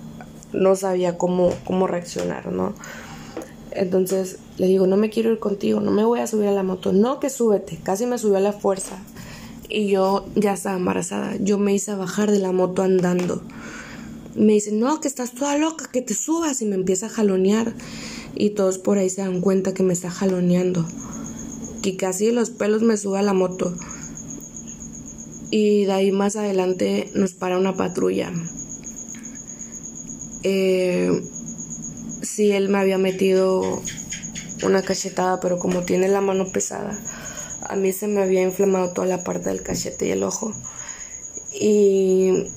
no 0.53 0.75
sabía 0.75 1.17
cómo, 1.17 1.55
cómo 1.65 1.87
reaccionar, 1.87 2.51
¿no? 2.51 2.75
Entonces 3.73 4.37
le 4.57 4.67
digo, 4.67 4.85
no 4.85 4.97
me 4.97 5.09
quiero 5.09 5.31
ir 5.31 5.39
contigo, 5.39 5.79
no 5.79 5.91
me 5.91 6.03
voy 6.03 6.19
a 6.19 6.27
subir 6.27 6.47
a 6.47 6.51
la 6.51 6.63
moto. 6.63 6.91
No, 6.93 7.19
que 7.19 7.29
súbete. 7.29 7.79
Casi 7.81 8.05
me 8.05 8.17
subió 8.17 8.37
a 8.37 8.41
la 8.41 8.53
fuerza. 8.53 8.97
Y 9.69 9.87
yo 9.87 10.25
ya 10.35 10.53
estaba 10.53 10.77
embarazada. 10.77 11.35
Yo 11.37 11.57
me 11.57 11.73
hice 11.73 11.95
bajar 11.95 12.31
de 12.31 12.39
la 12.39 12.51
moto 12.51 12.83
andando. 12.83 13.41
Me 14.35 14.53
dice, 14.53 14.71
no, 14.71 14.99
que 14.99 15.07
estás 15.07 15.33
toda 15.33 15.57
loca, 15.57 15.89
que 15.91 16.01
te 16.01 16.13
subas. 16.13 16.61
Y 16.61 16.65
me 16.65 16.75
empieza 16.75 17.05
a 17.05 17.09
jalonear. 17.09 17.73
Y 18.35 18.51
todos 18.51 18.77
por 18.77 18.97
ahí 18.97 19.09
se 19.09 19.21
dan 19.21 19.41
cuenta 19.41 19.73
que 19.73 19.83
me 19.83 19.93
está 19.93 20.09
jaloneando. 20.09 20.85
Que 21.81 21.95
casi 21.95 22.31
los 22.31 22.49
pelos 22.49 22.81
me 22.81 22.97
sube 22.97 23.19
a 23.19 23.23
la 23.23 23.33
moto. 23.33 23.73
Y 25.49 25.85
de 25.85 25.91
ahí 25.91 26.11
más 26.11 26.35
adelante 26.35 27.09
nos 27.13 27.33
para 27.33 27.57
una 27.57 27.75
patrulla. 27.75 28.31
Eh 30.43 31.21
sí 32.21 32.51
él 32.51 32.69
me 32.69 32.79
había 32.79 32.97
metido 32.97 33.81
una 34.63 34.81
cachetada, 34.81 35.39
pero 35.39 35.59
como 35.59 35.83
tiene 35.83 36.07
la 36.07 36.21
mano 36.21 36.51
pesada, 36.51 36.97
a 37.67 37.75
mí 37.75 37.91
se 37.93 38.07
me 38.07 38.21
había 38.21 38.41
inflamado 38.41 38.91
toda 38.91 39.07
la 39.07 39.23
parte 39.23 39.49
del 39.49 39.63
cachete 39.63 40.07
y 40.07 40.11
el 40.11 40.23
ojo. 40.23 40.53
Y, 41.53 42.47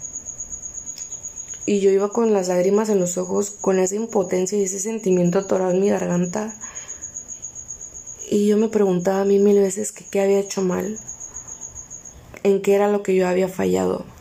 y 1.67 1.81
yo 1.81 1.91
iba 1.91 2.11
con 2.11 2.33
las 2.33 2.49
lágrimas 2.49 2.89
en 2.89 3.01
los 3.01 3.17
ojos, 3.17 3.51
con 3.51 3.79
esa 3.79 3.97
impotencia 3.97 4.59
y 4.59 4.65
ese 4.65 4.79
sentimiento 4.79 5.39
atorado 5.39 5.71
en 5.71 5.81
mi 5.81 5.89
garganta. 5.89 6.55
Y 8.31 8.47
yo 8.47 8.57
me 8.57 8.69
preguntaba 8.69 9.21
a 9.21 9.25
mí 9.25 9.39
mil 9.39 9.61
veces 9.61 9.93
qué 9.93 10.21
había 10.21 10.41
hecho 10.41 10.63
mal, 10.63 10.99
en 12.43 12.63
qué 12.63 12.75
era 12.75 12.89
lo 12.89 13.03
que 13.03 13.15
yo 13.15 13.29
había 13.29 13.49
fallado 13.49 14.14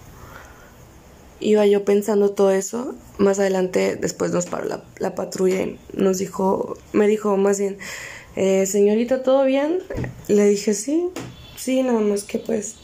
iba 1.44 1.66
yo 1.66 1.84
pensando 1.86 2.32
todo 2.32 2.52
eso. 2.52 2.96
Más 3.18 3.40
adelante, 3.40 3.96
después 3.96 4.32
nos 4.32 4.46
paró 4.46 4.82
la, 4.98 5.16
patrulla 5.16 5.62
y 5.62 5.80
nos 5.94 6.18
dijo, 6.18 6.78
me 6.94 7.08
dijo 7.08 7.38
más 7.38 7.60
bien, 7.60 7.78
eh, 8.36 8.66
señorita, 8.66 9.22
¿todo 9.22 9.46
bien? 9.46 9.80
Le 10.28 10.48
dije, 10.48 10.74
sí, 10.74 11.10
sí, 11.56 11.84
nada 11.84 12.00
más 12.00 12.24
que 12.24 12.40
pues. 12.40 12.76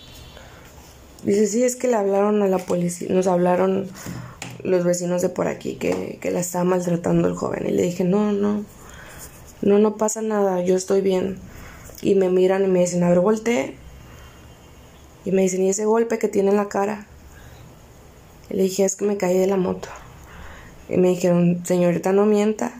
Dice, 1.23 1.47
sí, 1.47 1.63
es 1.63 1.75
que 1.75 1.87
le 1.87 1.95
hablaron 1.95 2.41
a 2.43 2.47
la 2.47 2.59
policía, 2.59 3.07
nos 3.09 3.27
hablaron 3.27 3.87
los 4.63 4.83
vecinos 4.83 5.21
de 5.21 5.29
por 5.29 5.47
aquí 5.47 5.75
que, 5.75 6.17
que 6.21 6.31
la 6.31 6.39
estaba 6.39 6.63
maltratando 6.63 7.27
el 7.27 7.35
joven. 7.35 7.65
Y 7.67 7.71
le 7.71 7.83
dije, 7.83 8.03
no, 8.03 8.31
no, 8.31 8.63
no, 9.61 9.79
no 9.79 9.97
pasa 9.97 10.21
nada, 10.21 10.61
yo 10.63 10.75
estoy 10.75 11.01
bien. 11.01 11.37
Y 12.01 12.15
me 12.15 12.29
miran 12.29 12.63
y 12.63 12.67
me 12.67 12.79
dicen, 12.79 13.03
a 13.03 13.09
ver, 13.09 13.19
volteé. 13.19 13.75
Y 15.25 15.31
me 15.31 15.41
dicen, 15.41 15.63
¿y 15.63 15.69
ese 15.69 15.85
golpe 15.85 16.17
que 16.17 16.29
tiene 16.29 16.51
en 16.51 16.57
la 16.57 16.69
cara? 16.69 17.08
Le 18.49 18.63
dije, 18.63 18.83
es 18.83 18.95
que 18.95 19.05
me 19.05 19.17
caí 19.17 19.37
de 19.37 19.47
la 19.47 19.57
moto. 19.57 19.89
Y 20.89 20.97
me 20.97 21.09
dijeron, 21.09 21.61
señorita, 21.63 22.13
no 22.13 22.25
mienta, 22.25 22.73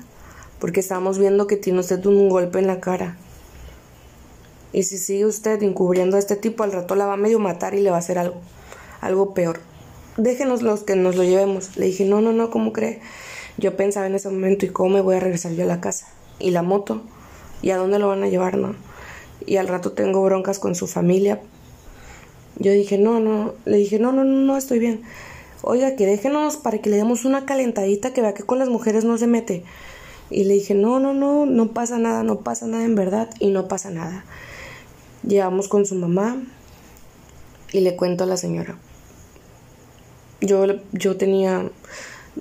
porque 0.59 0.79
estamos 0.79 1.19
viendo 1.19 1.45
que 1.45 1.57
tiene 1.57 1.79
usted 1.79 2.03
un 2.05 2.27
golpe 2.27 2.59
en 2.59 2.67
la 2.67 2.79
cara. 2.79 3.17
Y 4.73 4.83
si 4.83 4.97
sigue 4.97 5.25
usted 5.25 5.61
encubriendo 5.61 6.15
a 6.15 6.19
este 6.19 6.35
tipo, 6.35 6.63
al 6.63 6.71
rato 6.71 6.95
la 6.95 7.05
va 7.05 7.13
a 7.13 7.17
medio 7.17 7.39
matar 7.39 7.75
y 7.75 7.81
le 7.81 7.91
va 7.91 7.97
a 7.97 7.99
hacer 7.99 8.17
algo, 8.17 8.41
algo 9.01 9.33
peor. 9.33 9.59
Déjenos 10.17 10.63
los 10.63 10.83
que 10.83 10.95
nos 10.95 11.15
lo 11.15 11.23
llevemos. 11.23 11.77
Le 11.77 11.85
dije, 11.85 12.05
no, 12.05 12.19
no, 12.21 12.33
no, 12.33 12.49
¿cómo 12.49 12.73
cree? 12.73 12.99
Yo 13.57 13.77
pensaba 13.77 14.07
en 14.07 14.15
ese 14.15 14.29
momento, 14.29 14.65
¿y 14.65 14.69
cómo 14.69 14.89
me 14.89 15.01
voy 15.01 15.15
a 15.15 15.19
regresar 15.19 15.53
yo 15.53 15.63
a 15.63 15.67
la 15.67 15.81
casa? 15.81 16.07
¿Y 16.39 16.51
la 16.51 16.63
moto? 16.63 17.03
¿Y 17.61 17.71
a 17.71 17.77
dónde 17.77 17.99
lo 17.99 18.07
van 18.07 18.23
a 18.23 18.27
llevar, 18.27 18.57
no? 18.57 18.75
Y 19.45 19.57
al 19.57 19.67
rato 19.67 19.91
tengo 19.91 20.23
broncas 20.23 20.59
con 20.59 20.75
su 20.75 20.87
familia. 20.87 21.41
Yo 22.57 22.71
dije, 22.71 22.97
no, 22.97 23.19
no, 23.19 23.53
le 23.65 23.77
dije, 23.77 23.99
no, 23.99 24.11
no, 24.11 24.23
no, 24.23 24.41
no, 24.41 24.57
estoy 24.57 24.79
bien 24.79 25.03
oiga, 25.61 25.95
que 25.95 26.05
déjenos 26.05 26.57
para 26.57 26.79
que 26.79 26.89
le 26.89 26.97
demos 26.97 27.25
una 27.25 27.45
calentadita 27.45 28.13
que 28.13 28.21
vea 28.21 28.33
que 28.33 28.43
con 28.43 28.59
las 28.59 28.69
mujeres 28.69 29.03
no 29.05 29.17
se 29.17 29.27
mete. 29.27 29.63
Y 30.29 30.43
le 30.43 30.53
dije, 30.53 30.75
no, 30.75 30.99
no, 30.99 31.13
no, 31.13 31.45
no 31.45 31.73
pasa 31.73 31.97
nada, 31.97 32.23
no 32.23 32.41
pasa 32.41 32.67
nada 32.67 32.85
en 32.85 32.95
verdad 32.95 33.29
y 33.39 33.49
no 33.49 33.67
pasa 33.67 33.89
nada. 33.89 34.25
Llegamos 35.23 35.67
con 35.67 35.85
su 35.85 35.95
mamá 35.95 36.41
y 37.71 37.81
le 37.81 37.95
cuento 37.95 38.23
a 38.23 38.27
la 38.27 38.37
señora. 38.37 38.77
yo, 40.41 40.65
yo 40.93 41.17
tenía, 41.17 41.69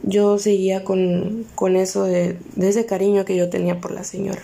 yo 0.02 0.38
seguía 0.38 0.84
con, 0.84 1.46
con 1.54 1.76
eso 1.76 2.04
de, 2.04 2.38
de 2.56 2.68
ese 2.68 2.86
cariño 2.86 3.24
que 3.24 3.36
yo 3.36 3.48
tenía 3.48 3.80
por 3.80 3.90
la 3.90 4.04
señora. 4.04 4.42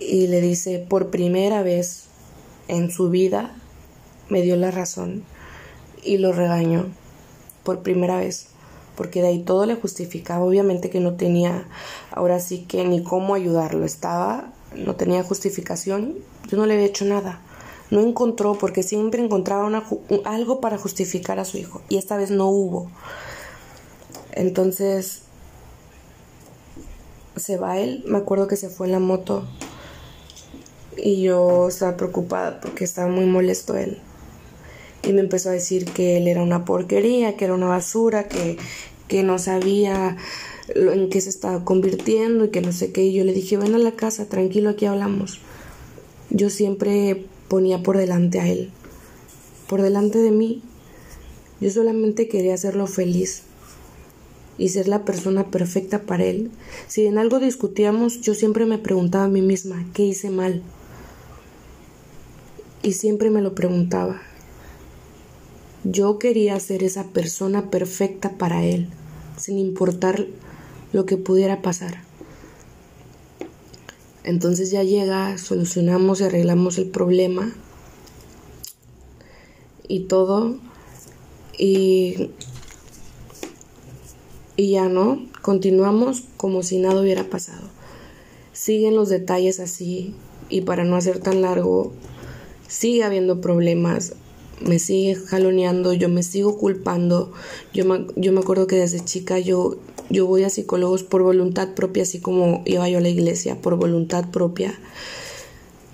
Y 0.00 0.28
le 0.28 0.40
dice, 0.40 0.78
por 0.88 1.10
primera 1.10 1.62
vez 1.62 2.04
en 2.68 2.90
su 2.90 3.10
vida 3.10 3.56
me 4.28 4.42
dio 4.42 4.56
la 4.56 4.70
razón 4.70 5.24
y 6.02 6.18
lo 6.18 6.32
regañó 6.32 6.86
por 7.64 7.82
primera 7.82 8.18
vez 8.18 8.48
porque 8.96 9.22
de 9.22 9.28
ahí 9.28 9.38
todo 9.40 9.64
le 9.66 9.76
justificaba 9.76 10.44
obviamente 10.44 10.90
que 10.90 11.00
no 11.00 11.14
tenía 11.14 11.68
ahora 12.10 12.40
sí 12.40 12.64
que 12.66 12.84
ni 12.84 13.02
cómo 13.02 13.34
ayudarlo 13.34 13.84
estaba 13.84 14.52
no 14.74 14.96
tenía 14.96 15.22
justificación 15.22 16.16
yo 16.48 16.56
no 16.56 16.66
le 16.66 16.74
había 16.74 16.86
hecho 16.86 17.04
nada 17.04 17.40
no 17.90 18.00
encontró 18.00 18.54
porque 18.54 18.82
siempre 18.82 19.22
encontraba 19.22 19.64
una, 19.64 19.84
algo 20.24 20.60
para 20.60 20.78
justificar 20.78 21.38
a 21.38 21.44
su 21.44 21.58
hijo 21.58 21.82
y 21.88 21.96
esta 21.96 22.16
vez 22.16 22.30
no 22.30 22.46
hubo 22.48 22.90
entonces 24.32 25.22
se 27.36 27.56
va 27.56 27.78
él 27.78 28.04
me 28.06 28.18
acuerdo 28.18 28.48
que 28.48 28.56
se 28.56 28.68
fue 28.68 28.86
en 28.86 28.92
la 28.92 28.98
moto 28.98 29.44
y 31.02 31.22
yo 31.22 31.68
estaba 31.68 31.96
preocupada 31.96 32.60
porque 32.60 32.84
estaba 32.84 33.08
muy 33.08 33.26
molesto 33.26 33.76
él. 33.76 33.98
Y 35.08 35.12
me 35.14 35.20
empezó 35.20 35.48
a 35.48 35.52
decir 35.52 35.86
que 35.86 36.18
él 36.18 36.28
era 36.28 36.42
una 36.42 36.64
porquería, 36.64 37.36
que 37.36 37.46
era 37.46 37.54
una 37.54 37.66
basura, 37.66 38.28
que, 38.28 38.58
que 39.08 39.22
no 39.22 39.38
sabía 39.38 40.16
en 40.74 41.08
qué 41.08 41.20
se 41.20 41.30
estaba 41.30 41.64
convirtiendo 41.64 42.44
y 42.44 42.50
que 42.50 42.60
no 42.60 42.72
sé 42.72 42.92
qué. 42.92 43.04
Y 43.04 43.14
yo 43.14 43.24
le 43.24 43.32
dije, 43.32 43.56
ven 43.56 43.74
a 43.74 43.78
la 43.78 43.92
casa, 43.92 44.28
tranquilo, 44.28 44.70
aquí 44.70 44.84
hablamos. 44.84 45.40
Yo 46.28 46.50
siempre 46.50 47.24
ponía 47.48 47.82
por 47.82 47.96
delante 47.96 48.38
a 48.38 48.46
él, 48.46 48.70
por 49.66 49.80
delante 49.80 50.18
de 50.18 50.30
mí. 50.30 50.62
Yo 51.60 51.70
solamente 51.70 52.28
quería 52.28 52.52
hacerlo 52.54 52.86
feliz 52.86 53.44
y 54.58 54.68
ser 54.68 54.88
la 54.88 55.06
persona 55.06 55.50
perfecta 55.50 56.02
para 56.02 56.24
él. 56.24 56.50
Si 56.86 57.06
en 57.06 57.16
algo 57.16 57.40
discutíamos, 57.40 58.20
yo 58.20 58.34
siempre 58.34 58.66
me 58.66 58.76
preguntaba 58.76 59.24
a 59.24 59.28
mí 59.28 59.40
misma, 59.40 59.86
¿qué 59.94 60.02
hice 60.04 60.28
mal? 60.30 60.62
y 62.82 62.92
siempre 62.92 63.30
me 63.30 63.42
lo 63.42 63.54
preguntaba. 63.54 64.22
Yo 65.84 66.18
quería 66.18 66.58
ser 66.60 66.82
esa 66.82 67.04
persona 67.04 67.70
perfecta 67.70 68.36
para 68.36 68.64
él, 68.64 68.88
sin 69.36 69.58
importar 69.58 70.26
lo 70.92 71.06
que 71.06 71.16
pudiera 71.16 71.62
pasar. 71.62 72.02
Entonces 74.24 74.70
ya 74.70 74.82
llega, 74.82 75.38
solucionamos 75.38 76.20
y 76.20 76.24
arreglamos 76.24 76.78
el 76.78 76.88
problema 76.88 77.54
y 79.86 80.00
todo 80.00 80.58
y 81.56 82.30
y 84.58 84.72
ya 84.72 84.88
no, 84.88 85.24
continuamos 85.40 86.24
como 86.36 86.64
si 86.64 86.78
nada 86.78 87.00
hubiera 87.00 87.30
pasado. 87.30 87.68
Siguen 88.52 88.96
los 88.96 89.08
detalles 89.08 89.60
así 89.60 90.16
y 90.48 90.62
para 90.62 90.82
no 90.82 90.96
hacer 90.96 91.20
tan 91.20 91.42
largo, 91.42 91.92
sigue 92.66 93.04
habiendo 93.04 93.40
problemas, 93.40 94.14
me 94.60 94.78
sigue 94.78 95.14
jaloneando, 95.14 95.92
yo 95.92 96.08
me 96.08 96.22
sigo 96.22 96.56
culpando. 96.58 97.32
Yo 97.72 97.84
me, 97.84 98.06
yo 98.16 98.32
me 98.32 98.40
acuerdo 98.40 98.66
que 98.66 98.76
desde 98.76 99.04
chica 99.04 99.38
yo, 99.38 99.76
yo 100.10 100.26
voy 100.26 100.44
a 100.44 100.50
psicólogos 100.50 101.02
por 101.02 101.22
voluntad 101.22 101.74
propia, 101.74 102.02
así 102.02 102.20
como 102.20 102.62
iba 102.64 102.88
yo 102.88 102.98
a 102.98 103.00
la 103.00 103.08
iglesia, 103.08 103.60
por 103.60 103.76
voluntad 103.76 104.30
propia. 104.30 104.78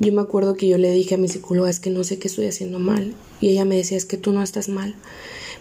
Yo 0.01 0.13
me 0.13 0.23
acuerdo 0.23 0.55
que 0.55 0.69
yo 0.69 0.79
le 0.79 0.91
dije 0.91 1.15
a 1.15 1.19
mi 1.19 1.29
psicóloga, 1.29 1.71
es 1.71 1.81
que 1.81 1.91
no 1.91 2.05
sé 2.05 2.19
qué 2.19 2.29
estoy 2.29 2.47
haciendo 2.47 2.79
mal. 2.79 3.15
Y 3.41 3.51
ella 3.51 3.65
me 3.65 3.77
decía, 3.77 3.97
es 3.97 4.07
que 4.07 4.17
tú 4.17 4.33
no 4.33 4.43
estás 4.43 4.69
mal. 4.69 4.95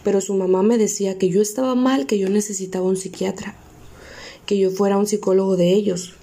Pero 0.04 0.22
su 0.22 0.34
mamá 0.34 0.64
me 0.64 0.78
decía 0.78 1.18
que 1.18 1.30
yo 1.30 1.41
estaba 1.41 1.76
mal, 1.76 2.08
que 2.08 2.18
yo 2.18 2.30
necesitaba 2.30 2.86
un 2.86 2.97
psiquiatra, 2.97 3.56
que 4.45 4.58
yo 4.58 4.72
fuera 4.72 4.97
un 4.97 5.08
psicólogo 5.08 5.56
de 5.56 5.72
ellos 5.74 6.16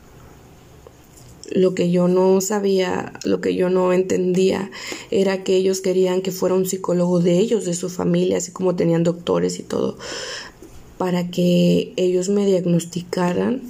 lo 1.50 1.74
que 1.74 1.90
yo 1.90 2.08
no 2.08 2.40
sabía, 2.40 3.12
lo 3.24 3.40
que 3.40 3.54
yo 3.54 3.70
no 3.70 3.92
entendía, 3.92 4.70
era 5.10 5.44
que 5.44 5.56
ellos 5.56 5.80
querían 5.80 6.22
que 6.22 6.32
fuera 6.32 6.54
un 6.54 6.66
psicólogo 6.66 7.20
de 7.20 7.38
ellos, 7.38 7.64
de 7.64 7.74
su 7.74 7.88
familia, 7.88 8.38
así 8.38 8.52
como 8.52 8.76
tenían 8.76 9.02
doctores 9.02 9.58
y 9.58 9.62
todo, 9.62 9.98
para 10.98 11.30
que 11.30 11.92
ellos 11.96 12.28
me 12.28 12.46
diagnosticaran 12.46 13.62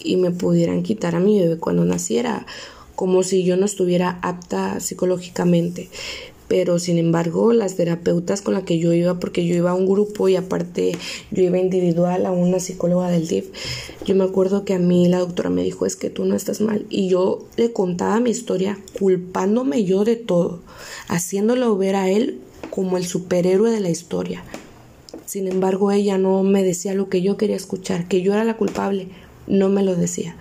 y 0.00 0.16
me 0.16 0.30
pudieran 0.30 0.82
quitar 0.82 1.14
a 1.14 1.20
mi 1.20 1.40
bebé 1.40 1.58
cuando 1.58 1.84
naciera, 1.84 2.46
como 2.94 3.22
si 3.22 3.44
yo 3.44 3.56
no 3.56 3.66
estuviera 3.66 4.18
apta 4.22 4.78
psicológicamente 4.80 5.88
pero 6.52 6.78
sin 6.78 6.98
embargo 6.98 7.54
las 7.54 7.76
terapeutas 7.76 8.42
con 8.42 8.52
las 8.52 8.64
que 8.64 8.78
yo 8.78 8.92
iba, 8.92 9.18
porque 9.18 9.46
yo 9.46 9.54
iba 9.54 9.70
a 9.70 9.74
un 9.74 9.86
grupo 9.86 10.28
y 10.28 10.36
aparte 10.36 10.92
yo 11.30 11.42
iba 11.42 11.56
individual 11.56 12.26
a 12.26 12.30
una 12.30 12.60
psicóloga 12.60 13.08
del 13.08 13.26
DIF, 13.26 13.46
yo 14.04 14.14
me 14.14 14.24
acuerdo 14.24 14.62
que 14.66 14.74
a 14.74 14.78
mí 14.78 15.08
la 15.08 15.20
doctora 15.20 15.48
me 15.48 15.62
dijo 15.62 15.86
es 15.86 15.96
que 15.96 16.10
tú 16.10 16.26
no 16.26 16.36
estás 16.36 16.60
mal 16.60 16.84
y 16.90 17.08
yo 17.08 17.46
le 17.56 17.72
contaba 17.72 18.20
mi 18.20 18.28
historia 18.28 18.78
culpándome 18.98 19.84
yo 19.84 20.04
de 20.04 20.16
todo, 20.16 20.60
haciéndolo 21.08 21.74
ver 21.78 21.96
a 21.96 22.10
él 22.10 22.38
como 22.68 22.98
el 22.98 23.06
superhéroe 23.06 23.70
de 23.70 23.80
la 23.80 23.88
historia. 23.88 24.44
Sin 25.24 25.48
embargo, 25.48 25.90
ella 25.90 26.18
no 26.18 26.42
me 26.42 26.62
decía 26.62 26.92
lo 26.92 27.08
que 27.08 27.22
yo 27.22 27.38
quería 27.38 27.56
escuchar, 27.56 28.08
que 28.08 28.20
yo 28.20 28.34
era 28.34 28.44
la 28.44 28.58
culpable, 28.58 29.08
no 29.46 29.70
me 29.70 29.82
lo 29.82 29.96
decía. 29.96 30.36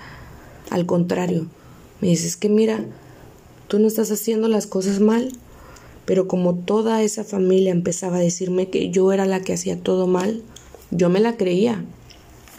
Al 0.71 0.85
contrario, 0.85 1.45
me 2.01 2.09
dice, 2.09 2.27
es 2.27 2.35
que 2.35 2.49
mira, 2.49 2.83
tú 3.69 3.79
no 3.79 3.87
estás 3.87 4.11
haciendo 4.11 4.49
las 4.49 4.67
cosas 4.67 4.99
mal, 4.99 5.31
pero 6.05 6.27
como 6.27 6.55
toda 6.55 7.03
esa 7.03 7.23
familia 7.23 7.71
empezaba 7.71 8.17
a 8.17 8.21
decirme 8.21 8.69
que 8.69 8.89
yo 8.89 9.11
era 9.13 9.25
la 9.25 9.41
que 9.41 9.53
hacía 9.53 9.77
todo 9.77 10.07
mal, 10.07 10.43
yo 10.89 11.09
me 11.09 11.19
la 11.19 11.37
creía. 11.37 11.85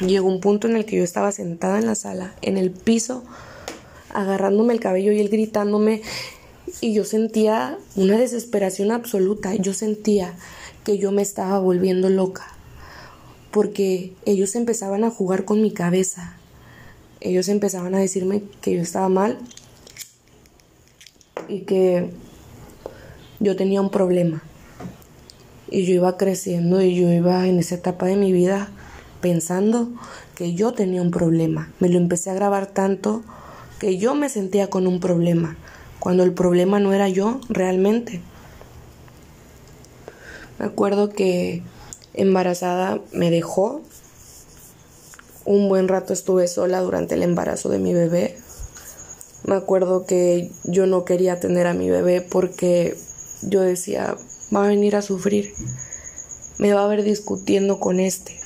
Llegó 0.01 0.29
un 0.29 0.41
punto 0.41 0.69
en 0.69 0.77
el 0.77 0.85
que 0.85 0.97
yo 0.97 1.05
estaba 1.05 1.33
sentada 1.33 1.79
en 1.79 1.87
la 1.87 1.95
sala, 1.95 2.35
en 2.43 2.57
el 2.57 2.71
piso, 2.71 3.25
agarrándome 4.11 4.75
el 4.75 4.81
cabello 4.81 5.13
y 5.13 5.21
él 5.21 5.29
gritándome 5.29 6.03
y 6.81 6.95
yo 6.95 7.05
sentía 7.05 7.79
una 7.97 8.17
desesperación 8.17 8.91
absoluta. 8.91 9.55
Yo 9.55 9.75
sentía 9.75 10.35
que 10.85 10.99
yo 10.99 11.13
me 11.13 11.23
estaba 11.23 11.59
volviendo 11.59 12.09
loca 12.09 12.47
porque 13.51 14.15
ellos 14.25 14.57
empezaban 14.57 15.05
a 15.05 15.11
jugar 15.11 15.45
con 15.45 15.61
mi 15.61 15.71
cabeza. 15.71 16.37
Ellos 17.21 17.49
empezaban 17.49 17.95
a 17.95 17.99
decirme 17.99 18.43
que 18.61 18.75
yo 18.75 18.81
estaba 18.81 19.09
mal 19.09 19.39
y 21.49 21.61
que 21.61 22.11
yo 23.43 23.57
tenía 23.57 23.81
un 23.81 23.91
problema. 23.91 24.43
Y 25.69 25.85
yo 25.85 25.95
iba 25.95 26.17
creciendo 26.17 26.81
y 26.81 26.95
yo 26.95 27.11
iba 27.11 27.47
en 27.47 27.59
esa 27.59 27.75
etapa 27.75 28.07
de 28.07 28.17
mi 28.17 28.33
vida 28.33 28.69
pensando 29.21 29.89
que 30.35 30.55
yo 30.55 30.73
tenía 30.73 31.03
un 31.03 31.11
problema. 31.11 31.73
Me 31.81 31.89
lo 31.89 31.99
empecé 31.99 32.31
a 32.31 32.35
grabar 32.35 32.67
tanto 32.67 33.23
que 33.79 33.99
yo 33.99 34.15
me 34.15 34.29
sentía 34.29 34.71
con 34.71 34.87
un 34.87 35.01
problema, 35.01 35.57
cuando 35.99 36.23
el 36.23 36.33
problema 36.33 36.79
no 36.79 36.93
era 36.93 37.09
yo 37.09 37.41
realmente. 37.49 38.21
Me 40.59 40.67
acuerdo 40.67 41.09
que 41.09 41.63
embarazada 42.15 43.01
me 43.13 43.31
dejó. 43.31 43.81
Un 45.45 45.69
buen 45.69 45.89
rato 45.89 46.13
estuve 46.13 46.47
sola 46.47 46.81
durante 46.81 47.17
el 47.17 47.25
embarazo 47.25 47.69
de 47.69 47.79
mi 47.81 47.93
bebé. 47.93 48.37
Me 49.45 49.57
acuerdo 49.57 50.07
que 50.07 50.53
yo 50.63 50.87
no 50.87 51.05
quería 51.05 51.41
tener 51.41 51.67
a 51.67 51.75
mi 51.75 51.91
bebé 51.91 52.21
porque 52.21 52.97
yo 53.43 53.61
decía, 53.61 54.17
va 54.55 54.65
a 54.65 54.69
venir 54.69 54.97
a 54.97 55.03
sufrir, 55.03 55.53
me 56.59 56.73
va 56.73 56.85
a 56.85 56.89
ver 56.89 57.03
discutiendo 57.03 57.81
con 57.81 58.01
este. 58.01 58.39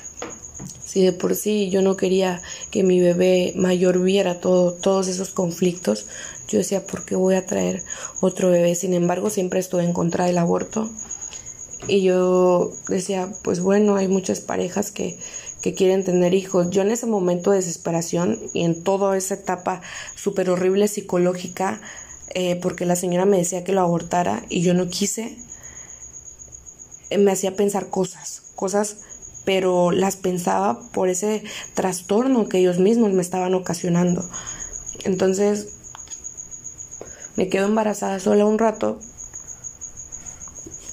Si 0.85 1.03
de 1.03 1.11
por 1.11 1.35
sí 1.35 1.69
yo 1.69 1.81
no 1.81 1.97
quería 1.97 2.41
que 2.71 2.83
mi 2.83 2.99
bebé 2.99 3.53
mayor 3.55 4.01
viera 4.01 4.39
todo, 4.39 4.73
todos 4.73 5.07
esos 5.07 5.29
conflictos, 5.31 6.07
yo 6.47 6.59
decía, 6.59 6.85
¿por 6.85 7.03
qué 7.05 7.15
voy 7.15 7.35
a 7.35 7.45
traer 7.45 7.83
otro 8.21 8.49
bebé? 8.49 8.73
Sin 8.73 8.93
embargo, 8.93 9.29
siempre 9.29 9.59
estuve 9.59 9.83
en 9.83 9.93
contra 9.93 10.25
del 10.25 10.37
aborto. 10.37 10.89
Y 11.87 12.01
yo 12.03 12.71
decía, 12.87 13.29
pues 13.43 13.59
bueno, 13.59 13.97
hay 13.97 14.07
muchas 14.07 14.39
parejas 14.39 14.91
que, 14.91 15.19
que 15.61 15.73
quieren 15.73 16.03
tener 16.03 16.33
hijos. 16.33 16.69
Yo 16.69 16.81
en 16.81 16.91
ese 16.91 17.05
momento 17.05 17.51
de 17.51 17.57
desesperación 17.57 18.39
y 18.53 18.63
en 18.63 18.83
toda 18.83 19.17
esa 19.17 19.35
etapa 19.35 19.81
súper 20.15 20.49
horrible 20.49 20.87
psicológica, 20.87 21.81
eh, 22.33 22.59
porque 22.61 22.85
la 22.85 22.95
señora 22.95 23.25
me 23.25 23.37
decía 23.37 23.63
que 23.63 23.71
lo 23.71 23.81
abortara 23.81 24.43
y 24.49 24.61
yo 24.61 24.73
no 24.73 24.87
quise, 24.89 25.37
eh, 27.09 27.17
me 27.17 27.31
hacía 27.31 27.55
pensar 27.55 27.89
cosas, 27.89 28.43
cosas, 28.55 28.97
pero 29.45 29.91
las 29.91 30.17
pensaba 30.17 30.79
por 30.91 31.09
ese 31.09 31.43
trastorno 31.73 32.49
que 32.49 32.59
ellos 32.59 32.79
mismos 32.79 33.13
me 33.13 33.21
estaban 33.21 33.53
ocasionando. 33.53 34.27
Entonces, 35.05 35.69
me 37.37 37.49
quedo 37.49 37.67
embarazada 37.67 38.19
sola 38.19 38.45
un 38.45 38.59
rato. 38.59 38.99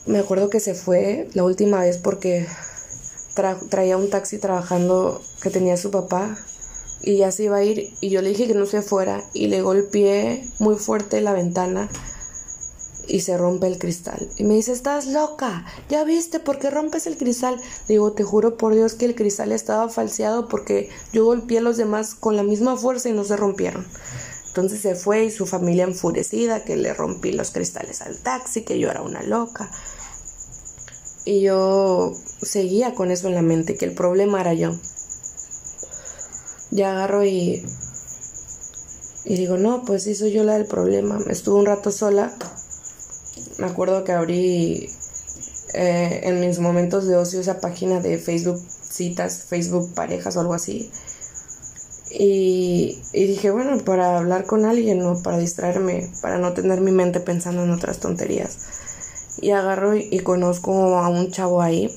Me 0.06 0.18
acuerdo 0.18 0.50
que 0.50 0.60
se 0.60 0.74
fue 0.74 1.28
la 1.32 1.42
última 1.42 1.80
vez 1.80 1.98
porque 1.98 2.46
traía 3.70 3.96
un 3.96 4.10
taxi 4.10 4.38
trabajando 4.38 5.20
que 5.42 5.50
tenía 5.50 5.76
su 5.76 5.90
papá 5.90 6.38
y 7.04 7.18
ya 7.18 7.30
se 7.30 7.44
iba 7.44 7.56
a 7.58 7.64
ir 7.64 7.92
y 8.00 8.10
yo 8.10 8.22
le 8.22 8.30
dije 8.30 8.46
que 8.46 8.54
no 8.54 8.66
se 8.66 8.82
fuera 8.82 9.22
y 9.32 9.48
le 9.48 9.62
golpeé 9.62 10.48
muy 10.58 10.76
fuerte 10.76 11.20
la 11.20 11.32
ventana 11.32 11.88
y 13.06 13.20
se 13.20 13.36
rompe 13.36 13.66
el 13.66 13.78
cristal. 13.78 14.28
Y 14.36 14.44
me 14.44 14.54
dice, 14.54 14.72
estás 14.72 15.06
loca, 15.06 15.64
ya 15.88 16.04
viste 16.04 16.40
por 16.40 16.58
qué 16.58 16.70
rompes 16.70 17.06
el 17.06 17.16
cristal. 17.16 17.60
Digo, 17.88 18.12
te 18.12 18.24
juro 18.24 18.56
por 18.56 18.74
Dios 18.74 18.94
que 18.94 19.04
el 19.04 19.14
cristal 19.14 19.52
estaba 19.52 19.88
falseado 19.88 20.48
porque 20.48 20.88
yo 21.12 21.24
golpeé 21.24 21.58
a 21.58 21.62
los 21.62 21.76
demás 21.76 22.14
con 22.14 22.36
la 22.36 22.42
misma 22.42 22.76
fuerza 22.76 23.08
y 23.08 23.12
no 23.12 23.24
se 23.24 23.36
rompieron. 23.36 23.86
Entonces 24.48 24.80
se 24.80 24.94
fue 24.94 25.24
y 25.24 25.30
su 25.30 25.46
familia 25.46 25.84
enfurecida 25.84 26.64
que 26.64 26.76
le 26.76 26.94
rompí 26.94 27.32
los 27.32 27.50
cristales 27.50 28.00
al 28.02 28.16
taxi, 28.18 28.62
que 28.62 28.78
yo 28.78 28.90
era 28.90 29.02
una 29.02 29.22
loca. 29.22 29.70
Y 31.24 31.40
yo 31.40 32.14
seguía 32.42 32.94
con 32.94 33.10
eso 33.10 33.28
en 33.28 33.34
la 33.34 33.42
mente, 33.42 33.76
que 33.76 33.84
el 33.84 33.94
problema 33.94 34.40
era 34.40 34.54
yo. 34.54 34.78
Ya 36.70 36.92
agarro 36.92 37.24
y, 37.24 37.64
y 39.24 39.36
digo, 39.36 39.56
no, 39.56 39.84
pues 39.84 40.04
sí 40.04 40.14
soy 40.14 40.32
yo 40.32 40.44
la 40.44 40.54
del 40.54 40.66
problema. 40.66 41.18
Estuve 41.28 41.60
un 41.60 41.66
rato 41.66 41.90
sola 41.90 42.32
me 43.58 43.66
acuerdo 43.66 44.04
que 44.04 44.12
abrí 44.12 44.90
eh, 45.74 46.20
en 46.24 46.40
mis 46.40 46.58
momentos 46.58 47.06
de 47.06 47.16
ocio 47.16 47.40
esa 47.40 47.60
página 47.60 48.00
de 48.00 48.18
Facebook 48.18 48.60
citas, 48.82 49.44
Facebook 49.48 49.94
parejas 49.94 50.36
o 50.36 50.40
algo 50.40 50.54
así. 50.54 50.90
Y, 52.16 53.02
dije, 53.12 53.50
bueno, 53.50 53.76
para 53.84 54.18
hablar 54.18 54.44
con 54.44 54.64
alguien, 54.64 55.00
¿no? 55.00 55.20
Para 55.22 55.38
distraerme, 55.38 56.12
para 56.22 56.38
no 56.38 56.52
tener 56.52 56.80
mi 56.80 56.92
mente 56.92 57.18
pensando 57.18 57.64
en 57.64 57.70
otras 57.70 57.98
tonterías. 57.98 58.56
Y 59.40 59.50
agarro 59.50 59.96
y, 59.96 60.08
y 60.12 60.20
conozco 60.20 60.96
a 60.96 61.08
un 61.08 61.32
chavo 61.32 61.60
ahí. 61.60 61.92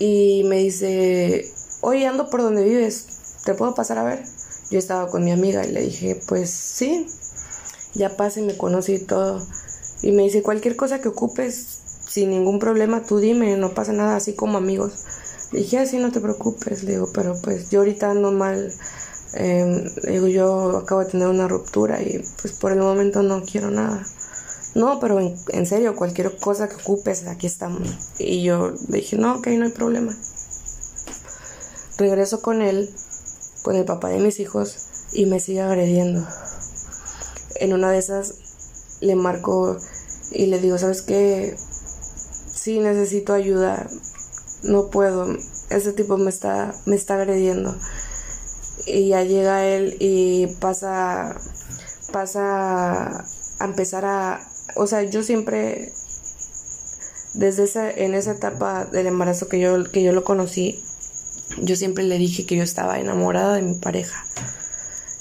Y 0.00 0.42
me 0.44 0.56
dice, 0.56 1.52
oye, 1.80 2.06
ando 2.06 2.30
por 2.30 2.42
donde 2.42 2.64
vives, 2.64 3.06
¿te 3.44 3.54
puedo 3.54 3.74
pasar 3.74 3.98
a 3.98 4.04
ver? 4.04 4.22
Yo 4.70 4.78
estaba 4.78 5.08
con 5.08 5.24
mi 5.24 5.30
amiga 5.30 5.64
y 5.64 5.72
le 5.72 5.82
dije, 5.82 6.20
pues 6.26 6.50
sí, 6.50 7.06
ya 7.94 8.16
pasa 8.16 8.40
y 8.40 8.44
me 8.44 8.56
conoce 8.56 8.94
y 8.94 8.98
todo. 8.98 9.46
Y 10.02 10.12
me 10.12 10.24
dice, 10.24 10.42
cualquier 10.42 10.76
cosa 10.76 11.00
que 11.00 11.08
ocupes, 11.08 11.80
sin 12.08 12.30
ningún 12.30 12.58
problema, 12.58 13.02
tú 13.02 13.18
dime, 13.18 13.56
no 13.56 13.74
pasa 13.74 13.92
nada, 13.92 14.16
así 14.16 14.34
como 14.34 14.58
amigos. 14.58 15.04
Le 15.52 15.60
dije, 15.60 15.78
así 15.78 15.98
no 15.98 16.10
te 16.10 16.20
preocupes, 16.20 16.82
le 16.82 16.92
digo, 16.92 17.10
pero 17.12 17.36
pues 17.42 17.70
yo 17.70 17.80
ahorita 17.80 18.10
ando 18.10 18.32
mal, 18.32 18.72
eh, 19.34 19.84
digo, 20.08 20.26
yo 20.26 20.78
acabo 20.78 21.04
de 21.04 21.10
tener 21.10 21.28
una 21.28 21.46
ruptura 21.46 22.02
y 22.02 22.24
pues 22.40 22.54
por 22.54 22.72
el 22.72 22.78
momento 22.78 23.22
no 23.22 23.42
quiero 23.44 23.70
nada. 23.70 24.04
No, 24.74 25.00
pero 25.00 25.20
en, 25.20 25.34
en 25.52 25.66
serio, 25.66 25.96
cualquier 25.96 26.36
cosa 26.36 26.68
que 26.68 26.74
ocupes, 26.74 27.26
aquí 27.26 27.46
estamos. 27.46 27.88
Y 28.18 28.42
yo 28.42 28.74
le 28.88 28.98
dije, 28.98 29.16
no, 29.16 29.36
ok, 29.36 29.46
no 29.48 29.64
hay 29.64 29.72
problema. 29.72 30.14
Regreso 31.98 32.42
con 32.42 32.62
él, 32.62 32.90
con 33.62 33.76
el 33.76 33.84
papá 33.84 34.08
de 34.08 34.18
mis 34.18 34.40
hijos, 34.40 34.76
y 35.12 35.26
me 35.26 35.40
sigue 35.40 35.62
agrediendo 35.62 36.26
en 37.60 37.72
una 37.72 37.90
de 37.90 37.98
esas 37.98 38.34
le 39.00 39.14
marco 39.14 39.76
y 40.30 40.46
le 40.46 40.60
digo, 40.60 40.78
¿sabes 40.78 41.02
qué? 41.02 41.56
Sí, 42.52 42.80
necesito 42.80 43.32
ayuda, 43.32 43.86
no 44.62 44.90
puedo, 44.90 45.36
ese 45.70 45.92
tipo 45.92 46.16
me 46.16 46.30
está, 46.30 46.74
me 46.86 46.96
está 46.96 47.14
agrediendo. 47.14 47.76
Y 48.86 49.08
ya 49.08 49.22
llega 49.22 49.66
él 49.66 49.96
y 50.00 50.46
pasa, 50.60 51.36
pasa 52.12 53.24
a 53.58 53.64
empezar 53.64 54.04
a, 54.04 54.48
o 54.74 54.86
sea, 54.86 55.02
yo 55.02 55.22
siempre, 55.22 55.92
desde 57.34 57.64
esa, 57.64 57.90
en 57.90 58.14
esa 58.14 58.32
etapa 58.32 58.84
del 58.86 59.06
embarazo 59.06 59.48
que 59.48 59.60
yo, 59.60 59.84
que 59.84 60.02
yo 60.02 60.12
lo 60.12 60.24
conocí, 60.24 60.82
yo 61.58 61.76
siempre 61.76 62.04
le 62.04 62.18
dije 62.18 62.46
que 62.46 62.56
yo 62.56 62.62
estaba 62.62 62.98
enamorada 62.98 63.54
de 63.54 63.62
mi 63.62 63.74
pareja. 63.74 64.26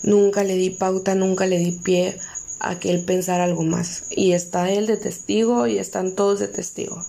Nunca 0.03 0.43
le 0.43 0.55
di 0.55 0.69
pauta, 0.69 1.15
nunca 1.15 1.45
le 1.47 1.57
di 1.57 1.71
pie 1.71 2.17
a 2.59 2.79
que 2.79 2.91
él 2.91 3.03
pensara 3.05 3.43
algo 3.43 3.63
más. 3.63 4.03
Y 4.09 4.33
está 4.33 4.69
él 4.69 4.87
de 4.87 4.97
testigo 4.97 5.67
y 5.67 5.77
están 5.77 6.15
todos 6.15 6.39
de 6.39 6.47
testigo. 6.47 7.01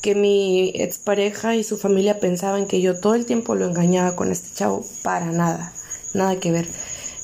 Que 0.00 0.14
mi 0.14 0.72
expareja 0.74 1.54
y 1.54 1.64
su 1.64 1.78
familia 1.78 2.18
pensaban 2.18 2.66
que 2.66 2.80
yo 2.80 2.98
todo 2.98 3.14
el 3.14 3.26
tiempo 3.26 3.54
lo 3.54 3.66
engañaba 3.66 4.16
con 4.16 4.32
este 4.32 4.54
chavo. 4.54 4.84
Para 5.02 5.26
nada, 5.26 5.72
nada 6.14 6.36
que 6.36 6.52
ver. 6.52 6.68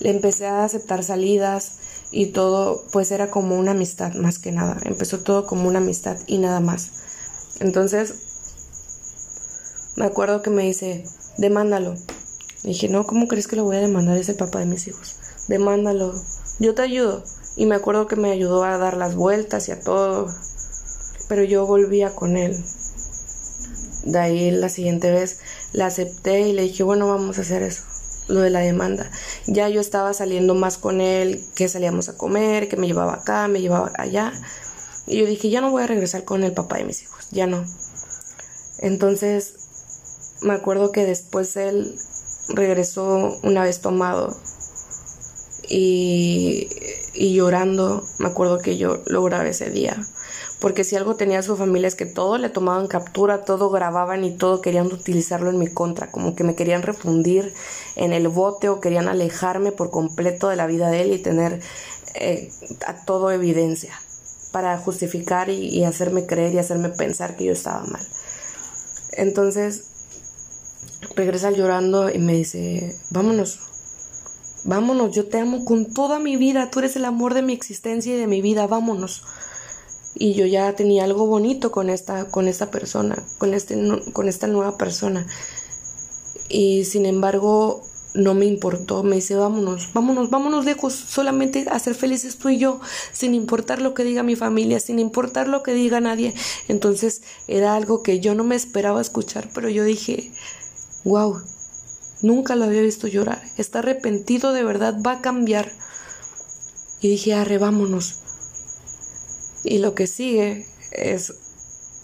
Le 0.01 0.11
empecé 0.11 0.47
a 0.47 0.65
aceptar 0.65 1.03
salidas 1.03 1.73
y 2.11 2.27
todo, 2.27 2.85
pues 2.93 3.11
era 3.11 3.31
como 3.31 3.57
una 3.57 3.73
amistad 3.73 4.15
más 4.15 4.39
que 4.39 4.53
nada. 4.53 4.79
Empezó 4.85 5.21
todo 5.21 5.47
como 5.47 5.69
una 5.69 5.79
amistad 5.79 6.17
y 6.27 6.39
nada 6.39 6.61
más. 6.61 6.91
Entonces, 7.61 8.15
me 9.99 10.05
acuerdo 10.05 10.43
que 10.43 10.51
me 10.51 10.63
dice, 10.63 11.05
demándalo. 11.39 11.97
dije, 12.63 12.89
no, 12.89 13.05
¿cómo 13.05 13.27
crees 13.27 13.49
que 13.49 13.57
lo 13.57 13.65
voy 13.65 13.77
a 13.77 13.81
demandar? 13.81 14.17
Es 14.17 14.29
el 14.29 14.37
papá 14.37 14.61
de 14.61 14.67
mis 14.67 14.87
hijos. 14.87 15.17
Demándalo, 15.49 16.15
yo 16.61 16.75
te 16.75 16.83
ayudo. 16.83 17.25
Y 17.57 17.67
me 17.67 17.75
acuerdo 17.75 18.07
que 18.07 18.15
me 18.15 18.31
ayudó 18.31 18.63
a 18.63 18.79
dar 18.79 18.97
las 18.97 19.17
vueltas 19.17 19.69
y 19.69 19.73
a 19.73 19.81
todo. 19.81 20.33
Pero 21.29 21.43
yo 21.43 21.67
volvía 21.67 22.15
con 22.15 22.37
él. 22.37 22.57
De 24.05 24.19
ahí 24.21 24.53
la 24.53 24.69
siguiente 24.69 25.11
vez 25.11 25.41
la 25.73 25.87
acepté 25.87 26.43
y 26.43 26.53
le 26.53 26.63
dije, 26.63 26.85
bueno, 26.85 27.09
vamos 27.09 27.39
a 27.39 27.41
hacer 27.41 27.65
eso, 27.65 27.83
lo 28.29 28.41
de 28.41 28.51
la 28.51 28.61
demanda. 28.61 29.11
Ya 29.49 29.69
yo 29.69 29.81
estaba 29.81 30.15
saliendo 30.15 30.55
más 30.55 30.79
con 30.79 31.01
él, 31.01 31.45
que 31.57 31.69
salíamos 31.69 32.09
a 32.09 32.17
comer, 32.17 32.69
que 32.69 32.77
me 32.77 32.87
llevaba 32.87 33.15
acá, 33.15 33.49
me 33.49 33.61
llevaba 33.61 33.91
allá. 33.99 34.33
Y 35.09 35.19
yo 35.19 35.27
dije, 35.27 35.51
ya 35.51 35.61
no 35.61 35.73
voy 35.73 35.83
a 35.83 35.89
regresar 35.89 36.25
con 36.25 36.45
el 36.45 36.53
papá 36.53 36.77
de 36.77 36.85
mis 36.85 37.03
hijos, 37.03 37.27
ya 37.33 37.49
no. 37.49 37.65
Entonces, 38.79 39.58
me 40.43 40.55
acuerdo 40.55 40.93
que 40.93 41.05
después 41.05 41.57
él 41.57 41.95
regresó 42.49 43.39
una 43.43 43.63
vez 43.63 43.81
tomado 43.81 44.37
y, 45.69 46.69
llorando, 47.15 48.05
me 48.19 48.29
acuerdo 48.29 48.59
que 48.59 48.79
yo 48.79 49.03
lo 49.07 49.23
grabé 49.23 49.51
ese 49.51 49.71
día. 49.71 49.97
Porque 50.61 50.83
si 50.83 50.97
algo 50.97 51.15
tenía 51.15 51.43
su 51.43 51.57
familia 51.57 51.87
es 51.87 51.95
que 51.95 52.07
todo 52.07 52.37
le 52.37 52.49
tomaban 52.49 52.89
captura, 52.89 53.45
todo 53.45 53.71
grababan 53.71 54.25
y 54.25 54.37
todo 54.37 54.61
querían 54.61 54.87
utilizarlo 54.87 55.51
en 55.51 55.59
mi 55.59 55.69
contra, 55.69 56.11
como 56.11 56.35
que 56.35 56.43
me 56.43 56.57
querían 56.57 56.83
refundir 56.83 57.53
en 57.95 58.13
el 58.13 58.27
bote 58.29 58.69
o 58.69 58.81
querían 58.81 59.09
alejarme 59.09 59.71
por 59.71 59.91
completo 59.91 60.49
de 60.49 60.57
la 60.57 60.67
vida 60.67 60.91
de 60.91 61.03
él 61.03 61.13
y 61.13 61.19
tener 61.19 61.61
eh, 62.15 62.51
a 62.87 63.05
todo 63.05 63.31
evidencia 63.31 63.93
para 64.51 64.79
justificar 64.79 65.49
y, 65.49 65.69
y 65.69 65.85
hacerme 65.85 66.27
creer 66.27 66.55
y 66.55 66.59
hacerme 66.59 66.89
pensar 66.89 67.37
que 67.37 67.45
yo 67.45 67.53
estaba 67.53 67.85
mal. 67.85 68.05
Entonces 69.13 69.85
regresa 71.19 71.51
llorando 71.51 72.11
y 72.11 72.19
me 72.19 72.33
dice, 72.33 72.97
vámonos, 73.11 73.61
Vámonos, 74.65 75.15
yo 75.15 75.27
te 75.27 75.39
amo 75.39 75.65
con 75.65 75.87
toda 75.95 76.19
mi 76.19 76.37
vida, 76.37 76.71
tú 76.71 76.81
eres 76.81 76.97
el 76.97 77.05
amor 77.05 77.33
de 77.33 77.43
mi 77.43 77.53
existencia 77.53 78.15
y 78.15 78.19
de 78.19 78.27
mi 78.27 78.43
vida, 78.43 78.67
vámonos. 78.67 79.23
Y 80.15 80.35
yo 80.35 80.47
ya 80.47 80.73
tenía 80.75 81.05
algo 81.05 81.27
bonito 81.27 81.71
con 81.71 81.89
esta, 81.89 82.27
con 82.27 82.49
esta 82.49 82.71
persona, 82.71 83.25
con, 83.39 83.55
este, 83.55 83.79
con 84.13 84.29
esta 84.29 84.47
nueva 84.47 84.77
persona. 84.77 85.27
Y 86.49 86.85
sin 86.85 87.07
embargo, 87.07 87.83
no 88.15 88.35
me 88.35 88.47
importó, 88.47 89.03
me 89.05 89.17
dice, 89.17 89.37
vámonos, 89.37 89.93
vámonos, 89.95 90.29
vámonos 90.29 90.65
lejos, 90.65 90.93
solamente 90.93 91.67
a 91.71 91.79
ser 91.79 91.95
felices 91.95 92.37
tú 92.37 92.49
y 92.49 92.59
yo, 92.59 92.81
sin 93.13 93.35
importar 93.35 93.81
lo 93.81 93.95
que 93.95 94.03
diga 94.03 94.23
mi 94.23 94.35
familia, 94.35 94.81
sin 94.81 94.99
importar 94.99 95.47
lo 95.47 95.63
que 95.63 95.73
diga 95.73 96.01
nadie. 96.01 96.35
Entonces 96.67 97.23
era 97.47 97.75
algo 97.75 98.03
que 98.03 98.19
yo 98.19 98.35
no 98.35 98.45
me 98.45 98.57
esperaba 98.57 99.01
escuchar, 99.01 99.49
pero 99.55 99.69
yo 99.69 99.85
dije, 99.85 100.33
wow, 101.09 101.43
Nunca 102.21 102.57
lo 102.57 102.65
había 102.65 102.83
visto 102.83 103.07
llorar. 103.07 103.41
Está 103.57 103.79
arrepentido 103.79 104.53
de 104.53 104.65
verdad, 104.65 104.97
va 105.07 105.13
a 105.13 105.21
cambiar. 105.21 105.71
Y 107.01 107.09
dije, 107.09 107.35
arre, 107.35 107.59
vámonos. 107.59 108.17
Y 109.63 109.79
lo 109.79 109.95
que 109.95 110.09
sigue 110.09 110.67
es 110.91 111.35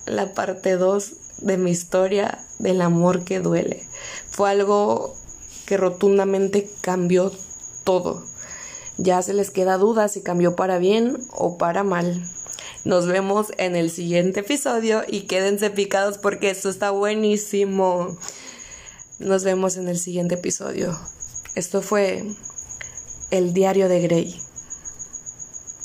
la 0.07 0.33
parte 0.33 0.77
2 0.77 1.13
de 1.39 1.57
mi 1.57 1.73
historia 1.73 2.39
del 2.61 2.81
amor 2.81 3.25
que 3.25 3.41
duele. 3.41 3.83
Fue 4.31 4.51
algo 4.51 5.17
que 5.67 5.77
rotundamente 5.77 6.71
cambió 6.81 7.33
todo. 7.83 8.25
Ya 8.99 9.21
se 9.23 9.35
les 9.35 9.51
queda 9.51 9.79
duda 9.79 10.07
si 10.07 10.23
cambió 10.23 10.55
para 10.55 10.79
bien 10.79 11.19
o 11.33 11.59
para 11.59 11.83
mal. 11.83 12.23
Nos 12.85 13.07
vemos 13.07 13.49
en 13.59 13.75
el 13.75 13.91
siguiente 13.91 14.41
episodio 14.41 15.03
y 15.09 15.23
quédense 15.23 15.71
picados 15.71 16.19
porque 16.19 16.51
esto 16.51 16.69
está 16.69 16.91
buenísimo. 16.91 18.17
Nos 19.21 19.45
vemos 19.45 19.77
en 19.77 19.87
el 19.89 19.99
siguiente 19.99 20.35
episodio. 20.35 20.99
Esto 21.55 21.83
fue 21.83 22.25
El 23.31 23.55
Diario 23.55 23.89
de 23.89 24.01
Grey. 24.01 24.44